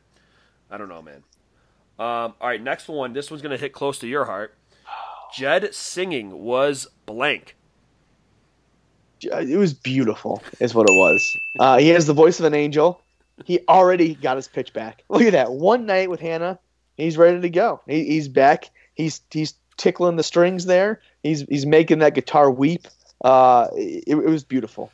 I 0.71 0.79
don't 0.79 0.89
know, 0.89 1.03
man. 1.03 1.23
Um, 1.99 2.35
all 2.41 2.49
right, 2.49 2.63
next 2.63 2.89
one. 2.89 3.13
This 3.13 3.31
one's 3.31 3.43
gonna 3.43 3.57
hit 3.57 3.73
close 3.73 3.99
to 4.01 4.07
your 4.07 4.25
heart. 4.27 4.55
Jed 5.35 5.75
singing 5.75 6.31
was 6.45 6.87
blank. 7.05 7.57
It 9.23 9.59
was 9.59 9.73
beautiful, 9.73 10.43
is 10.61 10.75
what 10.75 10.89
it 10.89 10.93
was. 10.93 11.37
Uh, 11.59 11.79
he 11.79 11.89
has 11.89 12.07
the 12.07 12.13
voice 12.13 12.39
of 12.39 12.45
an 12.45 12.55
angel. 12.55 13.01
He 13.45 13.61
already 13.69 14.15
got 14.15 14.37
his 14.37 14.47
pitch 14.47 14.73
back. 14.73 15.03
Look 15.09 15.23
at 15.23 15.33
that. 15.33 15.51
One 15.53 15.87
night 15.87 16.11
with 16.11 16.21
Hannah, 16.21 16.59
he's 16.97 17.17
ready 17.17 17.41
to 17.41 17.51
go. 17.51 17.81
He, 17.89 18.05
he's 18.05 18.29
back. 18.29 18.71
He's 18.95 19.23
he's 19.31 19.55
tickling 19.77 20.17
the 20.17 20.23
strings 20.23 20.67
there. 20.67 21.01
He's 21.23 21.43
he's 21.43 21.67
making 21.67 21.99
that 22.01 22.15
guitar 22.15 22.51
weep. 22.51 22.87
Uh, 23.23 23.69
it, 23.75 24.05
it 24.09 24.29
was 24.29 24.45
beautiful. 24.45 24.91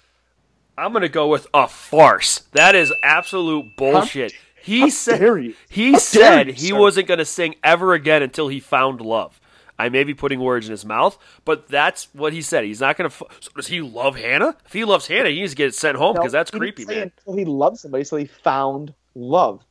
I'm 0.76 0.92
gonna 0.92 1.08
go 1.08 1.28
with 1.28 1.46
a 1.52 1.68
farce. 1.68 2.40
That 2.52 2.74
is 2.74 2.92
absolute 3.02 3.76
bullshit. 3.76 4.32
He 4.62 4.80
How 4.80 4.88
said 4.88 5.54
he 5.68 5.92
How 5.92 5.98
said 5.98 6.46
you, 6.48 6.54
he 6.54 6.72
wasn't 6.72 7.08
gonna 7.08 7.24
sing 7.24 7.56
ever 7.62 7.94
again 7.94 8.22
until 8.22 8.48
he 8.48 8.60
found 8.60 9.00
love. 9.00 9.40
I 9.78 9.88
may 9.88 10.04
be 10.04 10.14
putting 10.14 10.38
words 10.38 10.66
in 10.66 10.70
his 10.70 10.84
mouth, 10.84 11.18
but 11.44 11.66
that's 11.68 12.08
what 12.12 12.32
he 12.32 12.40
said. 12.42 12.64
He's 12.64 12.80
not 12.80 12.96
gonna. 12.96 13.08
F- 13.08 13.22
so 13.40 13.50
does 13.56 13.66
he 13.66 13.80
love 13.80 14.16
Hannah? 14.16 14.56
If 14.64 14.72
he 14.72 14.84
loves 14.84 15.08
Hannah, 15.08 15.30
he 15.30 15.40
needs 15.40 15.52
to 15.52 15.56
get 15.56 15.74
sent 15.74 15.96
home 15.96 16.14
because 16.14 16.32
No, 16.32 16.38
that's 16.38 16.50
creepy, 16.50 16.84
man. 16.84 17.10
Until 17.18 17.36
he 17.36 17.44
loved 17.44 17.78
somebody, 17.78 18.04
so 18.04 18.16
he 18.16 18.26
found 18.26 18.94
love. 19.14 19.64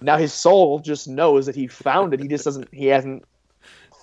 Now 0.00 0.16
his 0.16 0.32
soul 0.32 0.78
just 0.80 1.08
knows 1.08 1.46
that 1.46 1.54
he 1.54 1.66
found 1.66 2.12
it. 2.12 2.20
He 2.20 2.28
just 2.28 2.44
doesn't. 2.44 2.72
He 2.72 2.86
hasn't 2.86 3.24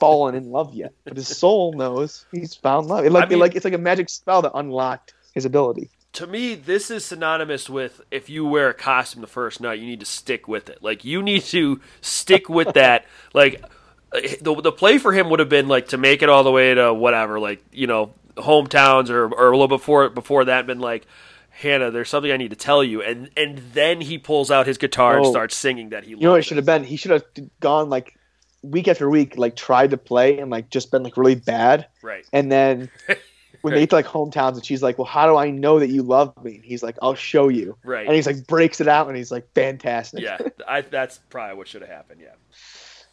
fallen 0.04 0.36
in 0.36 0.52
love 0.52 0.74
yet, 0.74 0.94
but 1.06 1.16
his 1.18 1.28
soul 1.38 1.74
knows 1.74 2.26
he's 2.32 2.54
found 2.56 2.88
love. 2.88 3.06
It 3.06 3.12
like 3.12 3.26
I 3.26 3.30
mean- 3.30 3.38
it 3.38 3.42
like 3.42 3.56
it's 3.56 3.66
like 3.66 3.74
a 3.74 3.78
magic 3.78 4.10
spell 4.10 4.42
that 4.42 4.52
unlocked 4.54 5.14
his 5.34 5.46
ability. 5.46 5.90
to 6.14 6.28
me, 6.28 6.54
this 6.56 6.92
is 6.92 7.04
synonymous 7.06 7.70
with 7.70 8.02
if 8.12 8.30
you 8.30 8.46
wear 8.46 8.70
a 8.70 8.74
costume 8.74 9.22
the 9.22 9.28
first 9.28 9.62
night, 9.62 9.80
you 9.80 9.88
need 9.88 10.00
to 10.02 10.06
stick 10.06 10.48
with 10.48 10.70
it. 10.70 10.80
Like 10.84 11.04
you 11.06 11.24
need 11.24 11.44
to 11.46 11.80
stick 12.02 12.50
with 12.50 12.74
that. 12.82 13.06
Like 13.34 13.64
the 14.42 14.54
the 14.62 14.72
play 14.72 14.98
for 15.00 15.12
him 15.14 15.30
would 15.30 15.40
have 15.40 15.50
been 15.50 15.68
like 15.68 15.88
to 15.90 15.98
make 15.98 16.22
it 16.22 16.30
all 16.30 16.44
the 16.44 16.52
way 16.52 16.74
to 16.74 16.94
whatever, 16.94 17.40
like 17.40 17.64
you 17.72 17.88
know 17.88 18.14
hometowns 18.36 19.10
or 19.10 19.26
or 19.34 19.48
a 19.48 19.58
little 19.58 19.68
before 19.68 20.10
before 20.10 20.46
that, 20.46 20.68
been 20.68 20.80
like. 20.80 21.06
Hannah, 21.56 21.92
there's 21.92 22.10
something 22.10 22.32
I 22.32 22.38
need 22.38 22.50
to 22.50 22.56
tell 22.56 22.84
you, 22.84 23.04
and 23.04 23.30
and 23.38 23.60
then 23.74 24.02
he 24.02 24.18
pulls 24.18 24.50
out 24.50 24.66
his 24.66 24.80
guitar 24.80 25.18
and 25.18 25.26
Oh. 25.28 25.30
starts 25.30 25.56
singing 25.56 25.90
that 25.90 26.04
he. 26.04 26.10
You 26.10 26.18
know 26.18 26.32
what 26.32 26.40
it 26.40 26.46
should 26.46 26.58
have 26.58 26.66
been? 26.66 26.84
He 26.84 26.96
should 26.96 27.12
have 27.12 27.24
gone 27.60 27.92
like 27.92 28.18
week 28.64 28.88
after 28.88 29.10
week, 29.10 29.38
like 29.38 29.56
tried 29.56 29.92
to 29.92 29.98
play 29.98 30.40
and 30.40 30.50
like 30.50 30.70
just 30.70 30.90
been 30.90 31.04
like 31.04 31.18
really 31.18 31.36
bad. 31.36 31.88
right. 32.02 32.26
And 32.34 32.52
then 32.52 32.90
when 33.62 33.74
they 33.74 33.82
get 33.82 33.90
to 33.92 33.96
like 33.98 34.06
hometowns 34.06 34.54
and 34.56 34.66
she's 34.66 34.82
like, 34.82 34.98
Well, 34.98 35.06
how 35.06 35.28
do 35.28 35.36
I 35.38 35.52
know 35.52 35.80
that 35.80 35.90
you 35.90 36.02
love 36.02 36.34
me? 36.44 36.56
And 36.56 36.64
he's 36.64 36.82
like, 36.82 36.98
I'll 37.02 37.16
show 37.16 37.50
you. 37.50 37.78
Right. 37.84 38.06
And 38.06 38.16
he's 38.16 38.26
like 38.26 38.48
breaks 38.48 38.82
it 38.82 38.88
out 38.88 39.08
and 39.08 39.16
he's 39.16 39.32
like 39.32 39.48
fantastic. 39.54 40.22
yeah, 40.22 40.38
I, 40.68 40.82
that's 40.82 41.20
probably 41.30 41.56
what 41.58 41.68
should 41.68 41.82
have 41.82 41.92
happened. 41.92 42.22
Yeah. 42.22 42.36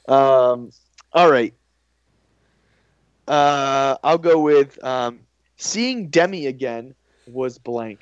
Um 0.08 0.70
all 1.12 1.30
right. 1.30 1.54
Uh 3.28 3.96
I'll 4.02 4.18
go 4.18 4.40
with 4.40 4.82
um 4.84 5.20
seeing 5.56 6.08
Demi 6.08 6.46
again 6.46 6.94
was 7.26 7.58
blank. 7.58 8.00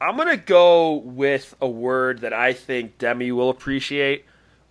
I'm 0.00 0.16
gonna 0.16 0.36
go 0.36 0.94
with 0.94 1.56
a 1.60 1.68
word 1.68 2.20
that 2.20 2.32
I 2.32 2.52
think 2.52 2.98
Demi 2.98 3.32
will 3.32 3.50
appreciate: 3.50 4.24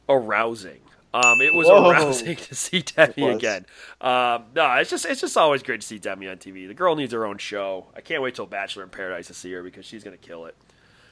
arousing. 0.07 0.79
Um, 1.13 1.41
it 1.41 1.53
was 1.53 1.67
Whoa. 1.67 1.89
arousing 1.89 2.35
to 2.35 2.55
see 2.55 2.81
Demi 2.81 3.29
again. 3.29 3.65
Um, 4.01 4.45
no, 4.55 4.71
it's 4.75 4.89
just 4.89 5.05
it's 5.05 5.21
just 5.21 5.37
always 5.37 5.63
great 5.63 5.81
to 5.81 5.87
see 5.87 5.97
Demi 5.99 6.27
on 6.27 6.37
TV. 6.37 6.67
The 6.67 6.73
girl 6.73 6.95
needs 6.95 7.13
her 7.13 7.25
own 7.25 7.37
show. 7.37 7.87
I 7.95 8.01
can't 8.01 8.21
wait 8.21 8.35
till 8.35 8.45
Bachelor 8.45 8.83
in 8.83 8.89
Paradise 8.89 9.27
to 9.27 9.33
see 9.33 9.51
her 9.53 9.63
because 9.63 9.85
she's 9.85 10.03
gonna 10.03 10.17
kill 10.17 10.45
it. 10.45 10.55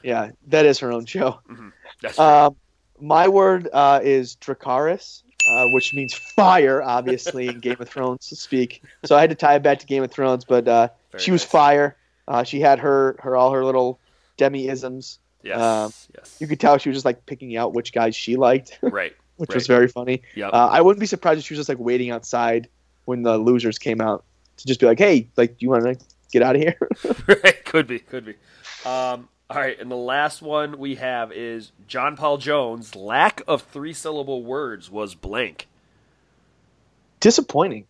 Yeah, 0.02 0.30
that 0.48 0.66
is 0.66 0.78
her 0.80 0.92
own 0.92 1.06
show. 1.06 1.40
That's 2.00 2.18
Um, 2.18 2.56
my 3.00 3.26
word 3.28 3.68
uh, 3.72 4.00
is 4.02 4.36
Dracarys, 4.36 5.22
uh, 5.50 5.66
which 5.72 5.92
means 5.94 6.14
fire, 6.14 6.82
obviously, 6.82 7.48
in 7.48 7.58
Game 7.60 7.76
of 7.80 7.88
Thrones 7.88 8.28
to 8.28 8.36
speak. 8.36 8.82
So 9.04 9.16
I 9.16 9.20
had 9.20 9.30
to 9.30 9.36
tie 9.36 9.56
it 9.56 9.62
back 9.62 9.80
to 9.80 9.86
Game 9.86 10.04
of 10.04 10.10
Thrones, 10.12 10.44
but 10.44 10.68
uh, 10.68 10.88
she 11.18 11.32
was 11.32 11.42
nice. 11.42 11.50
fire. 11.50 11.96
Uh, 12.28 12.44
she 12.44 12.60
had 12.60 12.78
her, 12.78 13.16
her 13.20 13.34
all 13.36 13.50
her 13.52 13.64
little 13.64 13.98
demi-isms. 14.36 15.18
yes, 15.42 15.60
um, 15.60 15.92
yes, 16.16 16.36
You 16.40 16.46
could 16.46 16.60
tell 16.60 16.78
she 16.78 16.88
was 16.88 16.96
just 16.96 17.04
like 17.04 17.26
picking 17.26 17.56
out 17.56 17.72
which 17.72 17.92
guys 17.92 18.14
she 18.14 18.36
liked, 18.36 18.78
right. 18.82 19.14
Which 19.36 19.54
was 19.54 19.66
very 19.66 19.88
funny. 19.88 20.22
Yep. 20.34 20.52
Uh, 20.52 20.68
I 20.70 20.80
wouldn't 20.80 21.00
be 21.00 21.06
surprised 21.06 21.38
if 21.40 21.44
she 21.46 21.54
was 21.54 21.58
just 21.60 21.68
like 21.68 21.78
waiting 21.78 22.10
outside 22.10 22.68
when 23.04 23.22
the 23.22 23.38
losers 23.38 23.78
came 23.78 24.00
out 24.00 24.24
to 24.58 24.66
just 24.66 24.80
be 24.80 24.86
like, 24.86 24.98
"Hey, 24.98 25.28
like, 25.36 25.50
do 25.58 25.64
you 25.64 25.70
want 25.70 25.84
to 25.84 25.96
get 26.32 26.42
out 26.42 26.56
of 26.56 26.62
here?" 26.62 26.76
right. 27.28 27.64
Could 27.64 27.86
be. 27.86 27.98
Could 28.00 28.24
be. 28.24 28.34
Um, 28.84 29.28
all 29.48 29.58
right, 29.58 29.78
and 29.78 29.90
the 29.90 29.96
last 29.96 30.42
one 30.42 30.78
we 30.78 30.96
have 30.96 31.30
is 31.32 31.70
John 31.86 32.16
Paul 32.16 32.38
Jones' 32.38 32.96
lack 32.96 33.42
of 33.46 33.62
three 33.62 33.92
syllable 33.92 34.42
words 34.42 34.90
was 34.90 35.14
blank. 35.14 35.68
disappointing. 37.20 37.86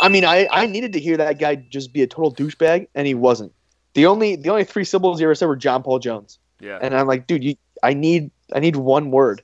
I 0.00 0.08
mean, 0.08 0.24
I, 0.24 0.48
I 0.50 0.66
needed 0.66 0.94
to 0.94 1.00
hear 1.00 1.16
that 1.18 1.38
guy 1.38 1.54
just 1.56 1.92
be 1.92 2.02
a 2.02 2.06
total 2.06 2.34
douchebag, 2.34 2.88
and 2.94 3.06
he 3.06 3.14
wasn't. 3.14 3.52
The 3.94 4.06
only 4.06 4.36
the 4.36 4.48
only 4.50 4.64
three 4.64 4.84
syllables 4.84 5.18
he 5.18 5.24
ever 5.24 5.34
said 5.34 5.46
were 5.46 5.56
John 5.56 5.82
Paul 5.82 5.98
Jones, 5.98 6.38
Yeah. 6.60 6.78
and 6.80 6.94
I'm 6.94 7.06
like, 7.06 7.26
dude, 7.26 7.44
you, 7.44 7.56
I 7.82 7.94
need 7.94 8.30
I 8.52 8.58
need 8.60 8.74
one 8.76 9.10
word, 9.10 9.42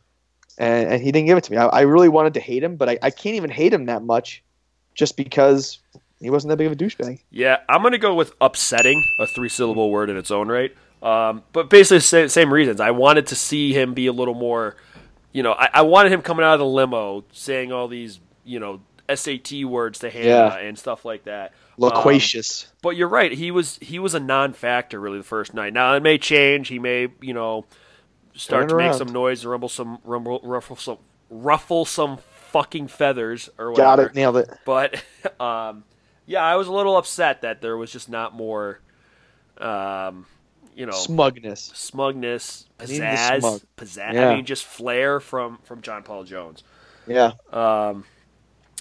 and, 0.59 0.91
and 0.93 1.03
he 1.03 1.13
didn't 1.13 1.27
give 1.27 1.39
it 1.39 1.45
to 1.45 1.53
me. 1.53 1.57
I, 1.57 1.67
I 1.67 1.81
really 1.83 2.09
wanted 2.09 2.35
to 2.35 2.41
hate 2.41 2.63
him, 2.63 2.77
but 2.77 2.89
I, 2.89 2.99
I 3.03 3.11
can't 3.11 3.37
even 3.37 3.51
hate 3.51 3.73
him 3.73 3.87
that 3.87 4.03
much, 4.03 4.43
just 4.95 5.17
because 5.17 5.79
he 6.21 6.31
wasn't 6.31 6.51
that 6.51 6.57
big 6.57 6.67
of 6.67 6.73
a 6.73 6.77
douchebag. 6.77 7.21
Yeah, 7.31 7.59
I'm 7.69 7.83
gonna 7.83 7.99
go 7.99 8.15
with 8.15 8.33
upsetting, 8.41 9.03
a 9.21 9.27
three 9.27 9.49
syllable 9.49 9.91
word 9.91 10.11
in 10.11 10.17
its 10.17 10.31
own 10.31 10.49
right. 10.49 10.75
Um, 11.03 11.45
but 11.53 11.71
basically, 11.71 12.01
same, 12.01 12.29
same 12.29 12.53
reasons. 12.53 12.81
I 12.81 12.91
wanted 12.91 13.29
to 13.29 13.37
see 13.37 13.73
him 13.73 13.95
be 13.95 14.09
a 14.09 14.13
little 14.13 14.35
more, 14.35 14.75
you 15.33 15.45
know, 15.45 15.53
I, 15.53 15.69
I 15.75 15.83
wanted 15.83 16.11
him 16.11 16.23
coming 16.23 16.45
out 16.45 16.55
of 16.55 16.59
the 16.59 16.67
limo 16.67 17.25
saying 17.33 17.71
all 17.71 17.87
these, 17.87 18.19
you 18.45 18.59
know, 18.59 18.81
SAT 19.15 19.63
words 19.65 20.01
to 20.01 20.11
Hannah 20.11 20.27
Yeah. 20.27 20.57
and 20.59 20.77
stuff 20.77 21.05
like 21.05 21.25
that. 21.25 21.53
Loquacious. 21.77 22.67
But 22.83 22.97
you're 22.97 23.09
right. 23.09 23.31
He 23.33 23.51
was 23.53 23.79
he 23.81 23.99
was 24.01 24.15
a 24.15 24.21
non-factor 24.21 24.99
really 25.01 25.19
the 25.19 25.25
first 25.25 25.55
night. 25.55 25.73
Now 25.73 25.95
it 25.95 26.03
may 26.03 26.19
change. 26.19 26.69
He 26.69 26.79
may 26.81 27.09
you 27.21 27.33
know 27.33 27.65
start 28.39 28.69
to 28.69 28.77
make 28.77 28.87
around. 28.87 28.99
some 28.99 29.09
noise, 29.09 29.43
and 29.43 29.51
rumble 29.51 29.69
some 29.69 29.99
rumble, 30.05 30.41
ruffle 30.43 30.77
some 30.77 30.99
ruffle 31.31 31.85
some 31.85 32.19
fucking 32.51 32.89
feathers 32.89 33.51
or 33.59 33.71
whatever. 33.71 33.97
Got 33.97 33.99
it, 34.11 34.15
nailed 34.15 34.37
it. 34.39 34.51
But 34.65 35.03
um, 35.41 35.85
yeah, 36.27 36.43
I 36.43 36.57
was 36.57 36.69
a 36.69 36.73
little 36.73 36.97
upset 36.97 37.43
that 37.43 37.61
there 37.61 37.77
was 37.77 37.93
just 37.93 38.09
not 38.09 38.35
more, 38.35 38.81
um, 39.59 40.27
you 40.75 40.87
know, 40.87 40.93
Smugness. 40.93 41.71
smugness, 41.75 42.67
pizzazz, 42.79 43.41
smug. 43.41 43.61
pizzazz. 43.77 44.15
Yeah. 44.15 44.29
I 44.31 44.37
mean, 44.37 44.45
just 44.45 44.65
flair 44.65 45.21
from 45.21 45.59
from 45.65 45.83
John 45.83 46.03
Paul 46.03 46.25
Jones. 46.25 46.63
Yeah. 47.07 47.33
Um, 47.53 48.05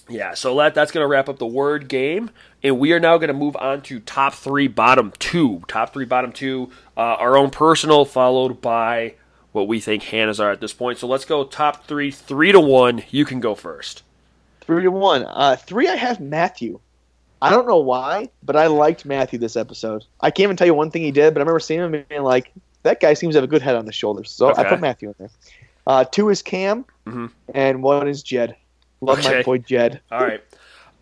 yeah, 0.10 0.36
so 0.36 0.56
that 0.58 0.74
that's 0.74 0.91
going 0.91 1.04
to 1.04 1.08
wrap 1.08 1.28
up 1.28 1.38
the 1.38 1.46
word 1.46 1.89
game, 1.89 2.30
and 2.63 2.80
we 2.80 2.93
are 2.93 3.00
now 3.00 3.17
going 3.17 3.28
to 3.28 3.34
move 3.34 3.58
on 3.58 3.82
to 3.84 4.00
top 4.00 4.34
three, 4.34 4.67
bottom 4.67 5.12
two. 5.20 5.63
Top 5.67 5.91
three, 5.91 6.06
bottom 6.06 6.32
two. 6.32 6.70
Uh, 6.96 7.02
our 7.02 7.36
own 7.36 7.50
personal, 7.50 8.06
followed 8.06 8.62
by 8.62 9.15
what 9.58 9.67
we 9.67 9.80
think 9.80 10.04
Hannah's 10.04 10.39
are 10.39 10.52
at 10.52 10.62
this 10.62 10.74
point. 10.74 11.00
So 11.00 11.08
let's 11.08 11.26
go 11.26 11.43
top 11.43 11.86
three, 11.86 12.12
three 12.12 12.52
to 12.52 12.60
one. 12.60 13.04
You 13.10 13.26
can 13.26 13.39
go 13.39 13.56
first. 13.56 14.04
Three 14.62 14.84
to 14.84 14.91
one. 14.91 15.24
Uh, 15.28 15.56
three, 15.56 15.88
I 15.89 15.96
have 15.96 16.20
Matthew. 16.20 16.80
I 17.41 17.50
don't 17.50 17.67
know 17.67 17.78
why, 17.78 18.30
but 18.43 18.56
I 18.56 18.67
liked 18.67 19.06
Matthew 19.06 19.38
this 19.39 19.56
episode. 19.56 20.06
I 20.22 20.32
can't 20.32 20.46
even 20.46 20.56
tell 20.58 20.67
you 20.67 20.74
one 20.74 20.89
thing 20.91 21.04
he 21.04 21.12
did, 21.12 21.34
but 21.34 21.39
I 21.39 21.43
remember 21.43 21.60
seeing 21.60 21.82
him 21.82 21.93
and 21.93 22.08
being 22.08 22.24
like, 22.24 22.52
that 22.84 23.00
guy 23.00 23.13
seems 23.13 23.36
to 23.36 23.38
have 23.38 23.43
a 23.43 23.48
good 23.48 23.62
head 23.62 23.76
on 23.76 23.86
his 23.86 23.96
shoulders. 23.96 24.32
So 24.32 24.56
I 24.56 24.63
put 24.63 24.80
Matthew 24.80 25.10
in 25.10 25.15
there. 25.20 25.30
Uh, 25.86 26.04
two 26.04 26.30
is 26.30 26.41
Cam, 26.41 26.86
Mhm. 27.06 27.32
and 27.54 27.82
one 27.84 28.08
is 28.08 28.24
Jed. 28.24 28.56
Love 29.02 29.20
Okay. 29.20 29.38
my 29.38 29.43
boy 29.43 29.58
Jed. 29.60 30.02
All 30.12 30.20
right. 30.20 30.43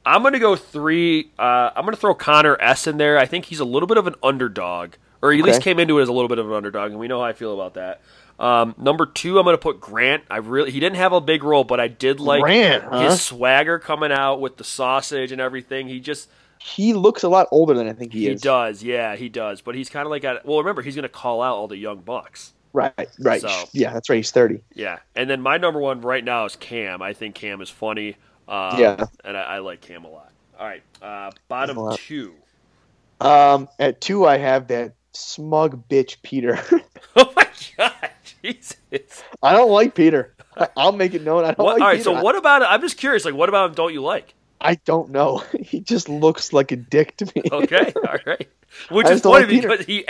I'm 0.05 0.21
going 0.21 0.33
to 0.33 0.39
go 0.39 0.55
three. 0.55 1.31
Uh, 1.39 1.71
I'm 1.75 1.83
going 1.85 1.95
to 1.95 1.99
throw 1.99 2.13
Connor 2.13 2.57
S 2.59 2.85
in 2.85 2.97
there. 2.97 3.17
I 3.17 3.25
think 3.25 3.45
he's 3.45 3.59
a 3.59 3.65
little 3.65 3.87
bit 3.87 3.97
of 3.97 4.05
an 4.05 4.13
underdog, 4.21 4.91
or 5.23 5.31
he 5.31 5.39
at 5.39 5.45
least 5.45 5.61
came 5.61 5.79
into 5.79 5.97
it 5.97 6.03
as 6.03 6.09
a 6.09 6.13
little 6.13 6.27
bit 6.27 6.37
of 6.37 6.47
an 6.47 6.53
underdog, 6.55 6.91
and 6.91 6.99
we 6.99 7.07
know 7.07 7.19
how 7.19 7.25
I 7.25 7.33
feel 7.33 7.53
about 7.53 7.73
that. 7.75 8.01
Um, 8.39 8.75
number 8.77 9.05
two, 9.05 9.37
I'm 9.39 9.45
going 9.45 9.53
to 9.53 9.61
put 9.61 9.79
Grant. 9.79 10.23
I 10.29 10.37
really 10.37 10.71
he 10.71 10.79
didn't 10.79 10.97
have 10.97 11.13
a 11.13 11.21
big 11.21 11.43
role, 11.43 11.63
but 11.63 11.79
I 11.79 11.87
did 11.87 12.19
like 12.19 12.41
Grant, 12.41 12.83
huh? 12.83 13.09
his 13.09 13.21
swagger 13.21 13.79
coming 13.79 14.11
out 14.11 14.41
with 14.41 14.57
the 14.57 14.63
sausage 14.65 15.31
and 15.31 15.39
everything. 15.39 15.87
He 15.87 15.99
just 16.01 16.29
He 16.59 16.93
looks 16.93 17.23
a 17.23 17.29
lot 17.29 17.47
older 17.51 17.73
than 17.73 17.87
I 17.87 17.93
think 17.93 18.11
he, 18.11 18.19
he, 18.21 18.27
is. 18.27 18.41
He 18.41 18.43
does, 18.45 18.83
yeah, 18.83 19.15
he 19.15 19.29
does. 19.29 19.61
But 19.61 19.75
he's 19.75 19.89
kind 19.89 20.05
of 20.05 20.09
like, 20.11 20.23
a, 20.25 20.41
well, 20.43 20.57
remember 20.59 20.81
he's 20.81 20.95
going 20.95 21.03
to 21.03 21.09
call 21.09 21.41
out 21.41 21.55
all 21.55 21.67
the 21.69 21.77
young 21.77 21.99
bucks. 21.99 22.51
Right, 22.73 22.93
right. 23.19 23.39
So- 23.41 23.69
Yeah, 23.71 23.93
that's 23.93 24.09
right. 24.09 24.17
He's 24.17 24.31
30. 24.31 24.59
Yeah, 24.73 24.99
and 25.15 25.29
then 25.29 25.39
my 25.41 25.55
number 25.57 25.79
one 25.79 26.01
right 26.01 26.23
now 26.23 26.43
is 26.43 26.57
Cam. 26.57 27.01
I 27.01 27.13
think 27.13 27.35
Cam 27.35 27.61
is 27.61 27.69
funny. 27.69 28.17
Um, 28.49 28.77
Yeah. 28.79 29.05
and 29.23 29.37
I, 29.37 29.41
I 29.43 29.57
like 29.59 29.79
Cam 29.79 30.03
a 30.03 30.09
lot. 30.09 30.31
All 30.59 30.65
right, 30.65 30.83
uh, 31.01 31.31
bottom 31.47 31.77
two. 31.95 32.33
Um, 33.21 33.69
at 33.79 34.01
two, 34.01 34.25
I 34.25 34.37
have 34.37 34.67
that 34.67 34.93
smug 35.13 35.87
bitch 35.87 36.17
Peter. 36.21 36.59
Oh 37.17 37.31
my 37.33 37.47
god, 37.77 37.93
Jesus! 38.53 39.23
I 39.41 39.53
don't 39.53 39.71
like 39.71 39.95
Peter. 39.95 40.33
I'll 40.77 40.91
make 40.91 41.13
it 41.13 41.23
known. 41.23 41.43
I 41.43 41.47
don't 41.53 41.65
What, 41.65 41.73
like 41.73 41.81
all 41.81 41.87
right, 41.87 41.97
Peter. 41.97 42.03
so 42.03 42.21
what 42.21 42.35
about? 42.35 42.63
I'm 42.63 42.81
just 42.81 42.97
curious. 42.97 43.25
Like, 43.25 43.33
what 43.35 43.49
about 43.49 43.69
him? 43.69 43.75
Don't 43.75 43.93
you 43.93 44.01
like? 44.01 44.33
I, 44.61 44.75
don't 44.85 45.09
know. 45.11 45.43
He 45.59 45.79
just 45.79 46.07
looks 46.09 46.53
like 46.53 46.71
a 46.71 46.75
dick 46.75 47.17
to 47.17 47.25
me. 47.35 47.43
Okay, 47.51 47.91
all 48.07 48.17
right. 48.25 48.47
Which 48.89 49.07
I 49.07 49.11
is 49.13 49.21
funny 49.21 49.39
like 49.41 49.49
Peter. 49.49 49.67
because 49.69 49.85
he, 49.85 50.05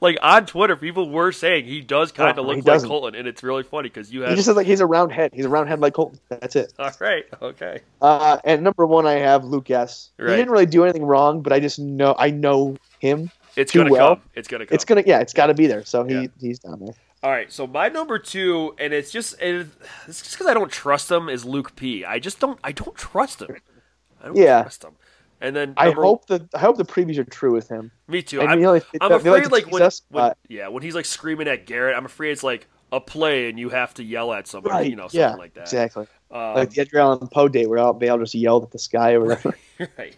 like 0.00 0.18
on 0.22 0.46
Twitter, 0.46 0.76
people 0.76 1.10
were 1.10 1.32
saying 1.32 1.64
he 1.64 1.80
does 1.80 2.12
kind 2.12 2.38
of 2.38 2.46
he 2.46 2.56
look 2.56 2.64
like. 2.66 2.82
Colton, 2.82 3.14
and 3.14 3.26
it's 3.28 3.42
really 3.42 3.62
funny 3.62 3.88
because 3.88 4.12
you 4.12 4.22
have. 4.22 4.30
He 4.30 4.36
just 4.36 4.46
says 4.46 4.56
like 4.56 4.66
he's 4.66 4.80
a 4.80 4.86
round 4.86 5.12
head. 5.12 5.32
He's 5.34 5.44
a 5.44 5.48
round 5.48 5.68
head 5.68 5.80
like 5.80 5.94
Colton. 5.94 6.18
That's 6.28 6.54
it. 6.56 6.72
All 6.78 6.90
right, 7.00 7.24
okay. 7.42 7.80
Uh, 8.00 8.38
and 8.44 8.62
number 8.62 8.86
one, 8.86 9.06
I 9.06 9.14
have 9.14 9.44
Luke 9.44 9.70
S. 9.70 10.10
Right. 10.18 10.30
He 10.30 10.36
didn't 10.36 10.50
really 10.50 10.66
do 10.66 10.84
anything 10.84 11.04
wrong, 11.04 11.42
but 11.42 11.52
I 11.52 11.60
just 11.60 11.78
know 11.78 12.14
I 12.18 12.30
know 12.30 12.76
him. 13.00 13.30
It's 13.56 13.72
Too 13.72 13.80
gonna 13.80 13.90
well. 13.90 14.16
come. 14.16 14.24
It's 14.34 14.48
gonna 14.48 14.66
come. 14.66 14.74
It's 14.74 14.84
gonna 14.84 15.02
yeah, 15.06 15.20
it's 15.20 15.32
got 15.32 15.46
to 15.46 15.54
be 15.54 15.66
there. 15.66 15.84
So 15.84 16.04
he 16.04 16.14
Yeah. 16.14 16.26
he's 16.40 16.58
down 16.60 16.78
there. 16.80 16.94
All 17.22 17.30
right, 17.30 17.52
so 17.52 17.66
my 17.66 17.88
number 17.88 18.18
two, 18.18 18.74
and 18.78 18.94
it's 18.94 19.10
just 19.10 19.40
it, 19.40 19.66
it's 20.06 20.22
just 20.22 20.32
because 20.32 20.46
I 20.46 20.54
don't 20.54 20.70
trust 20.72 21.10
him, 21.10 21.28
is 21.28 21.44
Luke 21.44 21.76
P. 21.76 22.04
I 22.04 22.18
just 22.18 22.40
don't 22.40 22.58
I 22.64 22.72
don't 22.72 22.96
trust 22.96 23.42
him. 23.42 23.56
I 24.22 24.26
don't 24.26 24.36
Yeah. 24.36 24.62
trust 24.62 24.84
him. 24.84 24.92
And 25.42 25.54
then 25.54 25.74
I 25.76 25.90
hope 25.90 26.26
the 26.26 26.48
I 26.54 26.58
hope 26.58 26.76
the 26.76 26.84
previews 26.84 27.18
are 27.18 27.24
true 27.24 27.52
with 27.52 27.68
him. 27.68 27.90
me 28.08 28.22
too. 28.22 28.40
I 28.40 28.52
I'm, 28.52 28.60
like, 28.62 28.84
I'm 29.00 29.12
afraid 29.12 29.44
to 29.44 29.48
like 29.50 29.70
when, 29.70 29.90
when 30.10 30.32
yeah 30.48 30.68
when 30.68 30.82
he's 30.82 30.94
like 30.94 31.04
screaming 31.04 31.48
at 31.48 31.66
Garrett, 31.66 31.96
I'm 31.96 32.06
afraid 32.06 32.32
it's 32.32 32.42
like 32.42 32.66
a 32.92 33.00
play 33.00 33.48
and 33.48 33.58
you 33.58 33.68
have 33.68 33.94
to 33.94 34.02
yell 34.04 34.32
at 34.32 34.46
somebody, 34.48 34.74
right, 34.74 34.90
you 34.90 34.96
know, 34.96 35.04
something 35.08 35.20
yeah, 35.20 35.34
like 35.34 35.54
that. 35.54 35.62
exactly. 35.62 36.06
Um, 36.30 36.54
like 36.54 36.70
the 36.70 36.80
Edgar 36.80 37.00
Allan 37.00 37.28
Poe 37.28 37.48
date 37.48 37.68
where 37.68 37.78
all 37.78 37.94
just 37.94 38.34
yelled 38.34 38.64
at 38.64 38.70
the 38.70 38.78
sky 38.78 39.12
or 39.12 39.20
whatever. 39.24 39.56
right. 39.98 40.16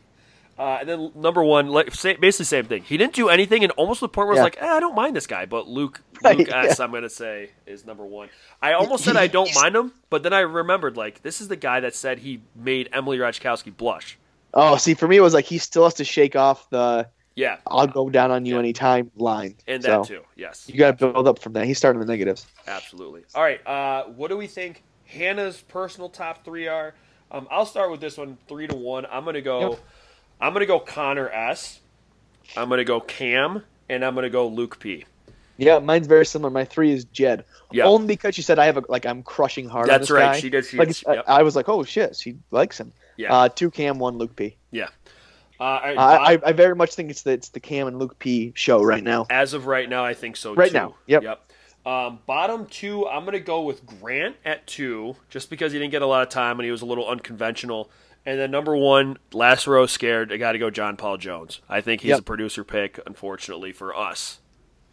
Uh, 0.59 0.79
and 0.81 0.89
then 0.89 1.13
number 1.15 1.43
one, 1.43 1.69
like 1.69 1.95
say, 1.95 2.15
basically 2.15 2.45
same 2.45 2.67
thing. 2.67 2.83
He 2.83 2.97
didn't 2.97 3.15
do 3.15 3.29
anything, 3.31 3.63
and 3.65 3.73
almost 3.73 4.01
to 4.01 4.05
the 4.05 4.09
point 4.11 4.29
where 4.29 4.37
I 4.37 4.41
was 4.41 4.45
like, 4.45 4.63
eh, 4.63 4.67
I 4.67 4.81
don't 4.81 4.95
mind 4.95 5.17
this 5.17 5.27
guy. 5.27 5.47
But 5.47 5.67
Luke, 5.67 6.03
Right, 6.23 6.37
Luke 6.39 6.49
S, 6.53 6.79
yeah. 6.79 6.85
I'm 6.85 6.93
gonna 6.93 7.09
say 7.09 7.51
is 7.67 7.85
number 7.87 8.05
one. 8.05 8.29
I 8.61 8.75
almost 8.75 9.03
said 9.05 9.17
I 9.17 9.27
don't 9.39 9.53
mind 9.55 9.75
him, 9.75 9.93
but 10.11 10.23
then 10.23 10.33
I 10.33 10.41
remembered 10.41 10.97
like 10.97 11.23
this 11.23 11.41
is 11.41 11.49
the 11.49 11.57
guy 11.57 11.81
that 11.81 11.95
said 11.95 12.19
he 12.19 12.43
made 12.55 12.91
Emily 12.93 13.19
Ratajkowski 13.19 13.77
blush. 13.77 14.19
Oh, 14.55 14.77
see, 14.77 14.93
for 14.95 15.09
me, 15.09 15.17
it 15.17 15.21
was 15.23 15.33
like 15.35 15.47
he 15.47 15.57
still 15.59 15.85
has 15.85 15.95
to 15.95 16.05
shake 16.05 16.37
off 16.37 16.69
the 16.69 17.09
Yeah, 17.35 17.57
I'll 17.67 17.87
go 17.87 18.11
down 18.11 18.31
on 18.31 18.45
you 18.45 18.55
Yeah. 18.55 18.59
anytime 18.61 19.11
line. 19.17 19.57
and 19.67 19.83
So, 19.83 20.03
that 20.03 20.07
too. 20.07 20.21
Yes, 20.37 20.69
You 20.69 20.79
got 20.79 20.99
to 20.99 21.11
build 21.13 21.27
up 21.27 21.39
from 21.39 21.55
that. 21.55 21.65
He's 21.65 21.79
starting 21.79 21.99
the 22.01 22.07
negatives. 22.07 22.47
absolutely. 22.69 23.23
All 23.35 23.43
right, 23.43 23.67
uh, 23.67 24.05
what 24.05 24.29
do 24.29 24.37
we 24.37 24.47
think 24.47 24.83
Hannah's 25.07 25.63
personal 25.63 26.11
top 26.11 26.45
three 26.45 26.69
are? 26.69 26.95
Um, 27.31 27.49
I'll 27.51 27.65
start 27.65 27.91
with 27.91 28.01
this 28.03 28.19
one, 28.19 28.37
three 28.47 28.67
to 28.67 28.77
one. 28.77 29.07
I'm 29.11 29.25
gonna 29.25 29.41
go. 29.41 29.71
Yep. 29.71 29.79
I'm 30.43 30.53
gonna 30.53 30.67
go 30.67 30.81
Connor 30.81 31.29
S. 31.29 31.81
I'm 32.57 32.69
gonna 32.69 32.85
go 32.85 33.01
Cam, 33.01 33.63
and 33.89 34.05
I'm 34.05 34.17
gonna 34.17 34.29
go 34.29 34.49
Luke 34.49 34.81
P. 34.81 35.05
Yeah, 35.57 35.79
mine's 35.79 36.09
very 36.09 36.27
similar. 36.27 36.51
My 36.51 36.65
three 36.65 36.91
is 36.93 37.05
Jed. 37.05 37.45
Yeah. 37.71 37.85
Only 37.85 38.09
because 38.09 38.35
she 38.35 38.43
said 38.43 38.59
I 38.59 38.67
have 38.67 38.77
a 38.77 38.83
like 38.89 39.07
I'm 39.07 39.23
crushing 39.23 39.69
hard. 39.69 39.85
on 39.85 39.89
That's 39.89 40.09
this 40.09 40.11
right. 40.11 40.33
guy. 40.33 40.41
She 40.41 40.51
did. 40.51 40.67
She 40.67 40.77
like 40.77 40.89
did. 40.89 41.03
Yep. 41.07 41.25
I, 41.29 41.39
I 41.39 41.43
was 41.43 41.55
like, 41.55 41.69
oh 41.69 41.85
shit, 41.85 42.17
she 42.17 42.37
likes 42.51 42.79
him. 42.79 42.93
Yeah. 43.17 43.33
Uh, 43.33 43.49
two 43.49 43.71
Cam, 43.71 44.01
one 44.01 44.19
Luke 44.19 44.35
P. 44.35 44.57
yeah. 44.73 44.89
Uh, 45.61 45.65
I, 45.65 46.33
I, 46.33 46.41
I 46.47 46.53
very 46.53 46.75
much 46.75 46.97
think 46.97 47.09
it's 47.09 47.23
the 47.23 47.31
it's 47.31 47.51
the 47.51 47.61
Cam 47.61 47.87
and 47.87 48.01
Luke 48.01 48.19
P 48.19 48.53
show 48.57 48.83
right 48.83 49.05
now. 49.05 49.27
As 49.31 49.55
of 49.55 49.67
right 49.67 49.89
now, 49.89 50.05
I 50.05 50.13
think 50.13 50.37
so. 50.37 50.57
Right 50.57 50.73
too. 50.73 50.77
now, 50.77 50.97
yep. 51.07 51.23
Yep. 51.23 51.53
Um, 51.87 52.19
bottom 52.27 52.67
two, 52.67 53.07
I'm 53.07 53.23
going 53.23 53.33
to 53.35 53.41
go 53.41 53.63
with 53.63 53.85
Grant 53.87 54.37
at 54.45 54.67
two, 54.67 55.17
just 55.31 55.51
because 55.51 55.73
he 55.73 55.79
didn't 55.79 55.93
get 55.93 56.03
a 56.03 56.07
lot 56.07 56.23
of 56.23 56.31
time 56.31 56.59
and 56.59 56.65
he 56.65 56.71
was 56.73 56.83
a 56.83 56.87
little 56.87 57.09
unconventional. 57.09 57.91
And 58.25 58.39
then 58.39 58.51
number 58.53 58.77
one, 58.77 59.19
last 59.33 59.67
row 59.67 59.87
scared. 59.87 60.33
I 60.33 60.37
got 60.37 60.53
to 60.53 60.59
go 60.59 60.71
John 60.71 60.97
Paul 60.97 61.17
Jones. 61.17 61.61
I 61.69 61.81
think 61.81 62.03
he's 62.03 62.11
Yep. 62.11 62.21
a 62.21 62.23
producer 62.23 62.63
pick, 62.65 63.01
unfortunately 63.07 63.73
for 63.73 63.97
us. 63.97 64.39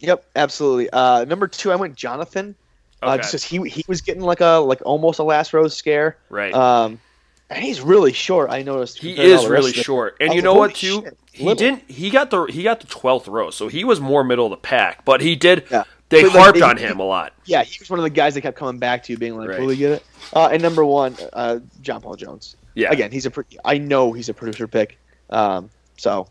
Yep, 0.00 0.24
absolutely. 0.34 0.90
Uh, 0.90 1.24
number 1.26 1.46
two, 1.46 1.70
I 1.70 1.76
went 1.76 1.94
Jonathan. 1.94 2.56
Uh, 3.02 3.12
Okay. 3.12 3.16
just 3.18 3.30
'cause 3.32 3.44
he 3.44 3.66
he 3.68 3.84
was 3.88 4.00
getting 4.02 4.22
like 4.22 4.40
a 4.40 4.58
like 4.64 4.80
almost 4.84 5.18
a 5.20 5.22
last 5.22 5.52
row 5.54 5.68
scare. 5.68 6.16
Right. 6.28 6.52
Um, 6.52 7.00
and 7.48 7.64
he's 7.64 7.80
really 7.80 8.12
short. 8.12 8.50
I 8.50 8.62
noticed 8.62 8.98
he 8.98 9.14
compared 9.14 9.28
to 9.30 9.36
all 9.36 9.44
is 9.44 9.50
really 9.50 9.72
short, 9.72 10.16
and 10.20 10.34
you 10.34 10.42
know 10.42 10.54
what 10.54 10.74
too? 10.74 11.02
shit, 11.02 11.18
he 11.32 11.44
little. 11.44 11.56
didn't. 11.58 11.90
He 11.90 12.10
got 12.10 12.30
the 12.30 12.44
he 12.44 12.62
got 12.62 12.80
the 12.80 12.86
twelfth 12.88 13.26
row, 13.28 13.50
so 13.50 13.68
he 13.68 13.84
was 13.84 14.00
more 14.00 14.22
middle 14.24 14.44
of 14.46 14.50
the 14.50 14.56
pack. 14.58 15.04
But 15.04 15.20
he 15.22 15.34
did. 15.36 15.64
Yeah. 15.70 15.84
They 16.10 16.22
But, 16.22 16.32
like, 16.34 16.42
harped 16.42 16.58
they- 16.58 16.64
on 16.64 16.76
him 16.76 16.98
a 16.98 17.04
lot. 17.04 17.32
Yeah, 17.44 17.62
he 17.62 17.76
was 17.78 17.88
one 17.88 18.00
of 18.00 18.02
the 18.02 18.10
guys 18.10 18.34
that 18.34 18.40
kept 18.40 18.58
coming 18.58 18.78
back 18.78 19.04
to 19.04 19.12
you, 19.12 19.18
being 19.18 19.36
like, 19.38 19.48
Right. 19.48 19.60
"Will 19.60 19.68
we 19.68 19.76
get 19.76 19.92
it?" 19.92 20.02
Uh, 20.34 20.48
and 20.52 20.60
number 20.60 20.84
one, 20.84 21.16
uh, 21.32 21.60
John 21.82 22.00
Paul 22.00 22.16
Jones. 22.16 22.56
Yeah. 22.74 22.90
Again, 22.92 23.10
he's 23.10 23.26
a. 23.26 23.30
Pro- 23.30 23.44
I 23.64 23.78
know 23.78 24.12
he's 24.12 24.28
a 24.28 24.34
producer 24.34 24.66
pick. 24.68 24.98
Um, 25.30 25.70
so 25.96 26.28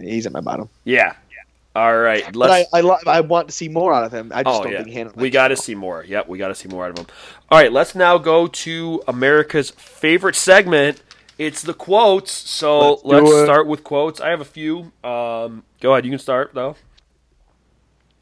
he's 0.00 0.26
at 0.26 0.32
my 0.32 0.40
bottom. 0.40 0.68
Yeah. 0.84 1.14
All 1.74 1.96
right. 1.96 2.24
But 2.26 2.36
Let's. 2.36 2.68
I 2.72 2.78
I, 2.78 2.80
lo- 2.82 2.98
I 3.06 3.20
want 3.22 3.48
to 3.48 3.54
see 3.54 3.68
more 3.68 3.94
out 3.94 4.04
of 4.04 4.12
him. 4.12 4.30
I 4.34 4.42
just 4.42 4.60
Oh 4.60 4.64
don't 4.64 4.72
yeah, 4.72 4.82
think 4.82 4.94
Hannah. 4.94 5.12
we 5.16 5.30
got 5.30 5.48
to 5.48 5.56
see 5.56 5.74
more. 5.74 6.04
Yep, 6.04 6.28
we 6.28 6.36
got 6.38 6.48
to 6.48 6.54
see 6.54 6.68
more 6.68 6.84
out 6.84 6.90
of 6.90 6.98
him. 6.98 7.06
All 7.50 7.58
right, 7.58 7.72
let's 7.72 7.94
now 7.94 8.18
go 8.18 8.46
to 8.46 9.02
America's 9.08 9.70
favorite 9.70 10.36
segment. 10.36 11.02
It's 11.38 11.62
the 11.62 11.72
quotes. 11.74 12.30
So 12.30 13.00
Let's 13.04 13.04
let's, 13.04 13.44
start 13.44 13.66
with 13.66 13.82
quotes. 13.84 14.20
I 14.20 14.28
have 14.28 14.42
a 14.42 14.44
few. 14.44 14.92
Um, 15.02 15.64
go 15.80 15.92
ahead. 15.92 16.04
You 16.04 16.10
can 16.10 16.18
start 16.18 16.52
though. 16.52 16.76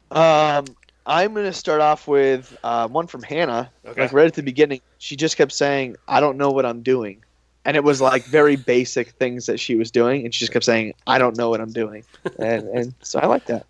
Um, 0.09 0.65
I'm 1.05 1.33
going 1.33 1.45
to 1.45 1.53
start 1.53 1.81
off 1.81 2.07
with 2.07 2.57
uh, 2.63 2.87
one 2.87 3.07
from 3.07 3.21
Hannah. 3.23 3.71
Okay. 3.85 4.01
Like 4.01 4.13
right 4.13 4.27
at 4.27 4.33
the 4.33 4.43
beginning, 4.43 4.81
she 4.97 5.15
just 5.15 5.35
kept 5.37 5.51
saying, 5.51 5.97
"I 6.07 6.19
don't 6.19 6.37
know 6.37 6.51
what 6.51 6.65
I'm 6.65 6.81
doing," 6.83 7.23
and 7.65 7.77
it 7.77 7.83
was 7.83 8.01
like 8.01 8.23
very 8.25 8.55
basic 8.55 9.11
things 9.11 9.45
that 9.45 9.59
she 9.59 9.75
was 9.75 9.91
doing, 9.91 10.25
and 10.25 10.33
she 10.33 10.39
just 10.39 10.51
kept 10.51 10.65
saying, 10.65 10.93
"I 11.05 11.17
don't 11.17 11.37
know 11.37 11.49
what 11.49 11.61
I'm 11.61 11.71
doing," 11.71 12.03
and 12.39 12.67
and 12.67 12.93
so 13.01 13.19
I 13.19 13.27
like 13.27 13.45
that. 13.45 13.65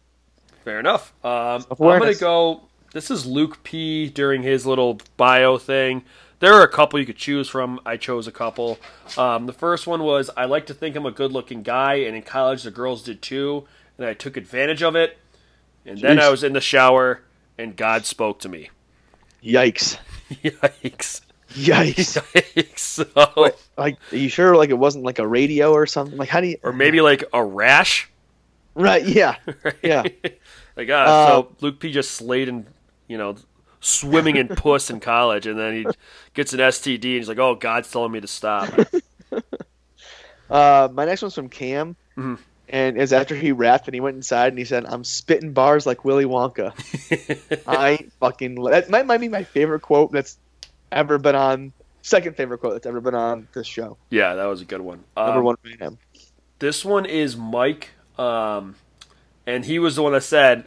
Fair 0.63 0.79
enough. 0.79 1.13
Um, 1.23 1.65
I'm 1.71 1.77
gonna 1.77 2.15
go. 2.15 2.61
This 2.93 3.09
is 3.09 3.25
Luke 3.25 3.63
P 3.63 4.09
during 4.09 4.43
his 4.43 4.65
little 4.65 4.99
bio 5.17 5.57
thing. 5.57 6.03
There 6.39 6.53
are 6.53 6.63
a 6.63 6.67
couple 6.67 6.99
you 6.99 7.05
could 7.05 7.17
choose 7.17 7.47
from. 7.47 7.79
I 7.85 7.97
chose 7.97 8.27
a 8.27 8.31
couple. 8.31 8.79
Um, 9.17 9.45
the 9.45 9.53
first 9.53 9.85
one 9.87 10.03
was 10.03 10.29
I 10.35 10.45
like 10.45 10.65
to 10.67 10.73
think 10.73 10.95
I'm 10.95 11.05
a 11.05 11.11
good-looking 11.11 11.63
guy, 11.63 11.95
and 11.95 12.15
in 12.15 12.23
college 12.23 12.63
the 12.63 12.71
girls 12.71 13.03
did 13.03 13.21
too, 13.21 13.67
and 13.97 14.07
I 14.07 14.13
took 14.13 14.37
advantage 14.37 14.81
of 14.81 14.95
it. 14.95 15.17
And 15.85 15.99
then 15.99 16.19
I 16.19 16.29
was 16.29 16.43
in 16.43 16.53
the 16.53 16.61
shower, 16.61 17.21
and 17.57 17.75
God 17.75 18.05
spoke 18.05 18.39
to 18.41 18.49
me. 18.49 18.69
Yikes! 19.43 19.97
Yikes! 20.43 21.21
Yikes! 21.53 22.17
Yikes! 22.33 22.67
So, 22.91 23.05
like, 23.77 23.97
are 24.11 24.15
you 24.15 24.27
sure? 24.29 24.55
Like, 24.55 24.69
it 24.69 24.77
wasn't 24.77 25.05
like 25.05 25.19
a 25.19 25.25
radio 25.27 25.71
or 25.71 25.85
something? 25.85 26.17
Like, 26.17 26.29
how 26.29 26.41
do 26.41 26.47
you? 26.47 26.57
or 26.63 26.73
maybe 26.73 26.99
like 27.01 27.23
a 27.33 27.43
rash. 27.43 28.09
Right? 28.75 29.03
Yeah. 29.05 29.35
Yeah. 29.83 30.03
like 30.75 30.89
ah, 30.91 31.03
Uh, 31.05 31.27
so 31.27 31.55
Luke 31.61 31.79
P 31.79 31.91
just 31.91 32.11
slayed 32.11 32.49
and 32.49 32.65
you 33.07 33.17
know 33.17 33.35
swimming 33.79 34.35
in 34.37 34.47
puss 34.49 34.89
in 34.89 34.99
college, 34.99 35.47
and 35.47 35.57
then 35.57 35.73
he 35.73 35.85
gets 36.33 36.53
an 36.53 36.59
STD, 36.59 36.93
and 36.95 37.03
he's 37.03 37.27
like, 37.29 37.39
"Oh, 37.39 37.55
God's 37.55 37.89
telling 37.91 38.11
me 38.11 38.19
to 38.21 38.27
stop." 38.27 38.69
Uh, 40.49 40.89
my 40.91 41.05
next 41.05 41.21
one's 41.21 41.33
from 41.35 41.47
Cam, 41.49 41.95
Mhm. 42.17 42.37
and 42.69 42.97
is 42.97 43.13
after 43.13 43.35
he 43.35 43.51
rapped 43.53 43.87
and 43.87 43.95
he 43.95 44.01
went 44.01 44.17
inside 44.17 44.49
and 44.49 44.57
he 44.57 44.65
said, 44.65 44.85
"I'm 44.85 45.03
spitting 45.03 45.53
bars 45.53 45.85
like 45.85 46.03
Willy 46.03 46.25
Wonka." 46.25 46.73
I 47.67 48.05
fucking. 48.19 48.55
That 48.65 48.89
might, 48.89 49.05
might 49.05 49.19
be 49.19 49.29
my 49.29 49.43
favorite 49.43 49.81
quote 49.81 50.11
that's 50.11 50.37
ever 50.91 51.17
been 51.17 51.35
on. 51.35 51.73
Second 52.03 52.35
favorite 52.35 52.57
quote 52.59 52.73
that's 52.73 52.85
ever 52.87 52.99
been 52.99 53.13
on 53.15 53.47
this 53.53 53.67
show. 53.67 53.97
yeah, 54.09 54.33
that 54.35 54.45
was 54.45 54.61
a 54.61 54.65
good 54.65 54.81
one. 54.81 55.03
Number 55.15 55.39
Um, 55.39 55.43
one 55.45 55.55
for 55.57 55.69
him. 55.69 55.97
This 56.59 56.83
one 56.83 57.05
is 57.05 57.37
Mike, 57.37 57.89
um, 58.17 58.75
and 59.45 59.63
he 59.65 59.77
was 59.79 59.95
the 59.97 60.01
one 60.03 60.13
that 60.13 60.23
said, 60.23 60.65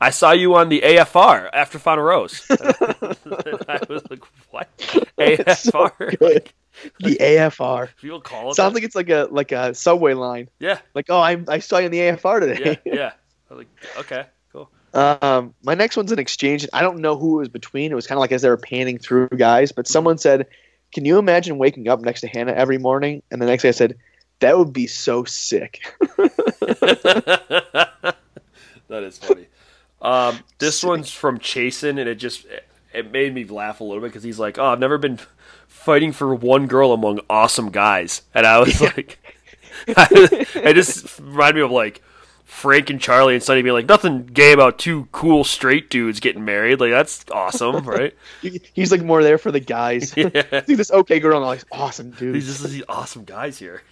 "I 0.00 0.10
saw 0.10 0.30
you 0.32 0.54
on 0.54 0.68
the 0.68 0.80
AFR 0.82 1.48
after 1.52 1.78
Final 1.80 2.04
Rose." 2.04 2.46
I 2.50 3.80
was 3.88 4.02
like, 4.10 4.22
"What 4.50 4.68
so 4.80 5.00
AFR?" 5.18 6.18
good. 6.18 6.50
The 7.00 7.16
AFR 7.20 7.88
People 8.00 8.20
call 8.20 8.50
it. 8.50 8.54
sounds 8.54 8.72
that? 8.72 8.74
like 8.76 8.84
it's 8.84 8.94
like 8.94 9.10
a 9.10 9.26
like 9.32 9.50
a 9.50 9.74
subway 9.74 10.14
line. 10.14 10.48
yeah, 10.60 10.78
Like, 10.94 11.06
oh, 11.08 11.18
I 11.18 11.42
I 11.48 11.58
saw 11.58 11.78
you 11.78 11.86
in 11.86 11.92
the 11.92 11.98
AFR 11.98 12.38
today. 12.40 12.78
yeah. 12.84 13.12
Was 13.48 13.58
like, 13.58 13.68
okay. 13.98 14.26
Um, 14.94 15.54
my 15.62 15.74
next 15.74 15.96
one's 15.96 16.12
an 16.12 16.18
exchange. 16.18 16.66
I 16.72 16.80
don't 16.80 16.98
know 16.98 17.16
who 17.16 17.36
it 17.36 17.40
was 17.40 17.48
between. 17.48 17.92
It 17.92 17.94
was 17.94 18.06
kind 18.06 18.16
of 18.16 18.20
like 18.20 18.32
as 18.32 18.42
they 18.42 18.48
were 18.48 18.56
panning 18.56 18.98
through 18.98 19.28
guys, 19.28 19.72
but 19.72 19.86
someone 19.86 20.18
said, 20.18 20.46
"Can 20.92 21.04
you 21.04 21.18
imagine 21.18 21.58
waking 21.58 21.88
up 21.88 22.00
next 22.00 22.22
to 22.22 22.28
Hannah 22.28 22.52
every 22.52 22.78
morning?" 22.78 23.22
And 23.30 23.40
the 23.40 23.46
next 23.46 23.62
day 23.62 23.68
I 23.68 23.72
said, 23.72 23.96
"That 24.40 24.58
would 24.58 24.72
be 24.72 24.86
so 24.86 25.24
sick." 25.24 25.80
that 26.16 28.14
is 28.88 29.18
funny. 29.18 29.46
Um, 30.00 30.40
this 30.58 30.82
one's 30.82 31.10
from 31.10 31.38
Chasen, 31.38 31.90
and 31.90 32.08
it 32.08 32.16
just 32.16 32.46
it 32.92 33.12
made 33.12 33.34
me 33.34 33.44
laugh 33.44 33.80
a 33.80 33.84
little 33.84 34.00
bit 34.00 34.08
because 34.08 34.22
he's 34.22 34.38
like, 34.38 34.58
"Oh, 34.58 34.66
I've 34.66 34.80
never 34.80 34.98
been 34.98 35.18
fighting 35.66 36.12
for 36.12 36.34
one 36.34 36.66
girl 36.66 36.92
among 36.92 37.20
awesome 37.28 37.70
guys," 37.70 38.22
and 38.34 38.46
I 38.46 38.58
was 38.58 38.80
like, 38.80 39.18
"I 39.96 40.72
just 40.74 41.18
reminded 41.18 41.56
me 41.56 41.60
of 41.62 41.70
like 41.70 42.02
Frank 42.48 42.88
and 42.88 42.98
Charlie 42.98 43.34
and 43.34 43.42
Sonny 43.42 43.60
being 43.60 43.74
like, 43.74 43.86
nothing 43.86 44.24
gay 44.24 44.52
about 44.52 44.78
two 44.78 45.06
cool 45.12 45.44
straight 45.44 45.90
dudes 45.90 46.18
getting 46.18 46.46
married. 46.46 46.80
Like 46.80 46.90
that's 46.90 47.26
awesome, 47.30 47.76
right? 47.86 48.14
He's 48.72 48.90
like 48.90 49.02
more 49.02 49.22
there 49.22 49.36
for 49.36 49.52
the 49.52 49.60
guys. 49.60 50.14
yeah, 50.16 50.64
See 50.64 50.74
this 50.74 50.90
okay 50.90 51.20
girl, 51.20 51.36
and 51.36 51.44
all 51.44 51.52
these 51.52 51.66
awesome 51.70 52.10
dudes. 52.10 52.46
these 52.46 52.72
these 52.72 52.82
awesome 52.88 53.24
guys 53.24 53.58
here. 53.58 53.82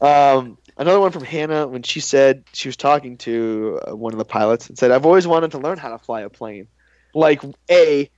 Um, 0.00 0.58
another 0.76 0.98
one 0.98 1.12
from 1.12 1.24
Hannah 1.24 1.68
when 1.68 1.84
she 1.84 2.00
said 2.00 2.42
she 2.52 2.68
was 2.68 2.76
talking 2.76 3.18
to 3.18 3.80
uh, 3.88 3.96
one 3.96 4.12
of 4.12 4.18
the 4.18 4.24
pilots 4.24 4.68
and 4.68 4.76
said, 4.76 4.90
"I've 4.90 5.06
always 5.06 5.26
wanted 5.26 5.52
to 5.52 5.58
learn 5.58 5.78
how 5.78 5.90
to 5.90 5.98
fly 5.98 6.22
a 6.22 6.28
plane." 6.28 6.66
Like 7.14 7.40
a, 7.70 8.10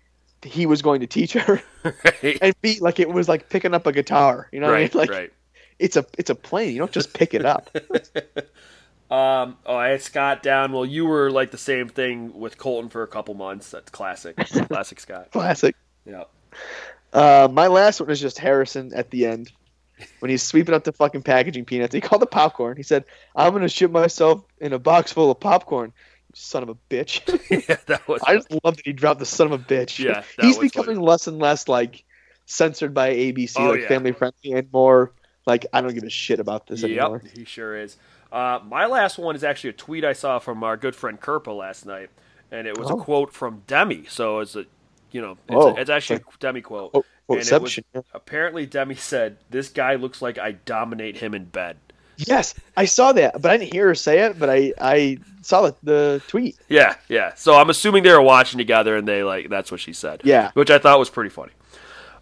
he 0.43 0.65
was 0.65 0.81
going 0.81 1.03
to 1.03 1.07
teach 1.07 1.35
her, 1.35 1.63
right, 1.85 2.39
and 2.41 2.55
b 2.63 2.79
like 2.81 2.99
it 3.01 3.09
was 3.09 3.29
like 3.29 3.51
picking 3.51 3.75
up 3.75 3.87
a 3.87 3.93
guitar. 3.93 4.49
You 4.51 4.61
know, 4.61 4.69
what 4.69 4.77
I 4.77 4.81
right, 4.81 4.95
mean? 4.95 5.01
like 5.01 5.11
right. 5.11 5.33
it's 5.79 5.97
a 5.97 6.07
it's 6.17 6.31
a 6.31 6.35
plane. 6.35 6.73
You 6.73 6.79
don't 6.79 6.91
just 6.91 7.13
pick 7.13 7.35
it 7.35 7.45
up. 7.45 7.71
Um, 9.11 9.57
oh, 9.65 9.75
I 9.77 9.89
had 9.89 10.03
Scott 10.03 10.43
down. 10.43 10.73
Well, 10.73 10.85
you 10.85 11.07
were 11.07 11.31
like 11.31 11.51
the 11.51 11.59
same 11.59 11.89
thing 11.89 12.39
with 12.39 12.59
Colton 12.59 12.91
for 12.91 13.03
a 13.03 13.07
couple 13.07 13.35
months. 13.35 13.71
That's 13.71 13.91
classic, 13.91 14.37
classic 14.69 15.01
Scott. 15.01 15.31
Classic. 15.33 15.75
Yeah, 16.05 16.25
Uh, 17.13 17.49
my 17.51 17.69
last 17.69 18.01
one 18.01 18.11
is 18.11 18.21
just 18.21 18.39
Harrison 18.39 18.93
at 18.95 19.11
the 19.11 19.27
end 19.27 19.51
when 20.21 20.31
he's 20.31 20.43
sweeping 20.43 20.75
up 20.75 20.85
the 20.85 20.93
fucking 20.93 21.23
packaging 21.23 21.65
peanuts. 21.65 21.95
He 21.95 22.01
called 22.01 22.23
the 22.23 22.27
popcorn. 22.27 22.77
He 22.77 22.83
said, 22.83 23.05
"I'm 23.35 23.53
gonna 23.53 23.69
ship 23.69 23.91
myself 23.91 24.45
in 24.59 24.73
a 24.73 24.79
box 24.79 25.13
full 25.13 25.31
of 25.31 25.41
popcorn." 25.41 25.93
You 26.29 26.33
son 26.35 26.63
of 26.63 26.69
a 26.69 26.77
bitch. 26.91 27.23
yeah, 27.69 27.77
that 27.87 28.07
was. 28.07 28.21
I 28.27 28.37
just 28.37 28.51
love 28.63 28.77
that 28.77 28.85
he 28.85 28.93
dropped 28.93 29.21
the 29.21 29.27
son 29.27 29.51
of 29.51 29.53
a 29.55 29.65
bitch. 29.65 29.99
Yeah, 29.99 30.23
that 30.37 30.45
he's 30.45 30.59
becoming 30.59 31.01
less 31.01 31.27
and 31.27 31.39
less 31.39 31.67
like 31.67 32.05
censored 32.45 32.93
by 32.95 33.15
ABC, 33.15 33.55
Oh, 33.59 33.71
like 33.71 33.81
yeah. 33.83 33.89
family 33.89 34.13
friendly, 34.13 34.53
and 34.53 34.71
more 34.73 35.13
like 35.47 35.65
I 35.73 35.81
don't 35.81 35.95
give 35.95 36.05
a 36.05 36.11
shit 36.11 36.41
about 36.41 36.67
this 36.67 36.85
anymore. 36.85 37.23
Yep, 37.25 37.37
he 37.37 37.45
sure 37.47 37.77
is. 37.77 37.97
Uh, 38.31 38.61
my 38.69 38.87
last 38.87 39.19
one 39.19 39.35
is 39.37 39.45
actually 39.45 39.71
a 39.71 39.75
tweet 39.75 40.05
I 40.05 40.13
saw 40.13 40.39
from 40.39 40.63
our 40.63 40.77
good 40.77 40.95
friend 40.95 41.21
Kerpa 41.21 41.57
last 41.57 41.87
night, 41.87 42.11
and 42.53 42.67
it 42.67 42.77
was 42.79 42.91
Oh. 42.91 42.99
a 42.99 43.03
quote 43.03 43.33
from 43.33 43.63
Demi. 43.67 44.05
So 44.09 44.41
it's 44.41 44.55
a, 44.57 44.67
you 45.13 45.21
know, 45.21 45.33
it's, 45.33 45.57
Oh, 45.57 45.75
a, 45.77 45.81
it's 45.81 45.91
actually 45.91 46.17
a 46.17 46.23
Demi 46.39 46.61
quote. 46.61 46.91
Oh, 46.95 47.05
And 47.31 47.47
it 47.47 47.63
was- 47.63 47.79
Apparently, 48.15 48.65
Demi 48.67 48.95
said, 48.95 49.37
"This 49.51 49.69
guy 49.69 49.95
looks 49.97 50.21
like 50.23 50.39
I 50.39 50.53
dominate 50.53 51.17
him 51.19 51.35
in 51.35 51.45
bed." 51.45 51.77
Yes, 52.17 52.55
I 52.77 52.87
saw 52.87 53.13
that, 53.13 53.41
but 53.41 53.51
I 53.51 53.57
didn't 53.59 53.73
hear 53.73 53.87
her 53.87 53.95
say 53.95 54.21
it. 54.21 54.39
But 54.39 54.51
I 54.51 54.73
I 54.81 55.19
saw 55.43 55.63
the, 55.63 55.75
the 55.85 56.23
tweet. 56.27 56.57
Yeah, 56.69 56.97
yeah. 57.09 57.35
So 57.35 57.55
I'm 57.55 57.71
assuming 57.71 58.03
they 58.03 58.13
were 58.13 58.21
watching 58.23 58.59
together, 58.59 58.97
and 58.97 59.07
they 59.07 59.23
like 59.23 59.49
that's 59.51 59.71
what 59.71 59.81
she 59.81 59.93
said. 59.93 60.23
Yeah. 60.25 60.51
which 60.55 60.71
I 60.71 60.79
thought 60.79 60.99
was 60.99 61.11
pretty 61.11 61.31
funny. 61.31 61.53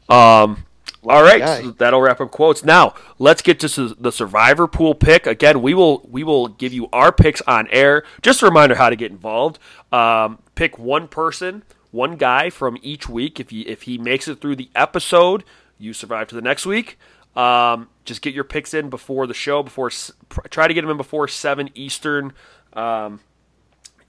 Um, 0.09 0.65
All 1.09 1.22
right, 1.22 1.40
so 1.62 1.70
that'll 1.72 2.00
wrap 2.00 2.20
up 2.20 2.30
quotes. 2.30 2.64
Now 2.64 2.94
let's 3.18 3.42
get 3.42 3.61
to 3.61 3.68
su- 3.68 3.96
the 3.98 4.12
survivor 4.12 4.66
pool 4.66 4.94
pick. 4.94 5.26
Again, 5.26 5.62
we 5.62 5.74
will 5.74 6.07
we 6.11 6.24
will 6.24 6.48
give 6.48 6.72
you 6.72 6.88
our 6.92 7.12
picks 7.12 7.40
on 7.42 7.68
air. 7.68 8.02
Just 8.22 8.42
a 8.42 8.46
reminder 8.46 8.74
how 8.74 8.90
to 8.90 8.96
get 8.96 9.11
involved. 9.11 9.59
Um, 9.92 10.38
pick 10.54 10.78
one 10.78 11.09
person, 11.09 11.62
one 11.90 12.16
guy 12.16 12.50
from 12.50 12.78
each 12.82 13.09
week. 13.09 13.38
If 13.40 13.50
he 13.50 13.62
if 13.62 13.82
he 13.82 13.98
makes 13.98 14.28
it 14.28 14.40
through 14.40 14.57
the 14.57 14.70
episode, 14.74 15.44
you 15.78 15.92
survive 15.92 16.28
to 16.28 16.34
the 16.34 16.42
next 16.42 16.66
week. 16.66 16.98
Um, 17.34 17.88
just 18.04 18.22
get 18.22 18.34
your 18.34 18.44
picks 18.44 18.72
in 18.74 18.88
before 18.88 19.26
the 19.26 19.34
show. 19.34 19.62
Before 19.62 19.90
pr- 20.28 20.48
try 20.48 20.66
to 20.68 20.74
get 20.74 20.80
them 20.82 20.90
in 20.90 20.96
before 20.96 21.28
seven 21.28 21.70
Eastern. 21.74 22.32
Um, 22.72 23.20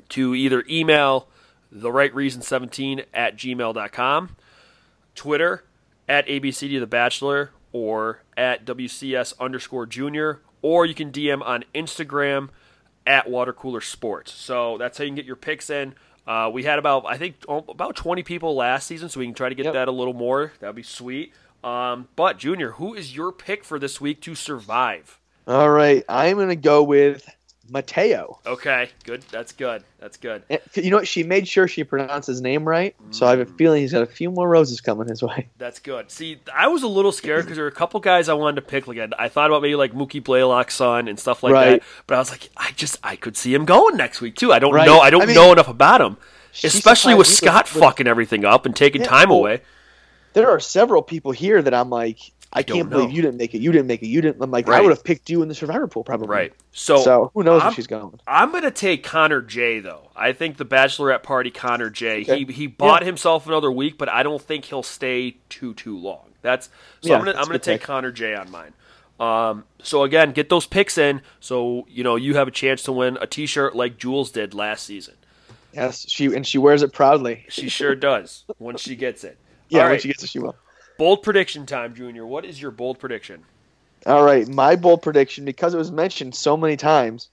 to 0.09 0.35
either 0.35 0.63
email 0.69 1.27
the 1.71 1.91
right 1.91 2.13
reason 2.13 2.41
17 2.41 3.03
at 3.13 3.35
gmail.com, 3.37 4.35
Twitter 5.15 5.63
at 6.07 6.27
ABCD 6.27 6.79
The 6.79 6.87
Bachelor, 6.87 7.51
or 7.71 8.21
at 8.35 8.65
WCS 8.65 9.33
underscore 9.39 9.85
junior, 9.85 10.41
or 10.61 10.85
you 10.85 10.93
can 10.93 11.11
DM 11.11 11.41
on 11.45 11.63
Instagram 11.75 12.49
at 13.05 13.29
Water 13.29 13.53
Cooler 13.53 13.81
Sports. 13.81 14.31
So 14.33 14.77
that's 14.77 14.97
how 14.97 15.03
you 15.03 15.09
can 15.09 15.15
get 15.15 15.25
your 15.25 15.35
picks 15.35 15.69
in. 15.69 15.95
Uh, 16.25 16.49
we 16.53 16.63
had 16.63 16.77
about 16.79 17.05
I 17.05 17.17
think 17.17 17.35
oh, 17.47 17.63
about 17.69 17.95
20 17.95 18.21
people 18.23 18.55
last 18.55 18.85
season, 18.87 19.07
so 19.09 19.19
we 19.19 19.25
can 19.25 19.33
try 19.35 19.47
to 19.49 19.55
get 19.55 19.65
Yep. 19.65 19.73
that 19.75 19.87
a 19.87 19.91
little 19.91 20.13
more. 20.13 20.51
That'd 20.59 20.75
be 20.75 20.83
sweet. 20.83 21.33
Um, 21.63 22.07
but 22.15 22.37
Junior, 22.37 22.71
who 22.71 22.93
is 22.93 23.15
your 23.15 23.31
pick 23.31 23.63
for 23.63 23.79
this 23.79 23.99
week 24.01 24.21
to 24.21 24.35
survive? 24.35 25.19
All 25.47 25.69
right, 25.69 26.03
I'm 26.09 26.37
gonna 26.37 26.55
go 26.57 26.83
with 26.83 27.29
Mateo. 27.69 28.39
Okay, 28.45 28.89
good. 29.03 29.21
That's 29.31 29.51
good. 29.51 29.83
That's 29.99 30.17
good. 30.17 30.43
You 30.73 30.89
know 30.89 30.97
what? 30.97 31.07
She 31.07 31.23
made 31.23 31.47
sure 31.47 31.67
she 31.67 31.83
pronounced 31.83 32.27
his 32.27 32.41
name 32.41 32.67
right, 32.67 32.95
so 33.11 33.25
I 33.25 33.31
have 33.31 33.39
a 33.39 33.45
mm. 33.45 33.57
feeling 33.57 33.81
he's 33.81 33.91
got 33.93 34.03
a 34.03 34.05
few 34.07 34.31
more 34.31 34.47
roses 34.47 34.81
coming 34.81 35.07
his 35.07 35.21
way. 35.23 35.47
That's 35.57 35.79
good. 35.79 36.11
See, 36.11 36.39
I 36.53 36.67
was 36.67 36.83
a 36.83 36.87
little 36.87 37.11
scared 37.11 37.45
because 37.45 37.57
there 37.57 37.65
were 37.65 37.69
a 37.69 37.73
couple 37.73 37.99
guys 37.99 38.29
I 38.29 38.33
wanted 38.33 38.55
to 38.57 38.61
pick. 38.61 38.87
Like 38.87 38.99
I 39.17 39.29
thought 39.29 39.49
about 39.49 39.61
maybe 39.61 39.75
like 39.75 39.93
Mookie 39.93 40.23
Blaylock's 40.23 40.75
son 40.75 41.07
and 41.07 41.19
stuff 41.19 41.43
like 41.43 41.53
Right. 41.53 41.81
that. 41.81 41.83
But 42.05 42.15
I 42.15 42.19
was 42.19 42.31
like, 42.31 42.49
I 42.57 42.71
just 42.75 42.97
I 43.03 43.15
could 43.15 43.35
see 43.37 43.53
him 43.53 43.65
going 43.65 43.97
next 43.97 44.21
week 44.21 44.35
too. 44.35 44.51
I 44.53 44.59
don't 44.59 44.73
Right. 44.73 44.85
know. 44.85 44.99
I 44.99 45.09
don't 45.09 45.23
I 45.23 45.25
mean, 45.27 45.35
know 45.35 45.51
enough 45.51 45.67
about 45.67 46.01
him, 46.01 46.17
especially 46.63 47.13
with 47.15 47.27
Scott 47.27 47.71
with- 47.73 47.81
fucking 47.83 48.07
everything 48.07 48.45
up 48.45 48.65
and 48.65 48.75
taking 48.75 49.01
Yeah, 49.01 49.07
time 49.07 49.29
well, 49.29 49.39
away. 49.39 49.61
There 50.33 50.49
are 50.49 50.59
several 50.59 51.01
people 51.01 51.31
here 51.31 51.61
that 51.61 51.73
I'm 51.73 51.89
like, 51.89 52.19
I, 52.57 52.63
can't 52.63 52.89
believe 52.89 53.11
you 53.11 53.21
didn't 53.21 53.37
make 53.37 53.53
it. 53.55 53.59
You 53.59 53.71
didn't 53.71 53.87
make 53.87 54.01
it. 54.01 54.07
You 54.07 54.21
didn't. 54.21 54.41
I'm 54.41 54.51
like, 54.51 54.67
Right. 54.67 54.79
I 54.79 54.81
would 54.81 54.89
have 54.89 55.03
picked 55.03 55.29
you 55.29 55.41
in 55.41 55.47
the 55.47 55.55
survivor 55.55 55.87
pool 55.87 56.03
probably. 56.03 56.27
Right. 56.27 56.53
So, 56.71 56.97
So, 56.97 57.31
who 57.33 57.43
knows 57.43 57.61
I'm- 57.61 57.69
where 57.69 57.75
she's 57.75 57.87
going? 57.87 58.19
I'm 58.27 58.51
gonna 58.51 58.71
take 58.71 59.03
Connor 59.03 59.41
J 59.41 59.79
though. 59.79 60.09
I 60.15 60.33
think 60.33 60.57
the 60.57 60.65
bachelorette 60.65 61.23
party 61.23 61.51
Connor 61.51 61.89
J. 61.89 62.21
Okay. 62.21 62.43
He 62.43 62.51
he 62.53 62.67
bought 62.67 63.03
himself 63.03 63.47
another 63.47 63.71
week, 63.71 63.97
but 63.97 64.09
I 64.09 64.23
don't 64.23 64.41
think 64.41 64.65
he'll 64.65 64.83
stay 64.83 65.37
too 65.49 65.73
too 65.73 65.97
long. 65.97 66.29
That's 66.41 66.67
so 67.01 67.09
Yeah, 67.09 67.15
I'm 67.15 67.21
gonna 67.21 67.33
that's 67.33 67.37
I'm 67.37 67.43
a 67.43 67.45
gonna 67.45 67.53
good 67.59 67.63
take 67.63 67.79
pick. 67.81 67.87
Connor 67.87 68.11
J 68.11 68.35
on 68.35 68.49
mine. 68.51 68.73
Um, 69.19 69.63
so 69.81 70.03
again, 70.03 70.31
get 70.31 70.49
those 70.49 70.67
picks 70.67 70.97
in, 70.97 71.21
so 71.39 71.85
you 71.89 72.03
know 72.03 72.15
you 72.15 72.35
have 72.35 72.47
a 72.47 72.51
chance 72.51 72.83
to 72.83 72.91
win 72.91 73.17
a 73.19 73.25
T-shirt 73.25 73.75
like 73.75 73.97
Jules 73.97 74.29
did 74.31 74.53
last 74.53 74.83
season. 74.85 75.15
Yes, 75.73 76.05
she 76.07 76.25
and 76.27 76.45
she 76.45 76.57
wears 76.59 76.83
it 76.83 76.93
proudly. 76.93 77.45
She 77.49 77.67
sure 77.69 77.95
does 77.95 78.43
when 78.59 78.77
she 78.77 78.95
gets 78.95 79.23
it. 79.23 79.37
Yeah, 79.69 79.83
All 79.83 79.89
when 79.89 79.99
she 79.99 80.07
gets 80.07 80.23
it, 80.23 80.29
she 80.29 80.39
will. 80.39 80.55
Bold 80.97 81.23
prediction 81.23 81.65
time, 81.65 81.95
Junior. 81.95 82.25
What 82.25 82.45
is 82.45 82.61
your 82.61 82.71
bold 82.71 82.99
prediction? 82.99 83.43
All 84.05 84.23
right, 84.23 84.47
my 84.47 84.75
bold 84.75 85.01
prediction 85.01 85.45
because 85.45 85.73
it 85.73 85.77
was 85.77 85.91
mentioned 85.91 86.35
so 86.35 86.55
many 86.55 86.77
times. 86.77 87.29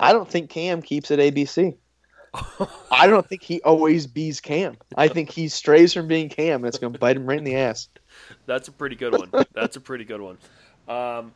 I 0.00 0.12
don't 0.12 0.28
think 0.28 0.50
Cam 0.50 0.82
keeps 0.82 1.10
at 1.10 1.18
ABC. 1.18 1.76
I 2.90 3.06
don't 3.06 3.28
think 3.28 3.42
he 3.42 3.60
always 3.62 4.06
bees 4.06 4.40
Cam. 4.40 4.76
I 4.96 5.08
think 5.08 5.30
he 5.30 5.48
strays 5.48 5.92
from 5.92 6.08
being 6.08 6.28
Cam, 6.28 6.60
and 6.60 6.66
it's 6.66 6.78
going 6.78 6.92
to 6.92 6.98
bite 6.98 7.16
him 7.16 7.26
right 7.26 7.38
in 7.38 7.44
the 7.44 7.56
ass. 7.56 7.88
That's 8.46 8.68
a 8.68 8.72
pretty 8.72 8.96
good 8.96 9.12
one. 9.12 9.44
That's 9.52 9.76
a 9.76 9.80
pretty 9.80 10.04
good 10.04 10.20
one. 10.20 10.38
Um, 10.88 11.32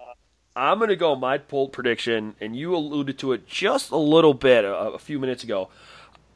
I'm 0.54 0.78
going 0.78 0.88
to 0.88 0.96
go 0.96 1.14
my 1.14 1.38
bold 1.38 1.72
prediction, 1.72 2.34
and 2.40 2.56
you 2.56 2.74
alluded 2.74 3.18
to 3.18 3.32
it 3.32 3.46
just 3.46 3.90
a 3.90 3.96
little 3.96 4.34
bit 4.34 4.64
a, 4.64 4.74
a 4.74 4.98
few 4.98 5.18
minutes 5.18 5.44
ago. 5.44 5.68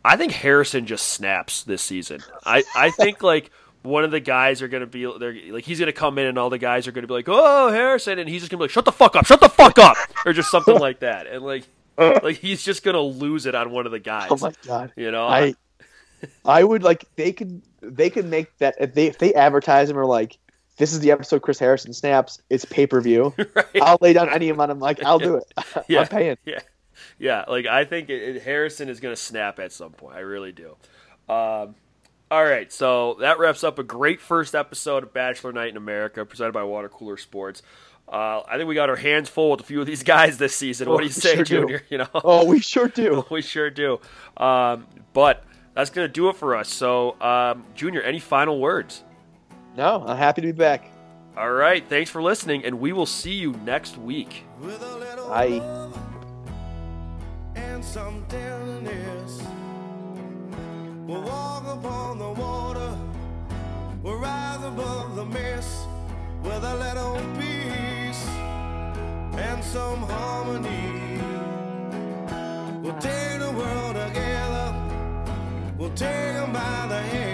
I 0.04 0.16
think 0.16 0.32
Harrison 0.32 0.86
just 0.86 1.08
snaps 1.08 1.62
this 1.62 1.82
season. 1.82 2.20
I, 2.44 2.62
I 2.74 2.90
think 2.90 3.22
like 3.22 3.50
one 3.83 4.05
of 4.05 4.11
the 4.11 4.20
guys 4.20 4.62
are 4.62 4.68
going 4.68 4.83
to 4.83 4.87
be 4.87 5.11
they're, 5.18 5.35
like 5.53 5.64
he's 5.64 5.78
going 5.78 5.87
to 5.87 5.93
come 5.93 6.18
in 6.18 6.26
and 6.26 6.39
all 6.39 6.51
the 6.51 6.59
guys 6.59 6.87
are 6.87 6.93
going 6.93 7.03
to 7.03 7.09
be 7.09 7.14
like, 7.14 7.28
"Oh, 7.28 7.70
Harrison," 7.70 8.18
and 8.18 8.28
he's 8.28 8.43
just 8.43 8.51
going 8.51 8.59
to 8.59 8.62
be 8.62 8.64
like, 8.64 8.70
"Shut 8.70 8.85
the 8.85 8.93
fuck 8.93 9.16
up! 9.16 9.26
Shut 9.26 9.41
the 9.41 9.49
fuck 9.49 9.78
up!" 9.78 9.97
or 10.24 10.33
just 10.33 10.51
something 10.51 10.78
like 10.78 11.01
that, 11.01 11.26
and 11.26 11.45
like 11.45 11.64
like 11.99 12.37
he's 12.37 12.62
just 12.62 12.83
going 12.83 12.95
to 12.95 13.01
lose 13.01 13.47
it 13.47 13.55
on 13.55 13.70
one 13.70 13.87
of 13.87 13.93
the 13.93 13.99
guys. 13.99 14.28
Oh 14.31 14.37
my 14.41 14.53
god! 14.66 14.93
You 14.97 15.11
know, 15.11 15.26
I 15.26 15.55
I 16.45 16.62
would 16.62 16.83
like 16.83 17.05
they 17.16 17.33
could 17.33 17.62
they 17.81 18.11
could 18.11 18.26
make 18.26 18.57
that 18.59 18.76
if 18.78 18.95
they 18.95 19.07
if 19.07 19.18
they 19.18 19.35
advertise 19.35 19.89
him 19.89 19.99
or 19.99 20.07
like 20.07 20.39
this 20.76 20.93
is 20.93 21.01
the 21.01 21.11
episode 21.11 21.43
Chris 21.43 21.59
Harrison 21.59 21.93
snaps. 21.93 22.41
It's 22.49 22.64
pay 22.64 22.87
per 22.87 23.01
view. 23.01 23.35
right? 23.55 23.66
I'll 23.83 23.99
lay 24.01 24.12
down 24.12 24.28
any 24.31 24.49
amount. 24.49 24.70
I'm 24.70 24.81
like 24.81 25.03
I'll 25.05 25.18
do 25.18 25.37
it. 25.37 25.53
Yeah. 25.89 26.01
I'm 26.01 26.07
paying. 26.09 26.37
Yeah, 26.45 26.61
yeah. 27.18 27.45
Like 27.49 27.66
I 27.66 27.85
think 27.85 28.09
it, 28.11 28.37
it- 28.37 28.43
Harrison 28.43 28.89
is 28.89 29.01
going 29.01 29.14
to 29.14 29.20
snap 29.20 29.59
at 29.59 29.72
some 29.72 29.93
point. 29.93 30.16
I 30.16 30.20
really 30.20 30.53
do. 30.53 30.76
Um, 31.28 31.74
all 32.31 32.45
right, 32.45 32.72
so 32.72 33.16
that 33.20 33.39
wraps 33.39 33.64
up 33.64 33.78
a 33.78 33.83
great 33.83 34.20
first 34.20 34.55
episode 34.55 35.03
of 35.03 35.12
Bachelor 35.12 35.53
Night 35.53 35.68
in 35.70 35.76
America, 35.76 36.24
presented 36.24 36.53
by 36.53 36.62
Water 36.64 36.89
Cooler 36.89 37.16
Sports. 37.16 37.62
Uh, 38.09 38.43
I 38.49 38.57
think 38.57 38.68
we 38.68 38.74
got 38.74 38.89
our 38.91 38.97
hands 38.97 39.28
full 39.28 39.51
with 39.53 39.61
a 39.61 39.64
few 39.64 39.81
of 39.81 39.87
these 39.87 40.03
guys 40.14 40.39
this 40.39 40.55
season. 40.55 40.89
What 40.89 40.97
Oh, 40.97 40.99
do 40.99 41.05
you 41.05 41.11
say, 41.11 41.35
sure 41.37 41.45
do. 41.45 41.61
Junior? 41.61 41.83
You 41.91 41.99
know, 41.99 42.09
Oh, 42.14 42.45
we 42.45 42.61
sure 42.61 42.89
do. 42.89 43.24
we 43.31 43.43
sure 43.43 43.70
do. 43.70 44.01
Um, 44.37 44.87
but 45.12 45.45
that's 45.74 45.91
going 45.91 46.07
to 46.09 46.12
do 46.12 46.28
it 46.28 46.37
for 46.37 46.57
us. 46.57 46.68
So, 46.72 47.20
um, 47.20 47.64
Junior, 47.74 48.03
any 48.03 48.18
final 48.18 48.59
words? 48.59 49.03
No, 49.76 50.05
I'm 50.07 50.16
happy 50.16 50.41
to 50.43 50.49
be 50.49 50.53
back. 50.53 50.91
All 51.37 51.51
right, 51.53 51.89
thanks 51.89 52.11
for 52.11 52.20
listening, 52.22 52.64
and 52.64 52.81
we 52.81 52.93
will 52.93 53.07
see 53.07 53.35
you 53.35 53.53
next 53.64 53.97
week. 53.97 54.45
With 54.61 54.83
a 54.83 54.97
little 54.99 55.28
Bye. 55.28 55.91
We'll 61.11 61.22
walk 61.22 61.64
upon 61.66 62.20
the 62.20 62.30
water. 62.40 62.96
We'll 64.00 64.18
rise 64.18 64.62
above 64.62 65.16
the 65.16 65.24
mist 65.24 65.88
with 66.40 66.62
a 66.62 66.76
little 66.76 67.16
peace 67.36 68.24
and 69.36 69.64
some 69.64 70.02
harmony. 70.04 71.20
We'll 72.80 73.00
take 73.00 73.40
the 73.40 73.50
world 73.50 73.96
together. 73.96 74.72
We'll 75.76 75.96
take 75.96 76.36
'em 76.42 76.52
by 76.52 76.86
the 76.86 77.02
hand. 77.02 77.30